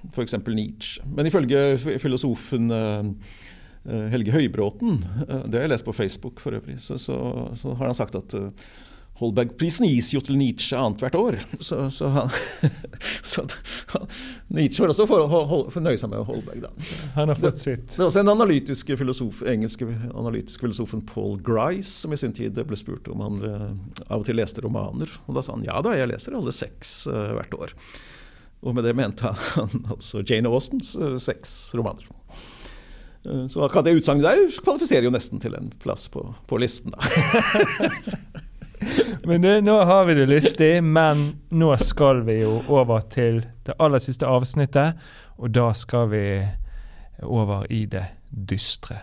[0.08, 0.38] F.eks.
[0.48, 1.04] Nietzsche.
[1.04, 3.12] Men ifølge filosofen Eh,
[4.10, 7.16] Helge Høybråten, eh, det har jeg lest på Facebook for øvrig, så, så,
[7.60, 8.50] så har han sagt at eh,
[9.16, 11.36] Holbergprisen gis jo til Nietzsche annethvert år.
[11.64, 12.34] Så, så, han,
[13.24, 13.46] så
[14.52, 16.72] Nietzsche var også fornøyd seg med Holberg, da.
[17.14, 17.86] Han har fått sitt.
[17.94, 22.60] Det er også en analytiske filosof, engelske analytiske filosofen Paul Grice som i sin tid
[22.60, 25.08] ble spurt om han av og til leste romaner.
[25.24, 27.74] Og da sa han ja da, jeg leser alle seks uh, hvert år.
[28.68, 32.04] Og med det mente han altså Jane Austens uh, seks romaner.
[33.50, 37.00] Så akkurat det utsagnet der kvalifiserer jo nesten til en plass på, på listen, da.
[39.26, 43.74] Men det, nå har vi det lystig, men nå skal vi jo over til det
[43.82, 45.00] aller siste avsnittet.
[45.42, 46.22] Og da skal vi
[47.26, 49.00] over i det dystre.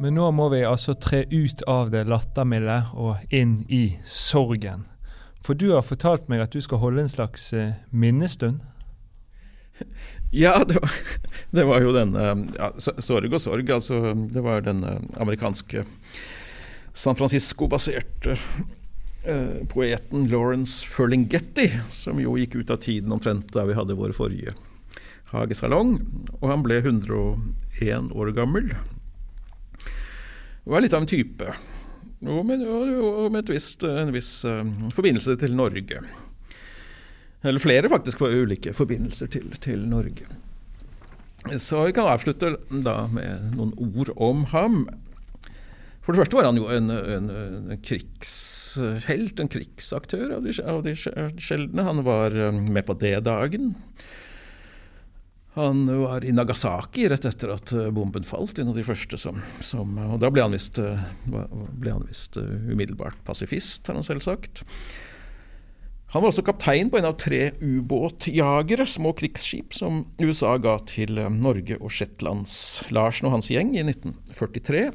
[0.00, 4.86] Men nå må vi altså tre ut av det lattermilde og inn i sorgen.
[5.44, 8.64] For du har fortalt meg at du skal holde en slags eh, minnestund?
[10.30, 10.92] Ja, det var,
[11.56, 12.24] det var jo denne
[12.54, 13.70] ja, Sorg og sorg.
[13.74, 15.82] Altså, det var denne amerikanske
[16.94, 18.36] San Francisco-baserte
[19.26, 24.14] eh, poeten Lawrence Ferlinghetti, som jo gikk ut av tiden omtrent da vi hadde vår
[24.14, 24.54] forrige
[25.32, 25.96] hagesalong.
[26.38, 28.70] Og han ble 101 år gammel.
[30.70, 31.46] Det var litt av en type.
[32.30, 34.60] Og med, og med visst, en viss uh,
[34.94, 35.98] forbindelse til Norge.
[37.42, 40.28] Eller flere faktisk for ulike forbindelser til, til, Norge.
[41.58, 42.52] Så vi kan avslutte
[42.86, 44.84] da med noen ord om ham.
[46.06, 50.84] For det første var han jo en, en, en krigshelt, en krigsaktør av de, av
[50.86, 51.88] de sjeldne.
[51.90, 53.72] Han var eh, med på D-dagen.
[55.60, 59.42] Han var i Nagasaki rett etter at eh, bomben falt, en av de første som,
[59.60, 64.62] som Og da ble han visst, eh, eh, umiddelbart pasifist, har han selv sagt.
[66.14, 71.20] Han var også kaptein på en av tre ubåtjagere, små krigsskip, som USA ga til
[71.36, 72.56] Norge og Shetlands
[72.90, 74.88] Larsen og hans gjeng i 1943.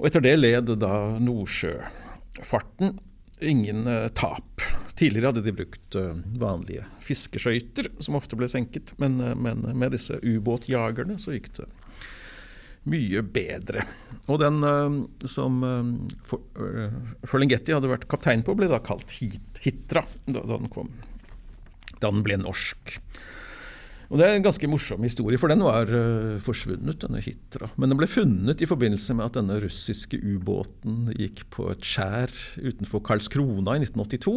[0.00, 2.96] Og etter det led da Nordsjøfarten
[3.44, 3.86] ingen
[4.18, 4.66] tap.
[4.96, 9.92] Tidligere hadde de brukt uh, vanlige fiskeskøyter, som ofte ble senket, men, uh, men med
[9.96, 11.68] disse ubåtjagerne så gikk det
[12.86, 13.82] mye bedre.
[14.30, 14.60] Og den
[15.26, 15.56] som
[17.26, 20.92] Ferlinghetti hadde vært kaptein på, ble da kalt Hitra da, den kom.
[21.98, 22.94] Da den ble norsk.
[24.06, 27.72] Og Det er en ganske morsom historie, for den var uh, forsvunnet, denne Hitra.
[27.74, 32.30] Men den ble funnet i forbindelse med at denne russiske ubåten gikk på et skjær
[32.62, 34.36] utenfor Karlskrona i 1982.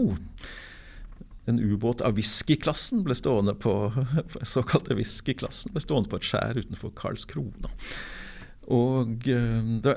[1.50, 3.76] En ubåt av whiskyklassen ble stående på
[4.56, 7.70] såkalte whiskyklassen ble stående på et skjær utenfor Karlskrona.
[8.74, 9.94] Og uh, det,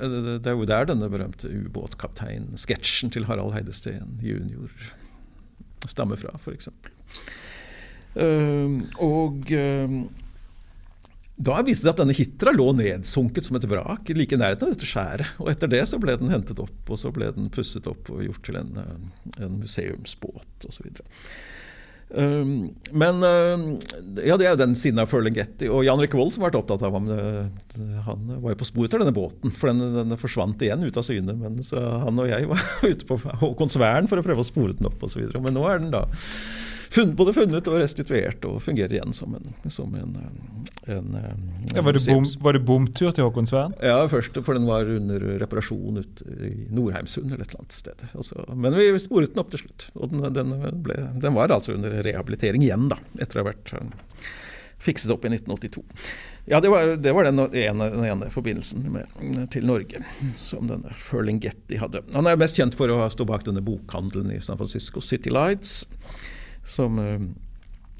[0.52, 4.68] er jo der denne berømte ubåtkaptein-sketsjen til Harald Heidesteen jr.
[5.88, 6.68] stammer fra, f.eks.
[8.12, 10.02] Uh, og uh,
[11.42, 14.68] da viste det seg at denne Hitra lå nedsunket som et vrak like i nærheten
[14.68, 15.32] av dette skjæret.
[15.42, 18.22] Og etter det så ble den hentet opp, og så ble den pusset opp og
[18.26, 20.92] gjort til en, eh, en museumsbåt osv.
[22.12, 23.62] Um, men uh,
[24.20, 25.70] ja, det er jo den siden av Ferlinghetti.
[25.72, 27.08] Og Jan Rikke Wold som har vært opptatt av ham,
[28.06, 29.54] han var jo på sporet av denne båten.
[29.56, 31.34] For den, den, forsvant igjen ut av syne.
[31.40, 34.92] Men så han og jeg var ute på Håkonsvern for å prøve å spore den
[34.92, 35.24] opp osv.
[35.40, 36.04] Men nå er den da
[36.92, 40.14] funnet, både funnet og restituert, og fungerer igjen som en, som en,
[40.90, 41.16] en, en
[41.74, 43.76] ja, var, det bom, var, det bomtur til Håkonsvern?
[43.82, 48.06] Ja, først, for den var under reparasjon ute i Nordheimsund eller et eller annet sted.
[48.12, 49.88] Altså, men vi sporet den opp til slutt.
[49.96, 53.74] Og den, den, ble, den, var altså under rehabilitering igjen, da, etter å ha vært
[53.76, 54.30] uh,
[54.82, 55.84] fikset opp i 1982.
[56.50, 59.06] Ja, det var, det var den, ene, den, ene, forbindelsen med,
[59.54, 60.02] til Norge
[60.42, 62.02] som denne Ferlinghetti hadde.
[62.16, 65.30] Han er mest kjent for å ha stå bak denne bokhandelen i San Francisco, City
[65.30, 65.84] Lights
[66.64, 67.20] som uh,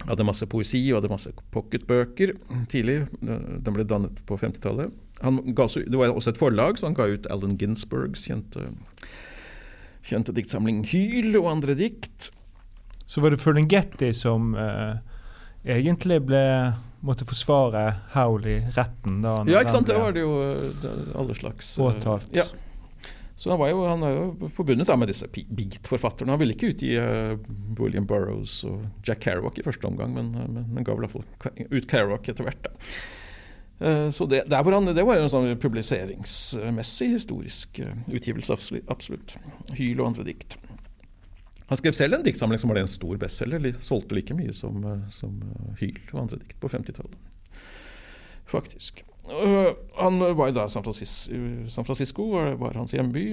[0.08, 2.34] hadde masse poesi og hadde masse pocketbøker
[2.70, 3.04] tidlig.
[3.22, 4.92] Den ble dannet på 50-tallet.
[5.22, 8.72] Det var også et forlag, så han ga ut Allen Ginsbergs kjente,
[10.02, 12.32] kjente diktsamling 'Hyl' og andre dikt.
[13.06, 14.98] Så var det Ferlinghetti som uh,
[15.62, 16.42] egentlig ble
[17.02, 17.84] måtte forsvare
[18.14, 19.20] Howl i retten?
[19.22, 19.90] Da ja, ikke sant.
[19.90, 20.34] Det var det jo
[21.18, 22.30] alle slags Påtalt.
[22.34, 22.46] Ja.
[23.42, 26.30] Så han var jo, han var jo forbundet da med disse beat-forfatterne.
[26.30, 27.32] Han ville ikke utgi uh,
[27.74, 31.88] William Burroughs og Jack Kerouac i første omgang, men, uh, men, men ga vel ut
[31.90, 32.68] Kerouac etter hvert.
[32.68, 32.70] da.
[33.82, 39.34] Uh, så det, han, det, var en sånn publiseringsmessig historisk utgivelse, absolutt.
[39.74, 40.54] Hyl og andre dikt.
[41.66, 43.72] Han skrev selv en diktsamling som var en stor bestselger.
[43.82, 45.42] Solgte like mye som, som
[45.82, 47.58] Hyl og andre dikt på 50-tallet.
[48.54, 49.02] Faktisk.
[49.30, 51.34] Øh, han var jo da San Francisco,
[51.68, 53.26] San Francisco var, hans hjemby.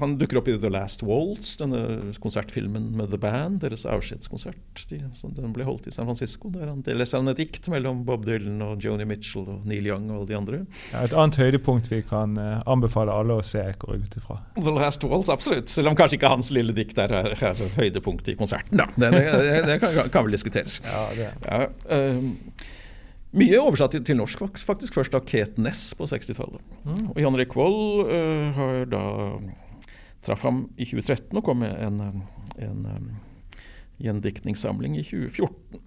[0.00, 4.84] Han dukker opp i The Last Waltz, denne konsertfilmen med The Band, deres avskjedskonsert.
[4.88, 5.00] De,
[5.36, 8.62] den ble holdt i San Francisco, der han leser han et dikt mellom Bob Dylan
[8.64, 10.62] og Joni Mitchell og Neil Young og alle de andre.
[10.94, 14.40] Ja, et annet høydepunkt vi kan uh, anbefale alle å se, går jeg ut ifra.
[14.56, 15.68] The Last Waltz, absolutt.
[15.72, 18.88] Selv om kanskje ikke hans lille dikt er, er, er høydepunktet i konserten, da.
[19.02, 20.78] Det, det, det kan, kan, vel diskuteres.
[20.86, 21.32] Ja, det.
[21.42, 21.66] Ja,
[22.16, 22.36] um,
[23.32, 26.62] mye oversatt til, til norsk, faktisk først av Kate Ness på 60-tallet.
[26.84, 27.04] Mm.
[27.14, 29.04] Og Jan Erik Vold uh, har da
[30.22, 32.02] traff ham i 2013 og kom med en,
[32.62, 33.08] en um,
[34.02, 35.80] gjendiktningssamling i 2014.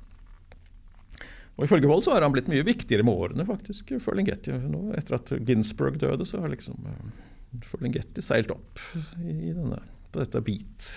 [1.56, 3.94] Og Ifølge Wold så har han blitt mye viktigere med årene, faktisk.
[4.04, 8.82] Ferlinghetti nå, Etter at Ginsburg døde, så har liksom uh, Ferlinghetti seilt opp
[9.22, 9.80] i denne,
[10.12, 10.90] på dette beat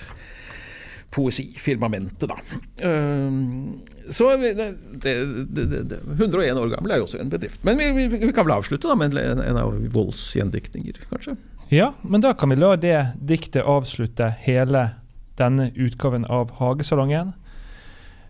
[1.19, 2.39] poesifirmamentet, da.
[2.87, 4.55] Uh, så det,
[5.03, 5.15] det,
[5.53, 7.61] det, 101 år gammel er jo også en bedrift.
[7.67, 11.37] Men vi, vi, vi kan vel avslutte da med en, en av Volds gjendiktninger, kanskje?
[11.69, 14.87] Ja, men da kan vi la det diktet avslutte hele
[15.37, 17.35] denne utgaven av Hagesalongen.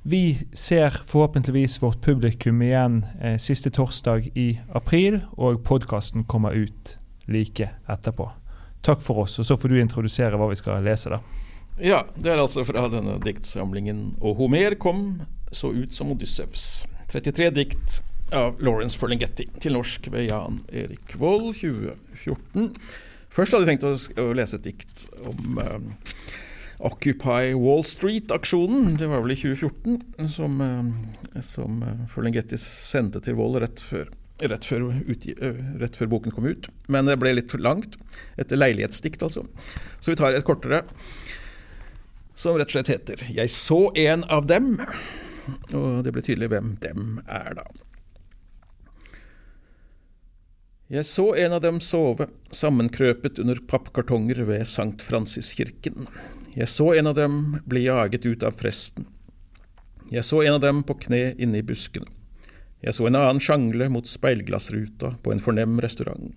[0.03, 6.97] Vi ser forhåpentligvis vårt publikum igjen eh, siste torsdag i april, og podkasten kommer ut
[7.29, 8.31] like etterpå.
[8.83, 11.21] Takk for oss, og så får du introdusere hva vi skal lese, da.
[11.79, 15.23] Ja, det er altså fra denne diktsamlingen 'Og Homer kom
[15.53, 16.87] så ut som Odyssevs'.
[17.09, 18.03] 33 dikt
[18.33, 22.75] av Lawrence Ferlinghetti, til norsk ved Jan Erik Vold, 2014.
[23.31, 25.79] Først hadde jeg tenkt å, lese et dikt om eh,
[26.85, 28.99] Occupy Wall Street-aksjonen.
[28.99, 34.11] Det var vel i 2014 som, eh, som uh, Ferlinghetti sendte til Vold rett før
[34.39, 35.33] rett før, utgi,
[35.81, 36.69] rett før, boken kom ut.
[36.87, 37.97] Men det ble litt langt.
[38.39, 39.43] Et leilighetsdikt, altså.
[39.99, 40.85] Så vi tar et kortere
[42.39, 44.79] som rett og slett heter 'Jeg så en av dem'.
[45.75, 47.65] Og det blir tydelig hvem dem er, da.
[50.89, 56.07] Jeg så en av dem sove, sammenkrøpet under pappkartonger ved Sankt Francis-kirken.
[56.57, 59.07] Jeg så en av dem bli jaget ut av presten.
[60.11, 62.07] Jeg så en av dem på kne inne i buskene.
[62.81, 66.33] Jeg så en annen sjangle mot speilglassruta på en fornem restaurant.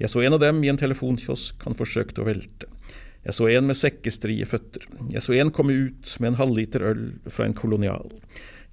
[0.00, 2.66] Jeg så en av dem i en telefonkiosk han forsøkte å velte.
[3.26, 4.84] Jeg så en med sekkestrie føtter.
[5.10, 8.12] Jeg så en komme ut med en halvliter øl fra en kolonial.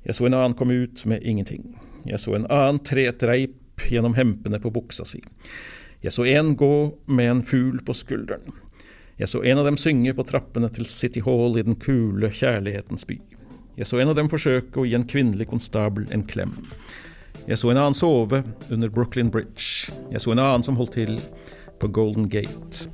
[0.05, 1.71] Jeg så en annen komme ut med ingenting.
[2.05, 5.23] Jeg så en annen tre et reip gjennom hempene på buksa si.
[6.05, 6.75] Jeg så en gå
[7.07, 8.53] med en fugl på skulderen.
[9.17, 13.07] Jeg så en av dem synge på trappene til City Hall i den kule kjærlighetens
[13.09, 13.17] by.
[13.77, 16.53] Jeg så en av dem forsøke å gi en kvinnelig konstabel en klem.
[17.47, 19.89] Jeg så en annen sove under Brooklyn Bridge.
[20.13, 21.17] Jeg så en annen som holdt til
[21.81, 22.85] på Golden Gate.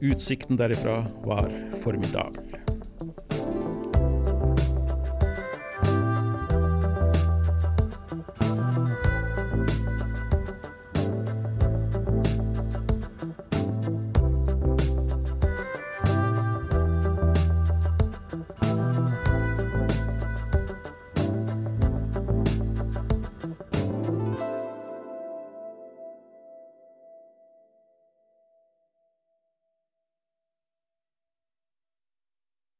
[0.00, 1.50] Utsikten derifra var
[1.82, 2.47] formidabel.